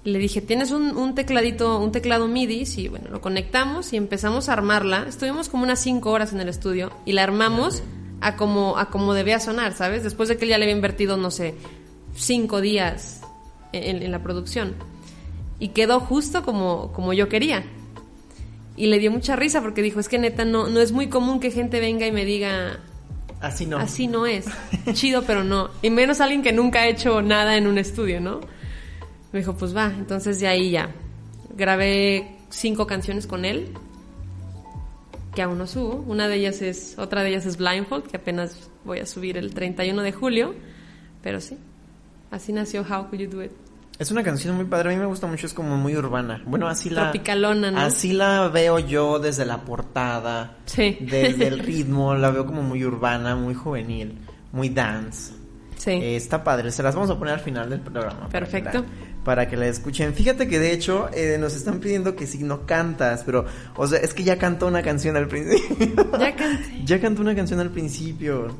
Le 0.04 0.18
dije, 0.18 0.40
¿tienes 0.40 0.70
un, 0.70 0.96
un 0.96 1.14
tecladito, 1.14 1.78
un 1.78 1.92
teclado 1.92 2.28
MIDI? 2.28 2.64
Sí, 2.64 2.88
bueno, 2.88 3.10
lo 3.10 3.20
conectamos 3.20 3.92
y 3.92 3.96
empezamos 3.96 4.48
a 4.48 4.54
armarla. 4.54 5.04
Estuvimos 5.06 5.48
como 5.48 5.64
unas 5.64 5.80
cinco 5.80 6.10
horas 6.10 6.32
en 6.32 6.40
el 6.40 6.48
estudio 6.48 6.90
y 7.04 7.12
la 7.12 7.24
armamos 7.24 7.82
a 8.20 8.36
como, 8.36 8.78
a 8.78 8.90
como 8.90 9.14
debía 9.14 9.40
sonar, 9.40 9.74
¿sabes? 9.74 10.02
Después 10.02 10.28
de 10.28 10.36
que 10.36 10.44
él 10.44 10.50
ya 10.50 10.58
le 10.58 10.64
había 10.64 10.74
invertido, 10.74 11.16
no 11.16 11.30
sé, 11.30 11.54
cinco 12.18 12.60
días 12.60 13.20
en, 13.72 14.02
en 14.02 14.10
la 14.10 14.22
producción. 14.22 14.74
Y 15.58 15.68
quedó 15.68 16.00
justo 16.00 16.44
como, 16.44 16.92
como 16.92 17.12
yo 17.12 17.28
quería. 17.28 17.64
Y 18.76 18.86
le 18.86 18.98
dio 18.98 19.10
mucha 19.10 19.34
risa 19.34 19.60
porque 19.60 19.82
dijo, 19.82 19.98
es 19.98 20.08
que 20.08 20.18
neta, 20.18 20.44
no, 20.44 20.68
no 20.68 20.80
es 20.80 20.92
muy 20.92 21.08
común 21.08 21.40
que 21.40 21.50
gente 21.50 21.80
venga 21.80 22.06
y 22.06 22.12
me 22.12 22.24
diga, 22.24 22.78
Así 23.40 23.66
no. 23.66 23.78
así 23.78 24.06
no 24.06 24.26
es. 24.26 24.46
Chido, 24.92 25.22
pero 25.22 25.44
no. 25.44 25.70
Y 25.82 25.90
menos 25.90 26.20
alguien 26.20 26.42
que 26.42 26.52
nunca 26.52 26.80
ha 26.80 26.88
hecho 26.88 27.22
nada 27.22 27.56
en 27.56 27.66
un 27.66 27.78
estudio, 27.78 28.20
¿no? 28.20 28.40
Me 29.32 29.40
dijo, 29.40 29.56
pues 29.56 29.76
va. 29.76 29.86
Entonces 29.86 30.40
de 30.40 30.48
ahí 30.48 30.70
ya. 30.70 30.90
Grabé 31.56 32.36
cinco 32.50 32.86
canciones 32.86 33.26
con 33.26 33.44
él. 33.44 33.68
Que 35.34 35.42
aún 35.42 35.58
no 35.58 35.66
subo. 35.66 36.04
Una 36.06 36.28
de 36.28 36.36
ellas 36.36 36.62
es, 36.62 36.98
otra 36.98 37.22
de 37.22 37.30
ellas 37.30 37.46
es 37.46 37.56
Blindfold, 37.56 38.06
que 38.06 38.16
apenas 38.16 38.70
voy 38.84 39.00
a 39.00 39.06
subir 39.06 39.36
el 39.36 39.54
31 39.54 40.02
de 40.02 40.12
julio. 40.12 40.54
Pero 41.22 41.40
sí. 41.40 41.58
Así 42.30 42.52
nació 42.52 42.82
How 42.82 43.08
Could 43.08 43.20
You 43.20 43.28
Do 43.30 43.44
It. 43.44 43.52
Es 43.98 44.12
una 44.12 44.22
canción 44.22 44.54
muy 44.54 44.64
padre, 44.66 44.90
a 44.90 44.92
mí 44.92 44.98
me 45.00 45.06
gusta 45.06 45.26
mucho, 45.26 45.46
es 45.46 45.52
como 45.54 45.76
muy 45.76 45.96
urbana. 45.96 46.40
Bueno, 46.46 46.68
así 46.68 46.88
la... 46.88 47.10
Tropicalona, 47.10 47.72
¿no? 47.72 47.80
Así 47.80 48.12
la 48.12 48.46
veo 48.48 48.78
yo 48.78 49.18
desde 49.18 49.44
la 49.44 49.62
portada, 49.64 50.58
Sí. 50.66 50.98
desde 51.00 51.48
el 51.48 51.58
ritmo, 51.66 52.14
la 52.14 52.30
veo 52.30 52.46
como 52.46 52.62
muy 52.62 52.84
urbana, 52.84 53.34
muy 53.34 53.54
juvenil, 53.54 54.16
muy 54.52 54.68
dance. 54.68 55.32
Sí. 55.76 55.90
Eh, 55.90 56.16
está 56.16 56.44
padre, 56.44 56.70
se 56.70 56.82
las 56.84 56.94
vamos 56.94 57.10
a 57.10 57.18
poner 57.18 57.34
al 57.34 57.40
final 57.40 57.68
del 57.70 57.80
programa. 57.80 58.28
para 58.28 58.28
que 58.28 58.38
Perfecto. 58.38 58.78
la- 58.82 59.24
Para 59.24 59.48
que 59.48 59.56
la, 59.56 59.66
escuchen. 59.66 60.14
Fíjate 60.14 60.46
que 60.46 60.60
de 60.60 60.72
hecho 60.72 61.08
eh, 61.12 61.36
nos 61.40 61.56
están 61.56 61.80
pidiendo 61.80 62.14
que 62.14 62.26
si 62.28 62.38
no 62.44 62.66
cantas, 62.66 63.24
pero, 63.26 63.46
o 63.76 63.86
sea, 63.88 63.98
es 63.98 64.14
que 64.14 64.22
ya 64.22 64.38
cantó 64.38 64.68
una 64.68 64.82
canción 64.82 65.16
al 65.16 65.26
principio. 65.26 66.08
Ya 66.18 66.36
canté. 66.36 66.80
ya 66.84 67.00
cantó 67.00 67.22
una 67.22 67.34
canción 67.34 67.58
al 67.58 67.70
principio. 67.70 68.54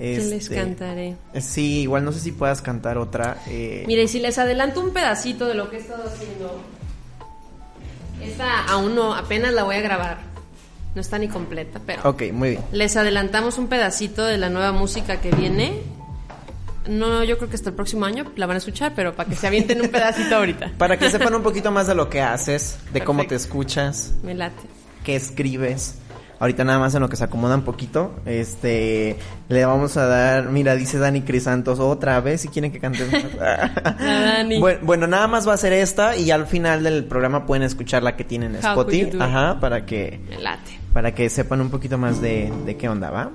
¿Qué 0.00 0.16
les 0.18 0.32
Este, 0.44 0.54
cantaré? 0.54 1.16
Sí, 1.40 1.80
igual 1.82 2.04
no 2.04 2.12
sé 2.12 2.20
si 2.20 2.32
puedas 2.32 2.62
cantar 2.62 2.96
otra. 2.98 3.36
eh, 3.48 3.84
Mira, 3.86 4.02
y 4.02 4.08
si 4.08 4.18
les 4.18 4.38
adelanto 4.38 4.80
un 4.80 4.90
pedacito 4.92 5.46
de 5.46 5.54
lo 5.54 5.68
que 5.70 5.76
he 5.76 5.80
estado 5.80 6.04
haciendo, 6.04 6.60
esta 8.22 8.64
aún 8.66 8.94
no, 8.94 9.14
apenas 9.14 9.52
la 9.52 9.62
voy 9.64 9.76
a 9.76 9.80
grabar. 9.80 10.18
No 10.94 11.00
está 11.00 11.18
ni 11.18 11.28
completa, 11.28 11.80
pero 11.86 12.02
Ok, 12.08 12.24
muy 12.32 12.50
bien. 12.50 12.62
les 12.72 12.96
adelantamos 12.96 13.58
un 13.58 13.68
pedacito 13.68 14.24
de 14.24 14.38
la 14.38 14.50
nueva 14.50 14.72
música 14.72 15.20
que 15.20 15.30
viene. 15.30 15.82
No, 16.88 17.22
yo 17.22 17.36
creo 17.36 17.48
que 17.48 17.56
hasta 17.56 17.68
el 17.70 17.76
próximo 17.76 18.06
año 18.06 18.24
la 18.36 18.46
van 18.46 18.56
a 18.56 18.58
escuchar, 18.58 18.92
pero 18.96 19.14
para 19.14 19.28
que 19.28 19.36
se 19.36 19.46
avienten 19.46 19.80
un 19.82 19.88
pedacito 19.88 20.34
ahorita. 20.34 20.72
Para 20.78 20.98
que 20.98 21.08
sepan 21.10 21.34
un 21.34 21.42
poquito 21.42 21.70
más 21.70 21.86
de 21.86 21.94
lo 21.94 22.08
que 22.08 22.20
haces, 22.22 22.78
de 22.92 23.04
cómo 23.04 23.26
te 23.26 23.34
escuchas, 23.36 24.12
Me 24.22 24.34
late. 24.34 24.56
qué 25.04 25.14
escribes. 25.14 25.96
Ahorita 26.40 26.64
nada 26.64 26.78
más 26.78 26.94
en 26.94 27.02
lo 27.02 27.08
que 27.10 27.16
se 27.16 27.24
acomoda 27.24 27.54
un 27.54 27.62
poquito, 27.62 28.12
este, 28.24 29.16
le 29.48 29.64
vamos 29.66 29.96
a 29.98 30.06
dar, 30.06 30.48
mira, 30.48 30.74
dice 30.74 30.98
Dani 30.98 31.20
Crisantos, 31.20 31.78
otra 31.78 32.18
vez 32.22 32.40
si 32.40 32.48
quieren 32.48 32.72
que 32.72 32.80
cantemos. 32.80 33.14
Dani. 34.00 34.58
Bueno, 34.58 34.80
bueno, 34.82 35.06
nada 35.06 35.28
más 35.28 35.46
va 35.46 35.52
a 35.52 35.56
ser 35.58 35.74
esta 35.74 36.16
y 36.16 36.30
al 36.30 36.46
final 36.46 36.82
del 36.82 37.04
programa 37.04 37.44
pueden 37.44 37.62
escuchar 37.62 38.02
la 38.02 38.16
que 38.16 38.24
tienen 38.24 38.54
en 38.54 38.60
Spotify, 38.64 39.18
ajá, 39.20 39.60
para 39.60 39.84
que, 39.84 40.18
Me 40.30 40.38
late. 40.38 40.80
para 40.94 41.14
que 41.14 41.28
sepan 41.28 41.60
un 41.60 41.68
poquito 41.70 41.98
más 41.98 42.20
de, 42.22 42.50
de 42.64 42.76
qué 42.76 42.88
onda. 42.88 43.10
Va. 43.10 43.30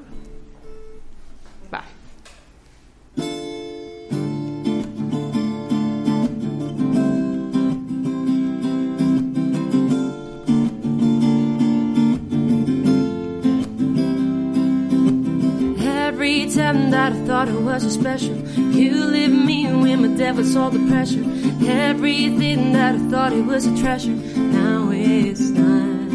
Every 16.25 16.49
time 16.49 16.89
that 16.89 17.13
I 17.13 17.15
thought 17.27 17.49
it 17.49 17.61
was 17.61 17.93
special, 17.93 18.35
you 18.57 19.05
leave 19.05 19.29
me 19.29 19.71
with 19.71 19.99
my 19.99 20.07
devil's 20.17 20.55
all 20.55 20.71
the 20.71 20.83
pressure. 20.89 21.23
Everything 21.69 22.73
that 22.73 22.95
I 22.95 22.97
thought 23.11 23.31
it 23.31 23.45
was 23.45 23.67
a 23.67 23.77
treasure, 23.77 24.09
now 24.09 24.89
it's 24.91 25.49
not. 25.51 26.09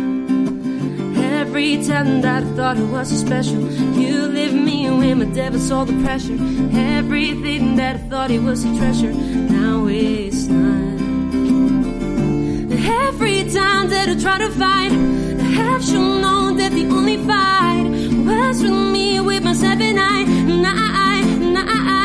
Every 1.16 1.76
time 1.84 2.22
that 2.22 2.42
I 2.42 2.46
thought 2.56 2.76
it 2.78 2.88
was 2.88 3.08
special, 3.20 3.61
you 3.94 4.26
leave 4.26 4.52
me 4.52 4.90
with 4.90 5.16
my 5.16 5.32
devil's 5.32 5.70
all 5.70 5.84
the 5.84 6.02
pressure. 6.02 6.36
Everything 6.72 7.76
that 7.76 7.94
I 7.94 7.98
thought 8.08 8.32
it 8.32 8.42
was 8.42 8.64
a 8.64 8.76
treasure, 8.78 9.12
now 9.12 9.86
it's 9.86 10.46
not. 10.48 10.90
Every 13.06 13.48
time 13.48 13.88
that 13.90 14.08
I 14.08 14.18
try 14.18 14.38
to 14.38 14.50
I 14.58 15.30
have 15.51 15.82
you 15.82 15.98
known 15.98 16.57
that 16.59 16.72
the 16.72 16.86
only 16.86 17.16
fight 17.16 17.84
was 18.24 18.62
with 18.62 18.72
me 18.72 19.20
with 19.20 19.42
myself 19.42 19.80
and 19.80 19.98
I, 19.98 20.22
and 20.22 20.66
I, 20.66 21.20
and 21.46 21.59
I. 21.59 22.01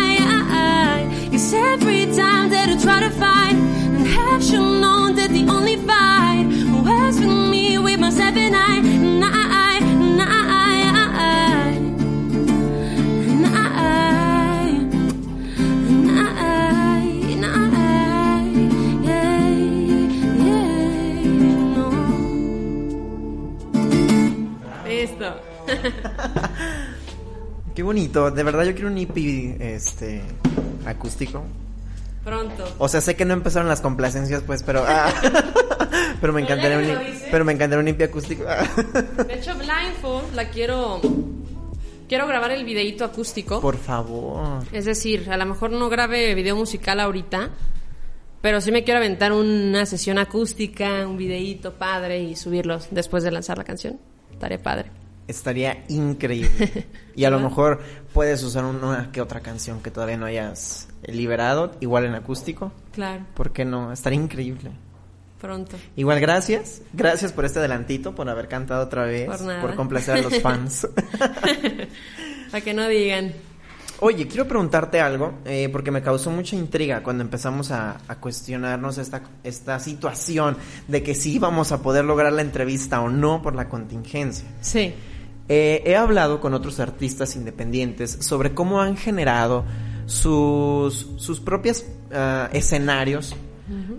Cause 1.31 1.53
every 1.53 2.05
time 2.05 2.49
that 2.49 2.69
I 2.69 2.77
try 2.81 3.01
to 3.01 3.09
fight, 3.09 3.55
I 3.55 4.07
have 4.07 4.43
shown 4.43 4.81
known 4.81 5.15
that 5.15 5.31
the 5.31 5.45
only 5.49 5.75
fight 5.75 6.45
was 6.85 7.19
with 7.19 7.49
me 7.51 7.77
with 7.77 7.99
myself 7.99 8.35
and 8.35 8.55
I, 8.55 8.77
and 8.77 9.01
I, 9.01 9.04
Qué 27.75 27.83
bonito, 27.83 28.31
de 28.31 28.43
verdad 28.43 28.63
yo 28.63 28.73
quiero 28.73 28.87
un 28.87 28.97
EP, 28.97 29.17
este, 29.59 30.21
acústico. 30.85 31.43
Pronto. 32.23 32.63
O 32.79 32.87
sea, 32.87 33.01
sé 33.01 33.15
que 33.15 33.25
no 33.25 33.33
empezaron 33.33 33.67
las 33.67 33.81
complacencias, 33.81 34.41
pues, 34.41 34.63
pero, 34.63 34.83
ah, 34.87 35.13
pero 36.21 36.33
me 36.33 36.41
encantaría 36.41 36.77
un, 36.79 36.87
pero 37.29 37.45
me 37.45 37.53
encantaría 37.53 37.81
un 37.81 37.87
EP 37.87 38.01
acústico. 38.01 38.45
De 39.27 39.35
hecho, 39.35 39.53
Blindfold 39.55 40.33
la 40.33 40.49
quiero. 40.49 41.01
Quiero 42.07 42.27
grabar 42.27 42.51
el 42.51 42.65
videíto 42.65 43.03
acústico. 43.03 43.61
Por 43.61 43.77
favor. 43.77 44.63
Es 44.71 44.85
decir, 44.85 45.29
a 45.29 45.37
lo 45.37 45.45
mejor 45.45 45.71
no 45.71 45.89
grabe 45.89 46.33
video 46.33 46.55
musical 46.55 46.99
ahorita, 46.99 47.49
pero 48.41 48.61
sí 48.61 48.71
me 48.71 48.83
quiero 48.83 48.99
aventar 48.99 49.33
una 49.33 49.85
sesión 49.85 50.17
acústica, 50.17 51.07
un 51.07 51.17
videíto 51.17 51.73
padre 51.73 52.21
y 52.21 52.35
subirlos 52.35 52.87
después 52.91 53.23
de 53.23 53.31
lanzar 53.31 53.57
la 53.57 53.63
canción. 53.63 53.99
Estaría 54.31 54.61
padre. 54.61 55.04
Estaría 55.27 55.83
increíble. 55.89 56.87
Y 57.15 57.23
a 57.23 57.29
lo 57.29 57.39
mejor 57.39 57.79
puedes 58.13 58.43
usar 58.43 58.65
una 58.65 59.09
que 59.13 59.21
otra 59.21 59.39
canción 59.39 59.81
que 59.81 59.89
todavía 59.89 60.17
no 60.17 60.25
hayas 60.25 60.89
liberado, 61.05 61.71
igual 61.79 62.03
en 62.03 62.13
acústico. 62.13 62.73
Claro, 62.91 63.25
¿Por 63.33 63.53
qué 63.53 63.63
no? 63.63 63.93
Estaría 63.93 64.19
increíble. 64.19 64.71
pronto. 65.39 65.77
Igual 65.95 66.19
gracias, 66.19 66.81
gracias 66.91 67.31
por 67.31 67.45
este 67.45 67.59
adelantito, 67.59 68.13
por 68.13 68.27
haber 68.29 68.49
cantado 68.49 68.83
otra 68.83 69.05
vez, 69.05 69.27
Por 69.27 69.41
nada. 69.43 69.75
complacer 69.77 70.17
a 70.17 70.21
los 70.23 70.41
fans. 70.41 70.85
Para 72.51 72.61
que 72.61 72.73
no 72.73 72.85
digan. 72.89 73.31
Oye, 74.01 74.27
quiero 74.27 74.45
preguntarte 74.45 74.99
algo, 74.99 75.35
eh, 75.45 75.69
porque 75.71 75.89
me 75.89 76.01
causó 76.01 76.29
mucha 76.31 76.57
intriga 76.57 77.01
cuando 77.01 77.23
empezamos 77.23 77.71
a, 77.71 78.01
a, 78.09 78.15
cuestionarnos 78.19 78.97
esta, 78.97 79.21
esta 79.41 79.79
situación 79.79 80.57
de 80.89 81.01
que 81.01 81.15
si 81.15 81.33
íbamos 81.35 81.71
a 81.71 81.81
poder 81.81 82.03
lograr 82.03 82.33
la 82.33 82.41
entrevista 82.41 82.99
o 82.99 83.07
no 83.09 83.41
por 83.41 83.55
la 83.55 83.69
contingencia. 83.69 84.45
Sí. 84.59 84.93
Eh, 85.47 85.83
he 85.85 85.95
hablado 85.95 86.39
con 86.39 86.53
otros 86.53 86.79
artistas 86.79 87.35
independientes 87.35 88.17
sobre 88.21 88.53
cómo 88.53 88.81
han 88.81 88.97
generado 88.97 89.63
sus, 90.07 91.07
sus 91.17 91.39
propios 91.39 91.85
uh, 92.11 92.47
escenarios 92.51 93.35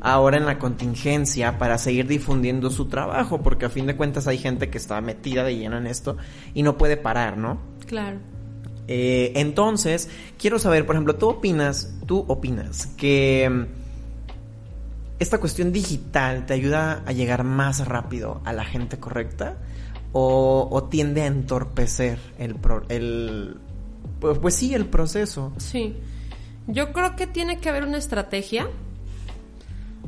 ahora 0.00 0.36
en 0.36 0.46
la 0.46 0.58
contingencia 0.58 1.58
para 1.58 1.78
seguir 1.78 2.06
difundiendo 2.06 2.70
su 2.70 2.86
trabajo, 2.86 3.42
porque 3.42 3.66
a 3.66 3.68
fin 3.68 3.86
de 3.86 3.96
cuentas 3.96 4.28
hay 4.28 4.38
gente 4.38 4.70
que 4.70 4.78
está 4.78 5.00
metida 5.00 5.42
de 5.42 5.56
lleno 5.56 5.76
en 5.76 5.86
esto 5.88 6.16
y 6.54 6.62
no 6.62 6.78
puede 6.78 6.96
parar, 6.96 7.36
¿no? 7.36 7.58
Claro. 7.86 8.18
Eh, 8.88 9.32
entonces, 9.34 10.08
quiero 10.38 10.58
saber, 10.58 10.86
por 10.86 10.94
ejemplo, 10.94 11.16
¿tú 11.16 11.28
opinas, 11.28 11.96
tú 12.06 12.24
opinas 12.28 12.86
que 12.96 13.50
mm, 13.50 13.64
esta 15.18 15.38
cuestión 15.38 15.72
digital 15.72 16.46
te 16.46 16.54
ayuda 16.54 17.02
a 17.04 17.12
llegar 17.12 17.42
más 17.42 17.86
rápido 17.86 18.40
a 18.44 18.52
la 18.52 18.64
gente 18.64 18.98
correcta? 18.98 19.56
¿O, 20.12 20.88
tiende 20.90 21.22
a 21.22 21.26
entorpecer 21.26 22.18
el, 22.38 22.54
pro, 22.54 22.84
el 22.88 23.58
pues, 24.20 24.38
pues 24.38 24.54
sí, 24.54 24.74
el 24.74 24.86
proceso? 24.86 25.52
Sí. 25.58 25.94
Yo 26.66 26.92
creo 26.92 27.16
que 27.16 27.26
tiene 27.26 27.58
que 27.58 27.68
haber 27.68 27.84
una 27.84 27.98
estrategia. 27.98 28.68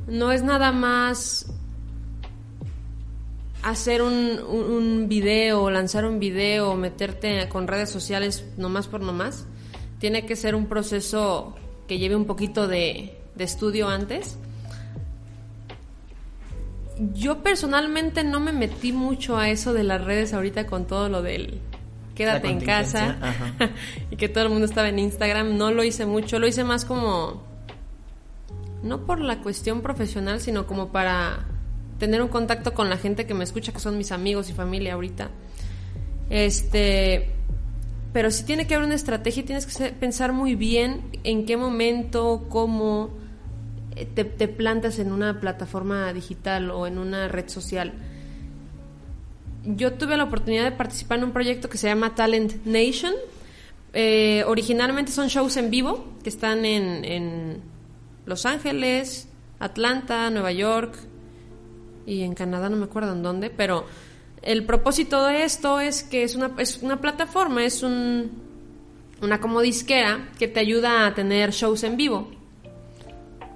No 0.07 0.33
es 0.33 0.43
nada 0.43 0.73
más 0.73 1.47
hacer 3.63 4.03
un, 4.03 4.41
un, 4.49 4.71
un 4.71 5.09
video, 5.09 5.71
lanzar 5.71 6.07
un 6.07 6.19
video, 6.19 6.75
meterte 6.75 7.49
con 7.49 7.69
redes 7.69 7.91
sociales 7.91 8.45
nomás 8.57 8.87
por 8.87 9.03
nomás. 9.03 9.47
Tiene 9.99 10.25
que 10.25 10.37
ser 10.37 10.55
un 10.55 10.67
proceso 10.67 11.55
que 11.87 11.99
lleve 11.99 12.17
un 12.17 12.25
poquito 12.25 12.67
de, 12.67 13.19
de 13.35 13.45
estudio 13.45 13.89
antes. 13.89 14.39
Yo 17.15 17.43
personalmente 17.43 18.25
no 18.25 18.41
me 18.41 18.53
metí 18.53 18.93
mucho 18.93 19.37
a 19.37 19.49
eso 19.49 19.73
de 19.73 19.85
las 19.85 20.05
redes 20.05 20.35
ahorita 20.35 20.67
con 20.67 20.87
todo 20.87 21.09
lo 21.09 21.23
del 21.23 21.61
quédate 22.15 22.49
en 22.49 22.61
casa 22.61 23.17
y 24.11 24.17
que 24.17 24.29
todo 24.29 24.45
el 24.45 24.51
mundo 24.51 24.67
estaba 24.67 24.89
en 24.89 24.99
Instagram. 24.99 25.57
No 25.57 25.71
lo 25.71 25.85
hice 25.85 26.07
mucho, 26.07 26.39
lo 26.39 26.49
hice 26.49 26.65
más 26.65 26.85
como 26.85 27.47
no 28.83 29.07
por 29.07 29.21
la 29.21 29.41
cuestión 29.41 29.81
profesional, 29.81 30.41
sino 30.41 30.67
como 30.67 30.89
para 30.89 31.47
tener 31.99 32.23
un 32.23 32.29
contacto 32.29 32.75
con 32.75 32.89
la 32.89 32.97
gente 32.97 33.27
que 33.27 33.35
me 33.35 33.45
escucha, 33.45 33.73
que 33.73 33.81
son 33.81 33.97
mis 33.99 34.13
amigos 34.13 34.51
y 34.51 34.53
familia 34.53 34.95
ahorita. 34.95 35.31
Este, 36.31 37.31
pero 38.13 38.31
sí 38.31 38.45
tiene 38.45 38.67
que 38.67 38.75
haber 38.75 38.87
una 38.87 38.95
estrategia, 38.95 39.45
tienes 39.45 39.67
que 39.67 39.91
pensar 39.93 40.33
muy 40.33 40.55
bien 40.55 41.03
en 41.25 41.47
qué 41.47 41.57
momento, 41.57 42.47
cómo 42.49 43.11
te, 44.07 44.49
plantas 44.49 44.99
en 44.99 45.13
una 45.13 45.41
plataforma 45.41 46.13
digital 46.13 46.71
o 46.71 46.87
en 46.87 46.99
una 46.99 47.29
red 47.29 47.49
social. 47.49 47.93
Yo 49.65 49.95
tuve 49.95 50.17
la 50.17 50.25
oportunidad 50.25 50.65
de 50.65 50.73
participar 50.73 51.19
en 51.19 51.25
un 51.25 51.33
proyecto 51.33 51.69
que 51.69 51.79
se 51.79 51.89
llama 51.89 52.15
Talent 52.15 52.65
Nation. 52.65 53.13
Eh, 53.93 54.45
originalmente 54.47 55.13
son 55.13 55.29
shows 55.29 55.57
en 55.57 55.71
vivo 55.71 56.07
que 56.23 56.29
están 56.29 56.65
en, 56.65 57.05
en 57.05 57.61
Los 58.27 58.47
Ángeles, 58.47 59.29
Atlanta, 59.59 60.31
Nueva 60.31 60.53
York, 60.53 60.97
y 62.07 62.23
en 62.23 62.35
Canadá 62.35 62.71
no 62.71 62.77
me 62.77 62.85
acuerdo 62.85 63.13
en 63.13 63.23
dónde, 63.23 63.51
pero 63.51 63.85
el 64.43 64.65
propósito 64.65 65.25
de 65.27 65.45
esto 65.45 65.81
es 65.81 66.03
que 66.03 66.23
es 66.23 66.37
una, 66.37 66.53
es 66.59 66.79
una 66.83 67.01
plataforma, 67.01 67.65
es 67.65 67.83
un, 67.83 68.31
una 69.21 69.41
como 69.41 69.61
disquera 69.61 70.31
que 70.39 70.49
te 70.49 70.61
ayuda 70.61 71.07
a 71.07 71.15
tener 71.15 71.51
shows 71.51 71.83
en 71.83 71.97
vivo. 71.97 72.31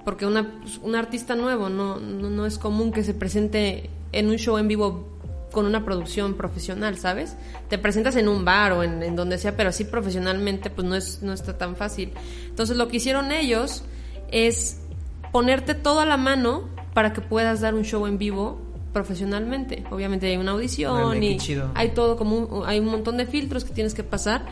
Porque 0.04 0.26
una, 0.26 0.52
un 0.82 0.94
artista 0.94 1.34
nuevo 1.36 1.68
no, 1.68 1.98
no, 1.98 2.28
no 2.28 2.46
es 2.46 2.58
común 2.58 2.92
que 2.92 3.04
se 3.04 3.14
presente 3.14 3.90
en 4.10 4.28
un 4.28 4.36
show 4.36 4.58
en 4.58 4.68
vivo 4.68 5.08
con 5.52 5.66
una 5.66 5.84
producción 5.84 6.34
profesional, 6.34 6.98
¿sabes? 6.98 7.36
Te 7.68 7.78
presentas 7.78 8.16
en 8.16 8.28
un 8.28 8.44
bar 8.44 8.72
o 8.72 8.82
en, 8.82 9.02
en, 9.02 9.14
donde 9.14 9.38
sea, 9.38 9.56
pero 9.56 9.68
así 9.68 9.84
profesionalmente 9.84 10.70
pues 10.70 10.86
no, 10.86 10.96
es, 10.96 11.22
no 11.22 11.32
está 11.32 11.56
tan 11.56 11.76
fácil. 11.76 12.12
Entonces 12.48 12.76
lo 12.76 12.88
que 12.88 12.96
hicieron 12.96 13.30
ellos 13.30 13.84
es 14.30 14.80
ponerte 15.30 15.74
todo 15.74 16.00
a 16.00 16.06
la 16.06 16.16
mano 16.16 16.68
para 16.94 17.12
que 17.12 17.20
puedas 17.20 17.60
dar 17.60 17.74
un 17.74 17.84
show 17.84 18.06
en 18.06 18.18
vivo 18.18 18.60
profesionalmente. 18.92 19.84
Obviamente 19.90 20.26
hay 20.26 20.36
una 20.36 20.52
audición 20.52 21.22
y 21.22 21.38
hay 21.74 21.90
todo 21.90 22.16
como 22.16 22.36
un, 22.36 22.66
hay 22.66 22.80
un 22.80 22.86
montón 22.86 23.16
de 23.16 23.26
filtros 23.26 23.64
que 23.64 23.72
tienes 23.72 23.94
que 23.94 24.02
pasar. 24.02 24.44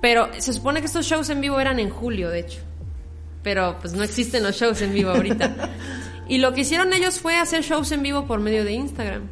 Pero 0.00 0.28
se 0.38 0.52
supone 0.52 0.80
que 0.80 0.86
estos 0.86 1.06
shows 1.06 1.30
en 1.30 1.40
vivo 1.40 1.58
eran 1.58 1.78
en 1.78 1.90
julio, 1.90 2.28
de 2.30 2.40
hecho. 2.40 2.60
Pero 3.46 3.78
pues 3.80 3.92
no 3.92 4.02
existen 4.02 4.42
los 4.42 4.56
shows 4.56 4.82
en 4.82 4.92
vivo 4.92 5.10
ahorita. 5.10 5.70
y 6.28 6.38
lo 6.38 6.52
que 6.52 6.62
hicieron 6.62 6.92
ellos 6.92 7.20
fue 7.20 7.36
hacer 7.36 7.62
shows 7.62 7.92
en 7.92 8.02
vivo 8.02 8.26
por 8.26 8.40
medio 8.40 8.64
de 8.64 8.72
Instagram. 8.72 9.28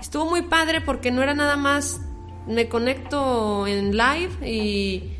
Estuvo 0.00 0.24
muy 0.24 0.40
padre 0.40 0.80
porque 0.80 1.10
no 1.10 1.22
era 1.22 1.34
nada 1.34 1.54
más 1.56 2.00
me 2.46 2.70
conecto 2.70 3.66
en 3.66 3.94
live 3.94 4.30
y 4.48 5.12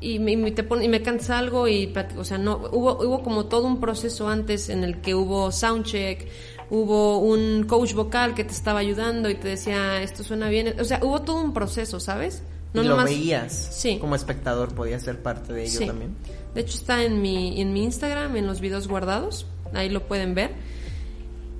y 0.00 0.20
me, 0.20 0.34
y 0.34 0.52
te 0.52 0.62
pon, 0.62 0.80
y 0.80 0.88
me 0.88 1.02
cansa 1.02 1.38
algo 1.38 1.66
y 1.66 1.92
o 2.16 2.22
sea 2.22 2.38
no 2.38 2.68
hubo 2.70 3.04
hubo 3.04 3.24
como 3.24 3.46
todo 3.46 3.66
un 3.66 3.80
proceso 3.80 4.28
antes 4.28 4.68
en 4.68 4.84
el 4.84 5.00
que 5.00 5.16
hubo 5.16 5.50
soundcheck 5.50 6.28
hubo 6.70 7.18
un 7.18 7.64
coach 7.64 7.94
vocal 7.94 8.34
que 8.34 8.44
te 8.44 8.52
estaba 8.52 8.78
ayudando 8.78 9.28
y 9.28 9.34
te 9.34 9.48
decía 9.48 10.02
esto 10.02 10.22
suena 10.22 10.48
bien 10.50 10.78
o 10.78 10.84
sea 10.84 11.00
hubo 11.02 11.22
todo 11.22 11.40
un 11.40 11.52
proceso 11.52 11.98
sabes 11.98 12.44
no 12.74 12.82
y 12.82 12.84
lo 12.84 12.90
nomás, 12.90 13.06
veías 13.06 13.70
sí. 13.72 13.98
como 13.98 14.14
espectador 14.14 14.72
podías 14.72 15.02
ser 15.02 15.20
parte 15.20 15.52
de 15.52 15.64
ello 15.64 15.78
sí. 15.78 15.86
también 15.86 16.14
de 16.56 16.62
hecho 16.62 16.76
está 16.76 17.04
en 17.04 17.22
mi 17.22 17.60
en 17.60 17.72
mi 17.72 17.84
Instagram 17.84 18.36
en 18.36 18.46
los 18.46 18.60
videos 18.60 18.88
guardados 18.88 19.46
ahí 19.74 19.88
lo 19.88 20.08
pueden 20.08 20.34
ver 20.34 20.50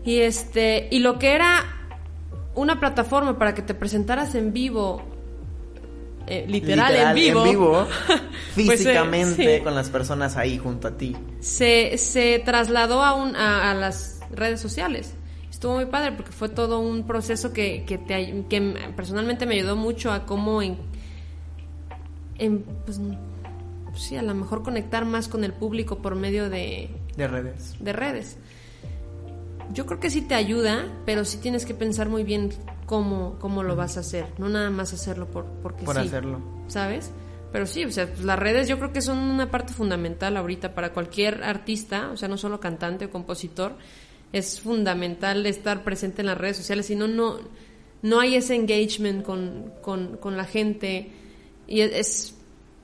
y 0.04 0.20
este 0.20 0.88
y 0.90 1.00
lo 1.00 1.18
que 1.18 1.34
era 1.34 1.64
una 2.54 2.80
plataforma 2.80 3.38
para 3.38 3.54
que 3.54 3.62
te 3.62 3.74
presentaras 3.74 4.34
en 4.34 4.52
vivo 4.52 5.02
eh, 6.26 6.44
literal, 6.48 6.92
literal, 6.92 7.10
en 7.10 7.14
vivo, 7.14 7.44
en 7.44 7.50
vivo 7.50 7.86
físicamente 8.54 9.36
pues, 9.36 9.48
eh, 9.48 9.58
sí. 9.58 9.64
con 9.64 9.74
las 9.76 9.90
personas 9.90 10.36
ahí 10.36 10.58
junto 10.58 10.88
a 10.88 10.96
ti. 10.96 11.16
Se, 11.38 11.96
se 11.98 12.42
trasladó 12.44 13.04
a, 13.04 13.14
un, 13.14 13.36
a, 13.36 13.70
a, 13.70 13.74
las 13.74 14.20
redes 14.32 14.60
sociales. 14.60 15.14
Estuvo 15.50 15.76
muy 15.76 15.86
padre 15.86 16.12
porque 16.12 16.32
fue 16.32 16.48
todo 16.48 16.80
un 16.80 17.06
proceso 17.06 17.52
que, 17.52 17.84
que, 17.86 17.98
te, 17.98 18.44
que 18.48 18.74
personalmente 18.96 19.46
me 19.46 19.54
ayudó 19.54 19.76
mucho 19.76 20.10
a 20.10 20.26
cómo 20.26 20.62
en, 20.62 20.78
en 22.38 22.64
pues, 22.84 22.98
sí, 23.98 24.16
a 24.16 24.22
lo 24.22 24.34
mejor 24.34 24.62
conectar 24.62 25.04
más 25.04 25.28
con 25.28 25.44
el 25.44 25.52
público 25.52 25.98
por 25.98 26.14
medio 26.14 26.48
de, 26.48 26.90
de 27.16 27.28
redes. 27.28 27.76
De 27.80 27.92
redes. 27.92 28.36
Yo 29.72 29.86
creo 29.86 29.98
que 29.98 30.10
sí 30.10 30.22
te 30.22 30.34
ayuda, 30.34 30.86
pero 31.04 31.24
sí 31.24 31.38
tienes 31.38 31.66
que 31.66 31.74
pensar 31.74 32.08
muy 32.08 32.22
bien 32.22 32.50
cómo, 32.86 33.36
cómo 33.40 33.62
lo 33.62 33.76
vas 33.76 33.96
a 33.96 34.00
hacer, 34.00 34.26
no 34.38 34.48
nada 34.48 34.70
más 34.70 34.92
hacerlo 34.92 35.26
por, 35.26 35.44
porque 35.62 35.84
por 35.84 35.96
sí, 35.96 36.02
hacerlo. 36.02 36.40
¿Sabes? 36.68 37.10
Pero 37.52 37.66
sí, 37.66 37.84
o 37.84 37.90
sea, 37.90 38.06
pues 38.06 38.20
las 38.20 38.38
redes 38.38 38.68
yo 38.68 38.78
creo 38.78 38.92
que 38.92 39.00
son 39.00 39.18
una 39.18 39.50
parte 39.50 39.72
fundamental 39.72 40.36
ahorita 40.36 40.74
para 40.74 40.92
cualquier 40.92 41.42
artista, 41.42 42.10
o 42.12 42.16
sea, 42.16 42.28
no 42.28 42.36
solo 42.36 42.60
cantante 42.60 43.06
o 43.06 43.10
compositor, 43.10 43.76
es 44.32 44.60
fundamental 44.60 45.46
estar 45.46 45.82
presente 45.82 46.22
en 46.22 46.26
las 46.26 46.38
redes 46.38 46.58
sociales, 46.58 46.86
si 46.86 46.96
no, 46.96 47.08
no, 47.08 47.38
no 48.02 48.20
hay 48.20 48.36
ese 48.36 48.54
engagement 48.54 49.24
con, 49.24 49.72
con, 49.82 50.16
con 50.16 50.36
la 50.36 50.44
gente 50.44 51.10
y 51.66 51.80
es, 51.80 52.35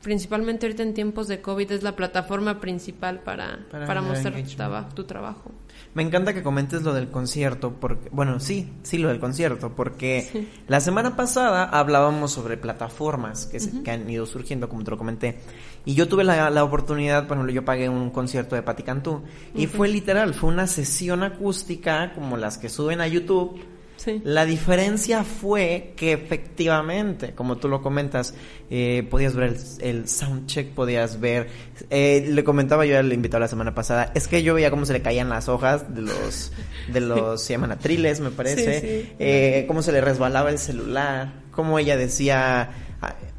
principalmente 0.02 0.66
ahorita 0.66 0.82
en 0.82 0.94
tiempos 0.94 1.28
de 1.28 1.40
COVID 1.40 1.70
es 1.72 1.82
la 1.82 1.94
plataforma 1.96 2.60
principal 2.60 3.20
para, 3.20 3.60
para, 3.70 3.86
para 3.86 4.02
mostrar 4.02 4.34
tu, 4.34 4.50
traba, 4.56 4.88
tu 4.88 5.04
trabajo. 5.04 5.52
Me 5.94 6.02
encanta 6.02 6.32
que 6.32 6.42
comentes 6.42 6.82
lo 6.82 6.94
del 6.94 7.10
concierto, 7.10 7.74
porque, 7.78 8.08
bueno, 8.10 8.40
sí, 8.40 8.72
sí, 8.82 8.98
lo 8.98 9.08
del 9.08 9.20
concierto, 9.20 9.72
porque 9.76 10.28
sí. 10.30 10.48
la 10.66 10.80
semana 10.80 11.16
pasada 11.16 11.64
hablábamos 11.64 12.32
sobre 12.32 12.56
plataformas 12.56 13.46
que, 13.46 13.60
se, 13.60 13.70
uh 13.70 13.72
-huh. 13.74 13.82
que, 13.82 13.90
han 13.90 14.08
ido 14.08 14.24
surgiendo, 14.26 14.68
como 14.68 14.84
te 14.84 14.90
lo 14.90 14.98
comenté, 14.98 15.38
y 15.84 15.94
yo 15.94 16.08
tuve 16.08 16.24
la, 16.24 16.48
la 16.50 16.64
oportunidad, 16.64 17.26
por 17.26 17.36
ejemplo, 17.36 17.52
yo 17.52 17.64
pagué 17.64 17.88
un 17.88 18.10
concierto 18.10 18.56
de 18.56 18.62
Patti 18.62 18.82
Cantú, 18.82 19.22
y 19.54 19.66
uh 19.66 19.68
-huh. 19.68 19.72
fue 19.72 19.88
literal, 19.88 20.32
fue 20.34 20.50
una 20.50 20.66
sesión 20.66 21.22
acústica 21.22 22.12
como 22.14 22.36
las 22.38 22.56
que 22.56 22.68
suben 22.70 23.00
a 23.00 23.06
YouTube, 23.06 23.60
Sí. 24.02 24.20
La 24.24 24.44
diferencia 24.44 25.22
fue 25.22 25.92
que 25.96 26.12
efectivamente, 26.12 27.34
como 27.36 27.58
tú 27.58 27.68
lo 27.68 27.82
comentas, 27.82 28.34
eh, 28.68 29.06
podías 29.08 29.36
ver 29.36 29.50
el, 29.50 29.56
el 29.80 30.08
soundcheck, 30.08 30.70
podías 30.70 31.20
ver, 31.20 31.48
eh, 31.88 32.26
le 32.28 32.42
comentaba 32.42 32.84
yo 32.84 32.98
al 32.98 33.12
invitado 33.12 33.40
la 33.42 33.48
semana 33.48 33.76
pasada, 33.76 34.10
es 34.16 34.26
que 34.26 34.42
yo 34.42 34.54
veía 34.54 34.70
cómo 34.70 34.86
se 34.86 34.92
le 34.92 35.02
caían 35.02 35.28
las 35.28 35.48
hojas 35.48 35.94
de 35.94 36.02
los, 36.02 36.52
de 36.92 37.00
los, 37.00 37.42
se 37.42 37.52
llaman 37.52 37.70
atriles, 37.70 38.18
me 38.18 38.30
parece, 38.30 38.80
sí, 38.80 38.86
sí. 38.86 39.12
Eh, 39.20 39.64
cómo 39.68 39.82
se 39.82 39.92
le 39.92 40.00
resbalaba 40.00 40.50
el 40.50 40.58
celular, 40.58 41.34
cómo 41.52 41.78
ella 41.78 41.96
decía, 41.96 42.70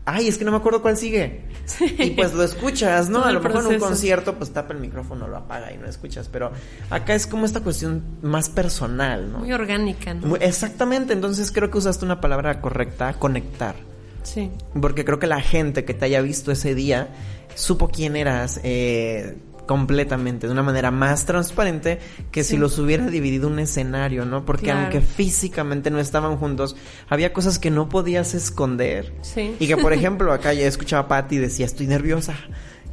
ay, 0.06 0.28
es 0.28 0.38
que 0.38 0.46
no 0.46 0.52
me 0.52 0.58
acuerdo 0.58 0.82
cuál 0.82 0.98
sigue. 0.98 1.46
Sí. 1.66 1.96
Y 1.98 2.10
pues 2.12 2.34
lo 2.34 2.44
escuchas, 2.44 3.10
¿no? 3.10 3.20
Todo 3.20 3.30
a 3.30 3.32
lo 3.32 3.40
mejor 3.40 3.62
en 3.62 3.68
un 3.68 3.80
concierto, 3.80 4.36
pues 4.36 4.52
tapa 4.52 4.74
el 4.74 4.80
micrófono, 4.80 5.28
lo 5.28 5.38
apaga 5.38 5.72
y 5.72 5.78
no 5.78 5.88
escuchas. 5.88 6.30
Pero 6.30 6.52
acá 6.90 7.16
es 7.16 7.26
como 7.26 7.46
esta 7.46 7.62
cuestión 7.62 8.04
más 8.22 8.50
personal, 8.50 9.32
¿no? 9.32 9.40
Muy 9.40 9.54
orgánica, 9.54 10.14
¿no? 10.14 10.36
Exactamente, 10.36 11.14
entonces 11.14 11.52
creo 11.52 11.72
que 11.72 11.78
usaste 11.78 12.04
una 12.04 12.20
palabra 12.20 12.60
correcta, 12.60 13.14
conectar. 13.14 13.76
Sí. 14.24 14.52
Porque 14.80 15.06
creo 15.06 15.20
que 15.20 15.28
la 15.28 15.42
gente 15.42 15.86
que 15.86 15.94
te 15.94 16.06
haya 16.06 16.22
visto 16.22 16.52
ese 16.52 16.76
día 16.76 17.10
supo 17.56 17.90
quién 17.90 18.16
eras 18.16 18.60
eh, 18.64 19.38
completamente, 19.66 20.48
de 20.48 20.54
una 20.54 20.64
manera 20.64 20.92
más 20.92 21.26
transparente 21.26 22.00
que 22.32 22.44
si 22.44 22.58
los 22.58 22.78
hubiera 22.80 23.08
dividido 23.08 23.48
un 23.48 23.60
escenario, 23.60 24.26
¿no? 24.26 24.46
Porque 24.46 24.66
Claro. 24.66 24.82
aunque 24.82 25.02
físicamente 25.02 25.90
no 25.92 26.00
estaban 26.00 26.38
juntos, 26.38 26.76
había 27.10 27.34
cosas 27.34 27.60
que 27.60 27.72
no 27.72 27.90
podías 27.90 28.34
esconder. 28.34 29.14
Sí. 29.22 29.56
Y 29.60 29.68
que, 29.68 29.78
por 29.78 29.94
ejemplo, 29.94 30.32
acá 30.34 30.54
ya 30.54 30.66
escuchaba 30.68 31.04
a 31.04 31.08
Patty 31.08 31.36
y 31.36 31.40
decía, 31.40 31.66
estoy 31.66 31.88
nerviosa. 31.88 32.36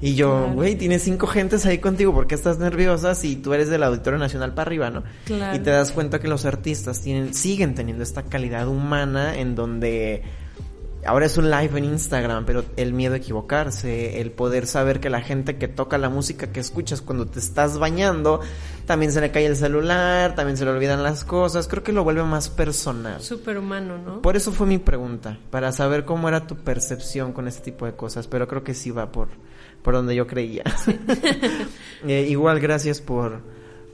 Y 0.02 0.14
yo, 0.14 0.38
Claro. 0.38 0.52
güey, 0.54 0.76
tienes 0.76 1.02
cinco 1.02 1.26
gentes 1.26 1.66
ahí 1.66 1.76
contigo, 1.76 2.14
¿por 2.14 2.26
qué 2.26 2.34
estás 2.34 2.58
nerviosa 2.58 3.14
si 3.14 3.36
tú 3.36 3.52
eres 3.52 3.68
del 3.68 3.82
Auditorio 3.82 4.18
Nacional 4.18 4.54
para 4.54 4.66
arriba, 4.68 4.88
no? 4.88 5.02
Claro. 5.26 5.54
Y 5.54 5.58
te 5.60 5.68
das 5.70 5.92
cuenta 5.92 6.20
que 6.20 6.26
los 6.28 6.46
artistas 6.46 7.02
tienen, 7.02 7.34
siguen 7.34 7.74
teniendo 7.74 8.02
esta 8.02 8.22
calidad 8.22 8.66
humana 8.66 9.36
en 9.38 9.54
donde 9.54 10.22
ahora 11.04 11.26
es 11.26 11.36
un 11.36 11.50
live 11.50 11.78
en 11.78 11.84
Instagram, 11.84 12.44
pero 12.44 12.64
el 12.76 12.92
miedo 12.92 13.14
a 13.14 13.16
equivocarse, 13.18 14.20
el 14.20 14.30
poder 14.30 14.66
saber 14.66 15.00
que 15.00 15.10
la 15.10 15.20
gente 15.20 15.56
que 15.56 15.68
toca 15.68 15.98
la 15.98 16.08
música 16.08 16.52
que 16.52 16.60
escuchas 16.60 17.00
cuando 17.00 17.26
te 17.26 17.38
estás 17.38 17.78
bañando, 17.78 18.40
también 18.86 19.12
se 19.12 19.20
le 19.20 19.30
cae 19.30 19.46
el 19.46 19.56
celular, 19.56 20.34
también 20.34 20.56
se 20.56 20.64
le 20.64 20.70
olvidan 20.70 21.02
las 21.02 21.24
cosas, 21.24 21.68
creo 21.68 21.82
que 21.82 21.92
lo 21.92 22.04
vuelve 22.04 22.22
más 22.24 22.48
personal. 22.48 23.20
Súper 23.20 23.58
humano, 23.58 23.98
¿no? 23.98 24.22
Por 24.22 24.36
eso 24.36 24.52
fue 24.52 24.66
mi 24.66 24.78
pregunta, 24.78 25.38
para 25.50 25.72
saber 25.72 26.04
cómo 26.04 26.28
era 26.28 26.46
tu 26.46 26.56
percepción 26.56 27.32
con 27.32 27.48
este 27.48 27.70
tipo 27.70 27.86
de 27.86 27.94
cosas, 27.94 28.26
pero 28.26 28.46
creo 28.46 28.64
que 28.64 28.74
sí 28.74 28.90
va 28.90 29.10
por, 29.10 29.28
por 29.82 29.94
donde 29.94 30.14
yo 30.14 30.26
creía. 30.26 30.64
Eh, 32.06 32.28
igual, 32.30 32.60
gracias 32.60 33.02
por, 33.02 33.42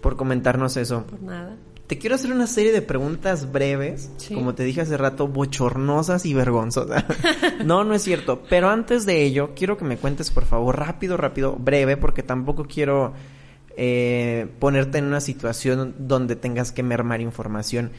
por 0.00 0.16
comentarnos 0.16 0.76
eso. 0.76 1.04
Por 1.06 1.20
nada. 1.20 1.56
Te 1.86 1.98
quiero 1.98 2.16
hacer 2.16 2.32
una 2.32 2.46
serie 2.48 2.72
de 2.72 2.82
preguntas 2.82 3.52
breves, 3.52 4.10
Sí. 4.16 4.34
como 4.34 4.54
te 4.54 4.64
dije 4.64 4.80
hace 4.80 4.96
rato, 4.96 5.28
bochornosas 5.28 6.26
y 6.26 6.34
vergonzosas. 6.34 7.04
no, 7.64 7.84
no 7.84 7.94
es 7.94 8.02
cierto. 8.02 8.42
Pero 8.50 8.68
antes 8.70 9.06
de 9.06 9.22
ello, 9.22 9.50
quiero 9.54 9.76
que 9.76 9.84
me 9.84 9.96
cuentes, 9.96 10.30
por 10.30 10.44
favor, 10.46 10.78
rápido, 10.78 11.16
rápido, 11.16 11.54
breve, 11.56 11.96
porque 11.96 12.22
tampoco 12.24 12.64
quiero 12.66 13.12
eh, 13.76 14.48
ponerte 14.58 14.98
en 14.98 15.04
una 15.04 15.20
situación 15.20 15.94
donde 15.98 16.34
tengas 16.34 16.72
que 16.72 16.82
mermar 16.82 17.20
información 17.20 17.92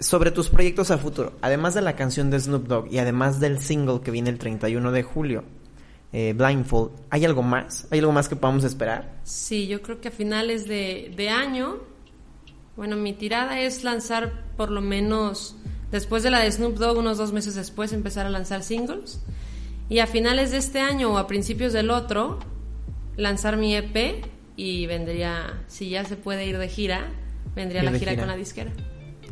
sobre 0.00 0.30
tus 0.30 0.48
proyectos 0.48 0.90
a 0.90 0.98
futuro. 0.98 1.32
Además 1.42 1.74
de 1.74 1.82
la 1.82 1.96
canción 1.96 2.30
de 2.30 2.40
Snoop 2.40 2.66
Dogg 2.66 2.92
y 2.92 2.98
además 2.98 3.38
del 3.38 3.58
single 3.58 4.00
que 4.02 4.10
viene 4.10 4.30
el 4.30 4.38
31 4.38 4.92
de 4.92 5.02
julio, 5.02 5.44
eh, 6.12 6.32
Blindfold, 6.36 6.90
¿hay 7.10 7.24
algo 7.24 7.42
más? 7.42 7.86
¿Hay 7.90 7.98
algo 7.98 8.12
más 8.12 8.28
que 8.28 8.36
podamos 8.36 8.64
esperar? 8.64 9.20
Sí, 9.24 9.66
yo 9.66 9.82
creo 9.82 10.00
que 10.00 10.08
a 10.08 10.10
finales 10.10 10.66
de, 10.68 11.12
de 11.16 11.28
año, 11.28 11.76
bueno, 12.76 12.96
mi 12.96 13.12
tirada 13.12 13.60
es 13.60 13.84
lanzar 13.84 14.32
por 14.56 14.70
lo 14.70 14.80
menos, 14.80 15.56
después 15.90 16.22
de 16.22 16.30
la 16.30 16.40
de 16.40 16.50
Snoop 16.50 16.76
Dogg, 16.76 16.98
unos 16.98 17.18
dos 17.18 17.32
meses 17.32 17.54
después, 17.54 17.92
empezar 17.92 18.26
a 18.26 18.30
lanzar 18.30 18.62
singles. 18.62 19.20
Y 19.88 19.98
a 19.98 20.06
finales 20.06 20.50
de 20.50 20.56
este 20.56 20.80
año 20.80 21.12
o 21.12 21.18
a 21.18 21.26
principios 21.26 21.72
del 21.72 21.90
otro, 21.90 22.38
lanzar 23.16 23.56
mi 23.56 23.76
EP 23.76 24.24
y 24.56 24.86
vendría, 24.86 25.62
si 25.68 25.90
ya 25.90 26.04
se 26.04 26.16
puede 26.16 26.46
ir 26.46 26.58
de 26.58 26.68
gira, 26.68 27.08
vendría 27.54 27.82
Ir 27.82 27.92
la 27.92 27.98
gira. 27.98 28.16
con 28.16 28.26
la 28.26 28.36
disquera. 28.36 28.72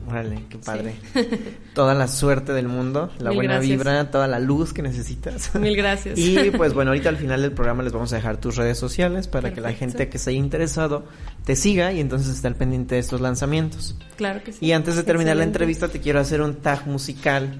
Órale, 0.08 0.44
qué 0.48 0.58
padre. 0.58 0.94
Toda 1.74 1.94
la 1.94 2.08
suerte 2.08 2.52
del 2.52 2.68
mundo, 2.68 3.10
la 3.18 3.30
Mil 3.30 3.36
buena 3.36 3.54
gracias. 3.54 3.78
vibra, 3.78 4.10
toda 4.10 4.26
la 4.26 4.38
luz 4.38 4.72
que 4.72 4.82
necesitas. 4.82 5.54
Mil 5.54 5.76
gracias. 5.78 6.18
Y 6.18 6.50
pues 6.50 6.74
bueno, 6.74 6.90
ahorita 6.90 7.08
al 7.08 7.16
final 7.16 7.40
del 7.42 7.52
programa 7.52 7.82
les 7.82 7.92
vamos 7.92 8.12
a 8.12 8.16
dejar 8.16 8.36
tus 8.38 8.56
redes 8.56 8.78
sociales 8.78 9.28
para 9.28 9.54
que 9.54 9.60
la 9.60 9.72
gente 9.72 10.08
que 10.08 10.18
se 10.18 10.30
haya 10.30 10.38
interesado 10.38 11.04
te 11.44 11.56
siga 11.56 11.92
y 11.92 12.00
entonces 12.00 12.34
esté 12.34 12.48
al 12.48 12.56
pendiente 12.56 12.96
de 12.96 13.00
estos 13.00 13.20
lanzamientos. 13.20 13.96
Claro 14.16 14.42
que 14.42 14.52
sí. 14.52 14.58
Y 14.64 14.72
antes 14.72 14.96
de 14.96 15.02
terminar 15.02 15.36
la 15.36 15.44
entrevista 15.44 15.88
te 15.88 16.00
quiero 16.00 16.20
hacer 16.20 16.42
un 16.42 16.56
tag 16.56 16.86
musical. 16.86 17.58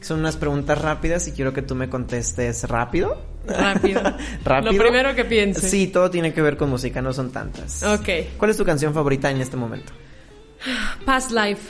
Son 0.00 0.20
unas 0.20 0.36
preguntas 0.36 0.80
rápidas 0.80 1.26
y 1.28 1.32
quiero 1.32 1.52
que 1.54 1.62
tú 1.62 1.74
me 1.74 1.88
contestes 1.88 2.64
rápido. 2.68 3.16
Rápido. 3.46 4.02
rápido. 4.44 4.72
Lo 4.72 4.78
primero 4.78 5.14
que 5.14 5.24
piense. 5.24 5.66
Sí, 5.68 5.86
todo 5.86 6.10
tiene 6.10 6.32
que 6.34 6.42
ver 6.42 6.56
con 6.58 6.68
música, 6.70 7.00
no 7.00 7.12
son 7.12 7.30
tantas. 7.30 7.82
Ok. 7.82 8.08
¿Cuál 8.36 8.50
es 8.50 8.56
tu 8.58 8.64
canción 8.64 8.92
favorita 8.92 9.30
en 9.30 9.40
este 9.40 9.56
momento? 9.56 9.92
Past 11.04 11.30
Life. 11.30 11.62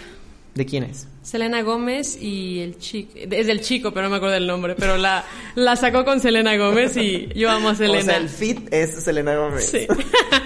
¿De 0.54 0.64
quién 0.66 0.84
es? 0.84 1.08
Selena 1.24 1.62
Gómez 1.62 2.18
y 2.20 2.60
el 2.60 2.78
chico, 2.78 3.12
es 3.14 3.46
del 3.46 3.62
chico, 3.62 3.92
pero 3.92 4.04
no 4.04 4.10
me 4.10 4.16
acuerdo 4.16 4.34
del 4.34 4.46
nombre, 4.46 4.74
pero 4.78 4.98
la, 4.98 5.24
la 5.54 5.74
sacó 5.74 6.04
con 6.04 6.20
Selena 6.20 6.54
Gómez 6.58 6.98
y 6.98 7.28
yo 7.34 7.50
amo 7.50 7.70
a 7.70 7.74
Selena. 7.74 8.00
O 8.00 8.04
sea, 8.04 8.16
el 8.18 8.28
fit 8.28 8.68
es 8.70 9.02
Selena 9.02 9.34
Gómez. 9.34 9.64
Sí. 9.64 9.86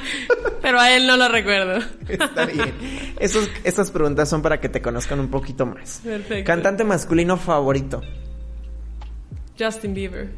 pero 0.62 0.78
a 0.78 0.94
él 0.94 1.07
no 1.09 1.16
lo 1.16 1.28
recuerdo. 1.28 1.84
Está 2.09 2.46
bien. 2.46 2.72
Esos, 3.18 3.51
estas 3.64 3.90
preguntas 3.90 4.28
son 4.28 4.40
para 4.40 4.61
que 4.61 4.68
te 4.68 4.80
conozcan 4.80 5.18
un 5.18 5.28
poquito 5.28 5.66
más. 5.66 6.01
Perfecto. 6.05 6.46
Cantante 6.46 6.84
masculino 6.84 7.36
favorito. 7.36 8.01
Justin 9.59 9.94
Bieber. 9.94 10.30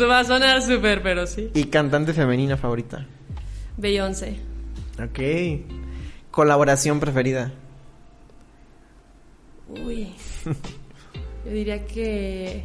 Va 0.00 0.20
a 0.20 0.24
sonar 0.24 0.62
súper, 0.62 1.02
pero 1.02 1.26
sí. 1.26 1.50
Y 1.52 1.64
cantante 1.64 2.14
femenina 2.14 2.56
favorita. 2.56 3.06
Beyoncé. 3.76 4.38
Ok. 4.98 5.18
Colaboración 6.30 7.00
preferida. 7.00 7.52
Uy. 9.68 10.14
Yo 11.44 11.50
diría 11.50 11.86
que 11.86 12.64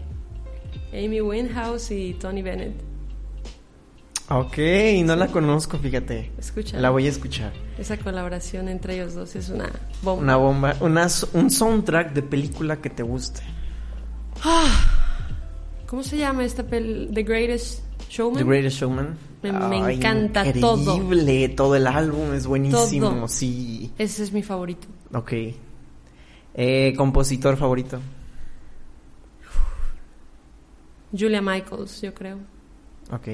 Amy 0.92 1.22
Winehouse 1.22 1.92
y 1.92 2.14
Tony 2.16 2.42
Bennett. 2.42 2.76
Ok, 4.30 4.58
no 5.04 5.16
la 5.16 5.28
conozco, 5.28 5.78
fíjate. 5.78 6.32
Escucha. 6.38 6.80
La 6.80 6.90
voy 6.90 7.08
a 7.08 7.10
escuchar. 7.10 7.52
Esa 7.78 7.98
colaboración 7.98 8.70
entre 8.70 8.96
ellos 8.96 9.14
dos 9.16 9.36
es 9.36 9.50
una 9.50 9.70
bomba. 10.02 10.24
Una 10.24 10.36
bomba. 10.38 10.76
Una, 10.80 11.08
un 11.34 11.52
soundtrack 11.52 12.14
de 12.14 12.24
película 12.24 12.78
que 12.78 12.90
te 12.90 13.04
guste. 13.04 13.42
¿Cómo 15.86 16.04
se 16.04 16.18
llama 16.18 16.46
esta 16.46 16.64
pel 16.64 17.12
The 17.14 17.24
Greatest 17.24 17.82
Showman? 18.10 18.38
The 18.44 18.50
Greatest 18.50 18.78
Showman. 18.80 19.18
Me- 19.44 19.52
me 19.84 19.94
encanta 19.94 20.44
todo. 20.54 20.96
Increíble, 20.96 21.50
todo 21.50 21.76
el 21.76 21.86
álbum 21.88 22.34
es 22.34 22.48
buenísimo, 22.48 23.10
Todo. 23.10 23.28
sí. 23.28 23.92
Ese 23.98 24.24
es 24.24 24.32
mi 24.32 24.42
favorito. 24.44 24.88
Ok. 25.14 25.34
Eh, 26.56 26.94
compositor 26.96 27.58
favorito. 27.58 28.00
Julia 31.18 31.42
Michaels, 31.42 32.02
yo 32.02 32.14
creo. 32.14 32.40
Ok. 33.12 33.28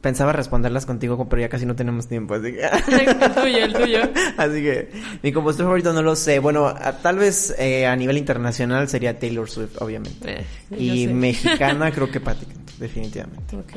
Pensaba 0.00 0.32
responderlas 0.32 0.84
contigo, 0.84 1.28
pero 1.28 1.42
ya 1.42 1.48
casi 1.48 1.64
no 1.64 1.76
tenemos 1.76 2.08
tiempo, 2.08 2.34
así 2.34 2.52
que... 2.54 2.60
el 2.64 3.34
tuyo, 3.34 3.64
el 3.64 3.72
tuyo. 3.72 3.98
Así 4.36 4.62
que 4.62 4.90
mi 5.22 5.32
compositor 5.32 5.66
favorito 5.66 5.92
no 5.92 6.02
lo 6.02 6.16
sé. 6.16 6.40
Bueno, 6.40 6.66
a- 6.66 6.98
tal 6.98 7.18
vez 7.18 7.54
eh, 7.56 7.86
a 7.86 7.94
nivel 7.94 8.18
internacional 8.18 8.88
sería 8.88 9.16
Taylor 9.18 9.48
Swift, 9.48 9.76
obviamente. 9.80 10.40
Eh, 10.40 10.76
y 10.76 11.06
mexicana 11.06 11.92
creo 11.94 12.10
que 12.10 12.18
Patti 12.18 12.46
definitivamente. 12.78 13.54
Ok. 13.56 13.72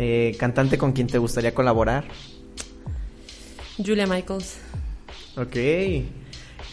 Eh, 0.00 0.36
cantante 0.38 0.78
con 0.78 0.92
quien 0.92 1.08
te 1.08 1.18
gustaría 1.18 1.52
colaborar. 1.52 2.04
Julia 3.76 4.06
Michaels. 4.06 4.56
Ok. 5.36 5.56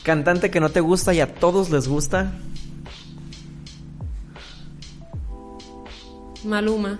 Cantante 0.03 0.51
que 0.51 0.59
no 0.59 0.69
te 0.69 0.79
gusta 0.79 1.13
y 1.13 1.19
a 1.21 1.33
todos 1.33 1.71
les 1.71 1.87
gusta. 1.87 2.31
Maluma. 6.43 6.99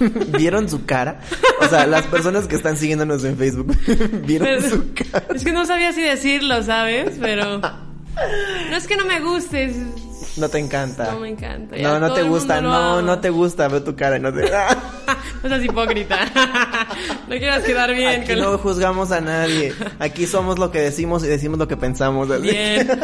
¿Vieron 0.36 0.68
su 0.68 0.84
cara? 0.84 1.20
O 1.60 1.68
sea, 1.68 1.86
las 1.86 2.02
personas 2.06 2.48
que 2.48 2.56
están 2.56 2.76
siguiéndonos 2.76 3.22
en 3.24 3.36
Facebook, 3.36 3.76
¿vieron 4.26 4.48
Pero- 4.48 4.68
su 4.68 4.92
cara? 4.94 5.26
Es 5.34 5.44
que 5.44 5.52
no 5.52 5.64
sabía 5.64 5.92
si 5.92 6.02
decirlo, 6.02 6.62
¿sabes? 6.64 7.16
Pero... 7.20 7.58
No 7.58 8.76
es 8.76 8.86
que 8.88 8.96
no 8.96 9.06
me 9.06 9.20
guste. 9.20 9.64
es- 9.66 10.36
No 10.36 10.48
te 10.48 10.58
encanta. 10.58 11.12
No 11.12 11.20
me 11.20 11.28
encanta. 11.30 11.76
No, 11.76 12.00
no 12.00 12.12
te 12.12 12.22
gusta, 12.24 12.60
no, 12.60 13.00
no 13.02 13.20
te 13.20 13.30
gusta, 13.30 13.68
veo 13.68 13.82
tu 13.84 13.94
cara, 13.94 14.16
y 14.16 14.20
no 14.20 14.32
te... 14.32 14.50
No 15.42 15.48
seas 15.48 15.64
hipócrita. 15.64 16.18
No 17.28 17.38
quieras 17.38 17.62
quedar 17.64 17.94
bien. 17.94 18.20
Aquí 18.22 18.32
con- 18.34 18.40
no 18.42 18.58
juzgamos 18.58 19.10
a 19.10 19.20
nadie. 19.20 19.72
Aquí 19.98 20.26
somos 20.26 20.58
lo 20.58 20.70
que 20.70 20.80
decimos 20.80 21.24
y 21.24 21.28
decimos 21.28 21.58
lo 21.58 21.66
que 21.68 21.76
pensamos. 21.76 22.30
así. 22.30 22.42
Bien. 22.42 22.88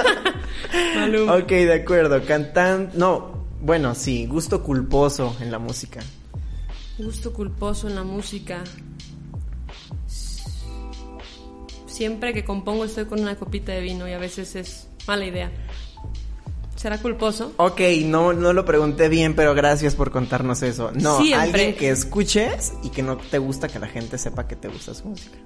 Ok, 1.31 1.49
de 1.49 1.75
acuerdo. 1.75 2.23
Cantan... 2.27 2.91
No, 2.95 3.47
bueno, 3.61 3.95
sí, 3.95 4.27
gusto 4.27 4.63
culposo 4.63 5.35
en 5.41 5.51
la 5.51 5.59
música. 5.59 6.01
Gusto 6.99 7.33
culposo 7.33 7.89
en 7.89 7.95
la 7.95 8.03
música. 8.03 8.63
Siempre 11.87 12.33
que 12.35 12.45
compongo 12.45 12.85
estoy 12.85 13.07
con 13.07 13.21
una 13.21 13.37
copita 13.37 13.73
de 13.73 13.81
vino 13.81 14.07
y 14.09 14.13
a 14.13 14.19
veces 14.19 14.55
es 14.57 14.89
mala 15.07 15.25
idea. 15.25 15.51
¿Será 16.79 16.99
culposo? 16.99 17.53
Ok, 17.57 17.81
no, 18.05 18.33
no 18.33 18.53
lo 18.53 18.65
pregunté 18.65 19.09
bien, 19.09 19.35
pero 19.35 19.53
gracias 19.55 19.97
por 19.97 20.13
contarnos 20.13 20.63
eso. 20.63 20.93
No, 20.95 21.19
Siempre. 21.19 21.41
alguien 21.41 21.75
que 21.77 21.91
escuches 21.91 22.73
y 22.85 22.91
que 22.91 23.03
no 23.03 23.17
te 23.17 23.39
gusta 23.39 23.67
que 23.67 23.81
la 23.81 23.89
gente 23.89 24.17
sepa 24.17 24.47
que 24.47 24.55
te 24.55 24.69
gusta 24.69 24.95
su 24.95 25.09
música. 25.09 25.39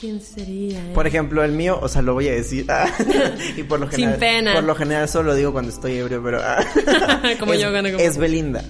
¿Quién 0.00 0.20
sería? 0.20 0.78
eh? 0.78 0.92
Por 0.94 1.06
ejemplo, 1.06 1.42
el 1.42 1.52
mío, 1.52 1.78
o 1.82 1.88
sea, 1.88 2.02
lo 2.02 2.14
voy 2.14 2.28
a 2.28 2.32
decir. 2.32 2.66
y 3.56 3.62
por 3.64 3.80
lo 3.80 3.86
Sin 3.90 4.00
general. 4.00 4.18
pena. 4.20 4.54
Por 4.54 4.64
lo 4.64 4.74
general 4.76 5.08
solo 5.08 5.30
lo 5.30 5.34
digo 5.34 5.52
cuando 5.52 5.72
estoy 5.72 5.94
ebrio, 5.98 6.22
pero. 6.22 6.40
ah. 6.42 6.58
Como 7.40 7.54
es, 7.54 7.60
yo 7.60 7.72
gano 7.72 7.88
como- 7.90 8.00
Es 8.00 8.16
Belinda. 8.16 8.62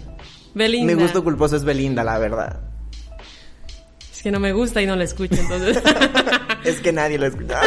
Belinda. 0.54 0.94
Mi 0.94 1.00
gusto 1.00 1.22
culposo 1.22 1.56
es 1.56 1.64
Belinda, 1.64 2.02
la 2.04 2.18
verdad. 2.18 2.60
Es 4.10 4.22
que 4.22 4.30
no 4.30 4.40
me 4.40 4.52
gusta 4.52 4.80
y 4.80 4.86
no 4.86 4.96
la 4.96 5.04
escucho, 5.04 5.34
entonces. 5.34 5.80
es 6.64 6.80
que 6.80 6.92
nadie 6.92 7.18
lo 7.18 7.26
escucha. 7.26 7.60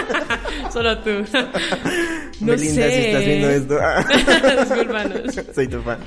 Solo 0.73 0.97
tú. 0.99 1.09
No 2.41 2.53
Belinda, 2.53 2.73
sé. 2.81 2.91
si 2.91 3.01
estás 3.07 3.25
viendo 3.25 3.49
esto. 3.49 3.79
Discúlpanos. 4.61 5.35
Soy 5.55 5.67
tu 5.67 5.79
fan. 5.83 5.99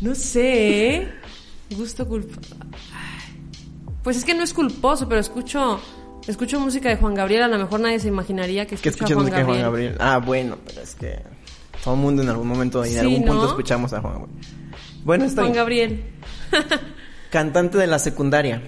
No 0.00 0.14
sé. 0.14 1.08
Gusto 1.76 2.06
culposo. 2.06 2.40
Pues 4.04 4.16
es 4.18 4.24
que 4.24 4.34
no 4.34 4.44
es 4.44 4.54
culposo, 4.54 5.08
pero 5.08 5.20
escucho 5.20 5.80
escucho 6.28 6.60
música 6.60 6.88
de 6.90 6.96
Juan 6.96 7.14
Gabriel. 7.14 7.42
A 7.42 7.48
lo 7.48 7.58
mejor 7.58 7.80
nadie 7.80 7.98
se 7.98 8.06
imaginaría 8.06 8.66
que 8.66 8.76
¿Qué 8.76 8.88
escucho 8.90 9.04
a 9.04 9.06
escuchas 9.06 9.14
Juan 9.16 9.24
música 9.24 9.38
de. 9.38 9.44
Juan 9.44 9.60
Gabriel? 9.62 9.96
Ah, 9.98 10.18
bueno, 10.18 10.58
pero 10.64 10.80
es 10.80 10.94
que 10.94 11.18
todo 11.82 11.94
el 11.94 12.00
mundo 12.00 12.22
en 12.22 12.28
algún 12.28 12.46
momento 12.46 12.84
y 12.84 12.88
en 12.90 12.94
Sí, 12.94 12.98
algún 13.00 13.24
punto 13.24 13.46
escuchamos 13.48 13.92
a 13.92 14.00
Juan 14.00 14.14
Gabriel. 14.14 14.38
Bueno, 15.04 15.28
Juan. 15.34 15.52
Gabriel. 15.52 16.04
Cantante 17.30 17.78
de 17.78 17.86
la 17.88 17.98
secundaria 17.98 18.62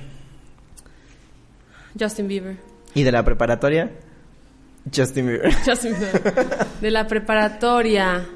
Justin 1.98 2.26
Bieber. 2.26 2.56
y 2.94 3.02
de 3.04 3.12
la 3.12 3.24
preparatoria, 3.24 3.92
Justin 4.94 5.26
Bieber. 5.26 5.52
Justin 5.66 5.94
Bieber. 5.98 6.66
De 6.80 6.90
la 6.90 7.06
preparatoria. 7.06 8.26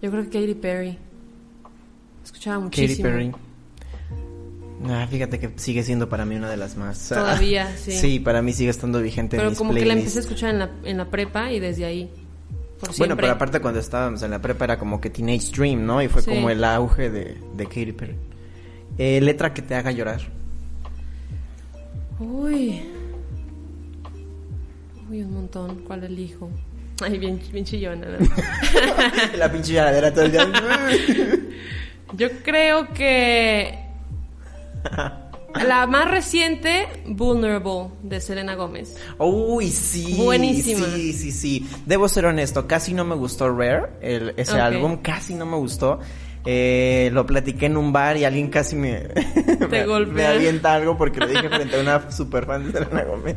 Yo 0.00 0.10
creo 0.10 0.22
que 0.24 0.30
Katy 0.40 0.54
Perry. 0.54 0.96
Escuchaba 2.24 2.56
Katy 2.56 2.64
muchísimo. 2.82 3.08
Perry. 3.08 3.32
Ah, 4.86 5.06
fíjate 5.10 5.40
que 5.40 5.50
sigue 5.56 5.82
siendo 5.82 6.08
para 6.08 6.24
mí 6.24 6.36
una 6.36 6.48
de 6.48 6.56
las 6.56 6.76
más. 6.76 7.10
ah, 7.12 7.16
Todavía, 7.16 7.68
sí. 7.76 7.92
Sí, 7.92 8.20
para 8.20 8.42
mí 8.42 8.52
sigue 8.52 8.70
estando 8.70 9.02
vigente 9.02 9.36
en 9.36 9.40
Pero 9.40 9.50
mis 9.50 9.58
como 9.58 9.72
que 9.74 9.80
la 9.80 9.84
playlists. 9.86 10.02
empecé 10.16 10.18
a 10.18 10.22
escuchar 10.22 10.50
en 10.50 10.58
la, 10.60 10.70
en 10.84 10.96
la 10.98 11.04
prepa 11.10 11.50
y 11.52 11.58
desde 11.58 11.84
ahí. 11.84 12.10
Por 12.80 12.96
Bueno, 12.96 13.16
pero 13.16 13.32
aparte 13.32 13.58
cuando 13.60 13.80
estábamos 13.80 14.22
en 14.22 14.30
la 14.30 14.40
prepa 14.40 14.64
era 14.66 14.78
como 14.78 15.00
que 15.00 15.10
Teenage 15.10 15.50
Dream, 15.50 15.84
¿no? 15.84 16.00
Y 16.00 16.06
fue 16.06 16.22
Sí. 16.22 16.30
como 16.30 16.48
el 16.48 16.62
auge 16.62 17.10
de, 17.10 17.36
de 17.56 17.64
Katy 17.66 17.92
Perry. 17.92 18.14
Eh, 18.98 19.20
letra 19.20 19.52
que 19.52 19.62
te 19.62 19.74
haga 19.74 19.90
llorar. 19.90 20.20
Uy. 22.20 22.80
Uy, 25.10 25.22
un 25.22 25.32
montón. 25.34 25.82
¿Cuál 25.86 26.04
elijo? 26.04 26.50
Ay, 27.02 27.18
bien, 27.18 27.40
bien 27.52 27.64
chillona. 27.64 28.06
¿no? 28.18 28.28
la 29.38 29.50
pinche 29.50 29.72
lloradera 29.72 30.12
todo 30.12 30.24
el 30.24 30.32
día. 30.32 30.46
Yo 32.14 32.28
creo 32.42 32.88
que 32.92 33.78
la 35.66 35.86
más 35.86 36.10
reciente, 36.10 36.86
Vulnerable, 37.06 37.88
de 38.02 38.20
Selena 38.20 38.54
Gómez. 38.54 38.96
Uy, 39.18 39.68
sí. 39.70 40.14
Buenísima. 40.18 40.86
Sí, 40.94 41.12
sí, 41.12 41.32
sí. 41.32 41.68
Debo 41.86 42.08
ser 42.08 42.26
honesto, 42.26 42.66
casi 42.66 42.94
no 42.94 43.04
me 43.04 43.14
gustó 43.14 43.48
Rare, 43.54 43.88
el- 44.00 44.34
ese 44.36 44.60
álbum, 44.60 44.98
casi 44.98 45.34
no 45.34 45.46
me 45.46 45.56
gustó. 45.56 46.00
Eh, 46.44 47.10
lo 47.12 47.26
platiqué 47.26 47.66
en 47.66 47.76
un 47.76 47.92
bar 47.92 48.16
y 48.16 48.24
alguien 48.24 48.48
casi 48.48 48.74
me, 48.76 49.08
me, 49.70 49.84
golpea. 49.84 50.14
me 50.14 50.26
avienta 50.26 50.72
algo 50.74 50.96
porque 50.96 51.20
lo 51.20 51.26
dije 51.26 51.48
frente 51.48 51.76
a 51.76 51.80
una 51.80 52.10
super 52.10 52.46
fan 52.46 52.64
de 52.72 52.78
Selena 52.78 53.02
Gómez. 53.04 53.36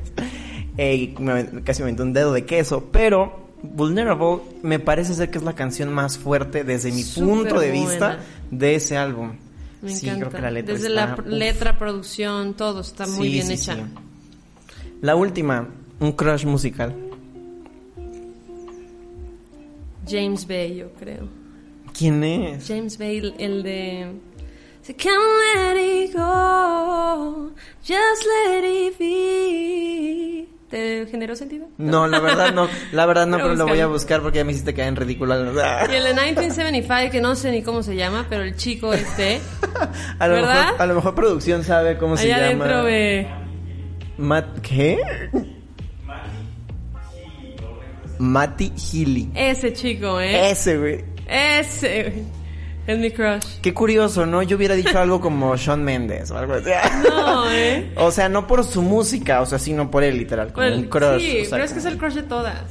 Eh, 0.78 1.14
me 1.20 1.64
casi 1.64 1.82
me 1.82 1.86
aventó 1.86 2.04
un 2.04 2.14
dedo 2.14 2.32
de 2.34 2.46
queso, 2.46 2.90
pero 2.92 3.50
Vulnerable 3.64 4.40
me 4.64 4.80
parece 4.80 5.14
ser 5.14 5.30
que 5.30 5.38
es 5.38 5.44
la 5.44 5.54
canción 5.54 5.94
más 5.94 6.18
fuerte 6.18 6.64
desde 6.64 6.92
mi 6.92 7.04
punto 7.04 7.60
de 7.60 7.70
buena. 7.72 7.90
vista 7.90 8.20
de 8.50 8.76
ese 8.76 8.98
álbum. 8.98 9.34
Me 9.82 9.96
sí, 9.96 10.08
encanta. 10.08 10.28
creo 10.30 10.38
que 10.38 10.42
la 10.44 10.52
letra 10.52 10.74
Desde 10.76 10.88
está, 10.90 11.06
la 11.08 11.14
uf. 11.14 11.26
letra, 11.28 11.78
producción, 11.78 12.54
todo 12.56 12.82
está 12.82 13.06
muy 13.08 13.28
Sí, 13.28 13.34
bien 13.34 13.48
sí, 13.48 13.54
hecha. 13.54 13.78
La 15.02 15.16
última, 15.16 15.68
un 16.00 16.12
crush 16.14 16.46
musical. 16.46 16.96
James 20.08 20.48
Bay, 20.48 20.76
yo 20.78 20.92
creo. 21.00 21.28
¿Quién 21.98 22.24
es? 22.24 22.68
James 22.68 22.98
Bay, 22.98 23.18
el- 23.18 23.36
el 23.38 23.64
de... 23.64 24.12
So 24.84 24.94
can't 24.98 25.16
let 25.76 25.78
it 26.06 26.14
go, 26.16 27.52
just 27.84 28.24
let 28.26 28.64
it 28.66 28.98
be. 28.98 30.48
¿Te 30.72 31.06
generó 31.12 31.36
sentido? 31.36 31.68
No, 31.78 32.08
la 32.08 32.22
verdad 32.22 32.54
no, 32.54 32.70
la 32.94 33.06
verdad 33.06 33.28
no, 33.28 33.36
Pero 33.38 33.50
pero 33.50 33.58
lo 33.58 33.68
voy 33.68 33.82
a 33.82 33.88
buscar 33.88 34.22
porque 34.22 34.38
ya 34.38 34.46
me 34.46 34.54
hiciste 34.54 34.74
caer 34.74 34.88
en 34.88 34.96
ridículo. 34.96 35.36
Y 35.36 35.96
el 35.96 36.04
de 36.04 36.14
1975, 36.14 37.12
que 37.12 37.20
no 37.20 37.36
sé 37.36 37.52
ni 37.52 37.62
cómo 37.62 37.84
se 37.84 37.96
llama, 37.98 38.26
pero 38.30 38.44
el 38.44 38.56
chico 38.56 38.94
este, 38.94 39.42
A 40.18 40.28
lo, 40.28 40.36
¿verdad? 40.36 40.66
mejor, 40.68 40.82
a 40.82 40.86
lo 40.86 40.96
mejor 40.96 41.14
producción 41.16 41.64
sabe 41.66 41.98
cómo 41.98 42.16
se 42.16 42.34
allá 42.34 42.52
llama. 42.52 42.84
ve... 42.84 43.28
Matt, 44.18 44.60
¿Qué? 44.62 44.98
Matty 48.18 48.72
Healy. 48.78 49.30
Ese 49.36 49.74
chico, 49.74 50.22
¿eh? 50.22 50.52
Ese, 50.52 50.78
güey. 50.78 51.04
Ese, 51.28 52.04
güey. 52.04 52.41
Es 52.88 52.98
mi 52.98 53.12
crush. 53.12 53.60
Qué 53.62 53.74
curioso, 53.74 54.26
¿no? 54.26 54.42
Yo 54.42 54.58
hubiera 54.58 54.76
dicho 54.76 54.98
algo 54.98 55.22
como 55.22 55.56
Sean 55.58 55.84
Mendes 55.84 56.32
o 56.32 56.38
algo 56.38 56.56
así. 56.56 56.70
No, 57.08 57.52
¿eh? 57.52 57.92
O 57.98 58.12
sea, 58.12 58.28
no 58.28 58.48
por 58.48 58.64
su 58.64 58.82
música, 58.82 59.42
o 59.42 59.46
sea, 59.46 59.60
sino 59.60 59.92
por 59.92 60.04
él, 60.04 60.18
literal, 60.18 60.52
como 60.52 60.66
Well, 60.66 60.80
un 60.80 60.86
crush. 60.86 61.22
sí, 61.22 61.42
o 61.42 61.46
sea, 61.46 61.52
pero 61.52 61.64
es 61.64 61.74
que 61.74 61.80
es 61.80 61.86
el 61.86 61.98
crush 61.98 62.14
de 62.16 62.24
todas. 62.24 62.64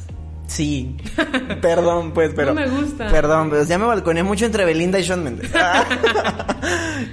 Sí. 0.49 0.97
Perdón, 1.63 2.11
pues, 2.13 2.33
pero. 2.35 2.53
No 2.53 2.61
me 2.61 2.69
gusta. 2.69 3.07
Perdón, 3.09 3.51
pero 3.51 3.63
ya 3.65 3.79
me 3.79 3.85
balconé 3.87 4.25
mucho 4.25 4.47
entre 4.47 4.65
Belinda 4.65 4.99
y 4.99 5.05
Sean 5.05 5.23
Mendes. 5.25 5.51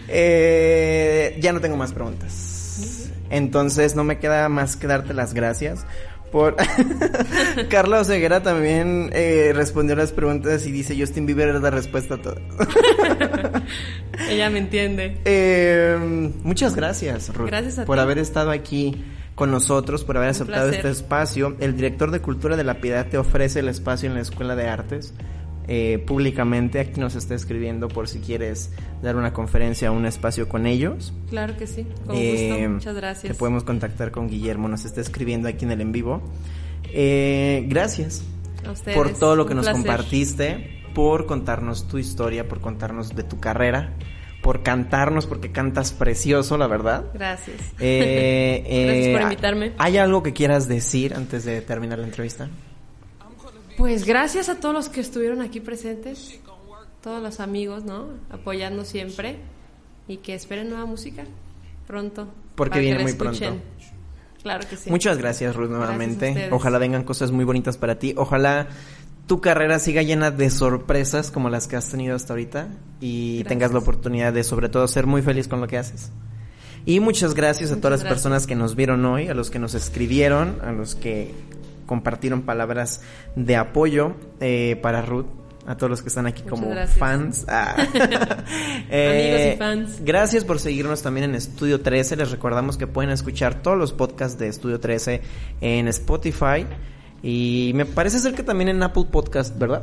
Eh, 0.09 1.37
ya 1.39 1.53
no 1.53 1.61
tengo 1.61 1.77
más 1.77 1.93
preguntas. 1.93 3.09
Entonces, 3.29 3.95
no 3.95 4.03
me 4.03 4.19
queda 4.19 4.47
más 4.49 4.75
que 4.75 4.87
darte 4.87 5.13
las 5.13 5.33
gracias. 5.33 5.85
Por 6.31 6.55
Carla 7.69 8.01
Oseguera 8.01 8.43
también 8.43 9.09
eh, 9.13 9.51
respondió 9.55 9.95
las 9.95 10.11
preguntas 10.11 10.65
y 10.67 10.71
dice 10.71 10.95
Justin 10.99 11.25
Bieber 11.25 11.49
es 11.55 11.61
la 11.61 11.69
respuesta 11.69 12.15
a 12.15 12.21
todas. 12.21 12.41
Ella 14.29 14.49
me 14.49 14.59
entiende. 14.59 15.17
Eh, 15.25 16.31
muchas 16.43 16.75
gracias, 16.75 17.33
Ruth, 17.33 17.47
Gracias 17.47 17.79
a 17.79 17.85
por 17.85 17.97
ti. 17.97 18.01
haber 18.01 18.17
estado 18.17 18.51
aquí 18.51 19.03
con 19.35 19.51
nosotros, 19.51 20.03
por 20.03 20.17
haber 20.17 20.29
aceptado 20.29 20.67
placer. 20.69 20.85
este 20.85 20.89
espacio. 20.89 21.55
El 21.59 21.75
director 21.75 22.11
de 22.11 22.19
Cultura 22.21 22.57
de 22.57 22.63
la 22.63 22.81
Piedad 22.81 23.05
te 23.07 23.17
ofrece 23.17 23.59
el 23.59 23.69
espacio 23.69 24.09
en 24.09 24.15
la 24.15 24.21
Escuela 24.21 24.55
de 24.55 24.67
Artes. 24.67 25.13
Eh, 25.67 26.01
públicamente 26.05 26.79
aquí 26.79 26.99
nos 26.99 27.15
está 27.15 27.35
escribiendo 27.35 27.89
por 27.89 28.07
si 28.07 28.19
quieres 28.19 28.71
dar 29.01 29.15
una 29.17 29.33
conferencia 29.33 29.91
o 29.91 29.95
un 29.95 30.05
espacio 30.05 30.47
con 30.47 30.65
ellos. 30.65 31.13
Claro 31.29 31.57
que 31.57 31.67
sí, 31.67 31.85
con 32.05 32.15
Eh, 32.15 32.49
gusto. 32.57 32.69
Muchas 32.69 32.95
gracias. 32.95 33.33
Te 33.33 33.37
podemos 33.37 33.63
contactar 33.63 34.11
con 34.11 34.29
Guillermo, 34.29 34.67
nos 34.69 34.85
está 34.85 35.01
escribiendo 35.01 35.47
aquí 35.47 35.65
en 35.65 35.71
el 35.71 35.81
en 35.81 35.91
vivo. 35.91 36.21
Eh, 36.93 37.65
gracias 37.67 38.23
A 38.65 38.71
ustedes, 38.71 38.95
por 38.95 39.13
todo 39.13 39.35
lo 39.35 39.45
que 39.45 39.55
nos 39.55 39.65
placer. 39.65 39.83
compartiste, 39.83 40.81
por 40.93 41.25
contarnos 41.25 41.87
tu 41.87 41.97
historia, 41.97 42.47
por 42.47 42.61
contarnos 42.61 43.13
de 43.13 43.23
tu 43.23 43.39
carrera, 43.39 43.93
por 44.41 44.63
cantarnos, 44.63 45.25
porque 45.25 45.51
cantas 45.51 45.91
precioso, 45.91 46.57
la 46.57 46.67
verdad. 46.67 47.05
Gracias. 47.13 47.57
Eh, 47.79 48.63
Gracias 48.85 49.07
eh, 49.07 49.11
por 49.11 49.21
invitarme. 49.23 49.73
¿Hay 49.77 49.97
algo 49.97 50.23
que 50.23 50.31
quieras 50.31 50.69
decir 50.69 51.13
antes 51.13 51.43
de 51.43 51.61
terminar 51.61 51.99
la 51.99 52.05
entrevista? 52.05 52.47
Pues 53.77 54.05
gracias 54.05 54.49
a 54.49 54.55
todos 54.59 54.73
los 54.73 54.89
que 54.89 55.01
estuvieron 55.01 55.41
aquí 55.41 55.59
presentes, 55.59 56.39
todos 57.01 57.21
los 57.21 57.39
amigos, 57.39 57.83
¿no? 57.83 58.07
Apoyando 58.29 58.83
siempre 58.85 59.37
y 60.07 60.17
que 60.17 60.33
esperen 60.33 60.69
nueva 60.69 60.85
música 60.85 61.23
pronto. 61.85 62.27
Porque 62.55 62.79
viene 62.79 62.99
muy 63.03 63.11
escuchen. 63.11 63.61
pronto. 63.61 63.63
Claro 64.41 64.67
que 64.69 64.77
sí. 64.77 64.89
Muchas 64.89 65.17
gracias, 65.17 65.55
Ruth, 65.55 65.69
nuevamente. 65.69 66.29
ustedes. 66.29 66.51
Ojalá 66.51 66.77
vengan 66.79 67.03
cosas 67.03 67.31
muy 67.31 67.45
bonitas 67.45 67.77
para 67.77 67.99
ti. 67.99 68.13
Ojalá 68.17 68.67
tu 69.27 69.41
carrera 69.41 69.77
siga 69.79 70.01
llena 70.01 70.31
de 70.31 70.49
sorpresas 70.49 71.31
como 71.31 71.49
las 71.49 71.67
que 71.67 71.75
has 71.75 71.89
tenido 71.89 72.15
hasta 72.15 72.33
ahorita 72.33 72.69
y 72.99 73.35
Gracias. 73.39 73.47
tengas 73.49 73.73
la 73.73 73.79
oportunidad 73.79 74.33
de, 74.33 74.43
sobre 74.43 74.69
todo, 74.69 74.87
ser 74.87 75.05
muy 75.05 75.21
feliz 75.21 75.47
con 75.47 75.61
lo 75.61 75.67
que 75.67 75.77
haces. 75.77 76.11
Y 76.85 76.99
muchas 76.99 77.33
gracias 77.35 77.71
a 77.71 77.75
Muchas 77.75 77.81
todas 77.81 77.91
las 77.91 77.99
gracias. 78.01 78.13
personas 78.23 78.47
que 78.47 78.55
nos 78.55 78.75
vieron 78.75 79.05
hoy, 79.05 79.27
a 79.27 79.33
los 79.33 79.51
que 79.51 79.59
nos 79.59 79.73
escribieron, 79.75 80.59
a 80.63 80.71
los 80.71 80.95
que 80.95 81.33
compartieron 81.87 82.43
palabras 82.43 83.01
de 83.35 83.55
apoyo 83.55 84.13
eh, 84.39 84.77
para 84.83 85.01
Ruth, 85.01 85.25
a 85.65 85.75
todos 85.75 85.89
los 85.89 86.01
que 86.03 86.09
están 86.09 86.27
aquí 86.27 86.43
Muchas 86.43 86.59
como 86.59 86.69
gracias. 86.71 86.97
fans. 86.99 87.45
Ah. 87.49 87.75
Eh, 88.89 89.07
Amigos 89.09 89.41
y 89.55 89.57
fans. 89.57 90.01
Gracias 90.05 90.45
por 90.45 90.59
seguirnos 90.59 91.01
también 91.01 91.31
en 91.31 91.35
Estudio 91.35 91.81
13. 91.81 92.15
Les 92.17 92.29
recordamos 92.29 92.77
que 92.77 92.85
pueden 92.87 93.09
escuchar 93.11 93.61
todos 93.63 93.77
los 93.77 93.91
podcasts 93.91 94.37
de 94.37 94.47
Estudio 94.47 94.79
13 94.79 95.21
en 95.61 95.87
Spotify. 95.87 96.67
Y 97.23 97.71
me 97.73 97.85
parece 97.85 98.19
ser 98.19 98.35
que 98.35 98.43
también 98.43 98.69
en 98.69 98.83
Apple 98.83 99.05
Podcast, 99.11 99.57
¿verdad? 99.57 99.81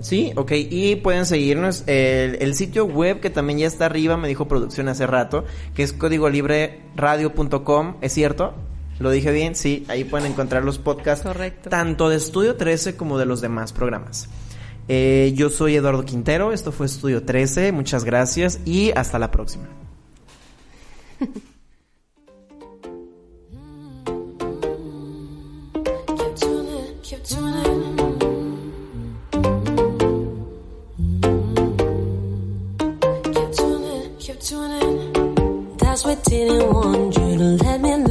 Sí, 0.00 0.32
ok. 0.36 0.52
Y 0.54 0.96
pueden 0.96 1.26
seguirnos 1.26 1.82
el, 1.86 2.36
el 2.40 2.54
sitio 2.54 2.84
web 2.84 3.20
que 3.20 3.30
también 3.30 3.58
ya 3.58 3.66
está 3.66 3.86
arriba, 3.86 4.16
me 4.16 4.28
dijo 4.28 4.46
producción 4.46 4.88
hace 4.88 5.06
rato, 5.06 5.44
que 5.74 5.82
es 5.82 5.92
códigolibreradio.com. 5.92 7.96
¿Es 8.00 8.12
cierto? 8.12 8.54
¿Lo 8.98 9.10
dije 9.10 9.30
bien? 9.30 9.54
Sí, 9.54 9.84
ahí 9.88 10.04
pueden 10.04 10.32
encontrar 10.32 10.64
los 10.64 10.78
podcasts. 10.78 11.24
Correcto. 11.24 11.70
Tanto 11.70 12.08
de 12.08 12.16
Estudio 12.16 12.56
13 12.56 12.96
como 12.96 13.18
de 13.18 13.26
los 13.26 13.40
demás 13.40 13.72
programas. 13.72 14.28
Eh, 14.88 15.32
yo 15.34 15.50
soy 15.50 15.76
Eduardo 15.76 16.04
Quintero, 16.04 16.52
esto 16.52 16.70
fue 16.70 16.86
Estudio 16.86 17.24
13, 17.24 17.72
muchas 17.72 18.04
gracias 18.04 18.60
y 18.64 18.92
hasta 18.94 19.18
la 19.18 19.30
próxima. 19.30 19.66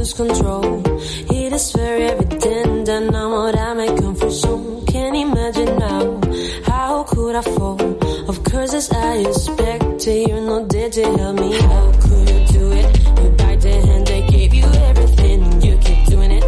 lose 0.06 0.14
control. 0.14 0.82
It 1.30 1.52
is 1.52 1.72
for 1.72 1.80
everything 1.80 2.84
that 2.84 3.14
I'm 3.14 3.14
out 3.14 3.54
of 3.54 3.76
my 3.76 4.14
for 4.14 4.30
so 4.30 4.82
Can't 4.86 5.16
imagine 5.16 5.78
now, 5.78 6.20
how 6.64 7.04
could 7.04 7.34
I 7.34 7.42
fall? 7.42 7.80
Of 8.28 8.44
curses 8.44 8.90
I 8.90 9.16
expected, 9.18 10.28
you 10.28 10.40
know, 10.40 10.66
did 10.66 10.92
to 10.92 11.02
help 11.02 11.36
me 11.40 11.58
out? 11.58 12.00
Could 12.00 12.28
you 12.30 12.46
do 12.56 12.72
it? 12.72 12.86
You 13.22 13.30
bite 13.38 13.60
the 13.60 13.72
hand 13.86 14.06
that 14.06 14.30
gave 14.30 14.54
you 14.54 14.64
everything, 14.64 15.62
you 15.62 15.76
keep 15.78 16.06
doing 16.06 16.30
it. 16.30 16.46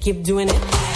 Keep 0.00 0.22
doing 0.24 0.48
it. 0.48 0.89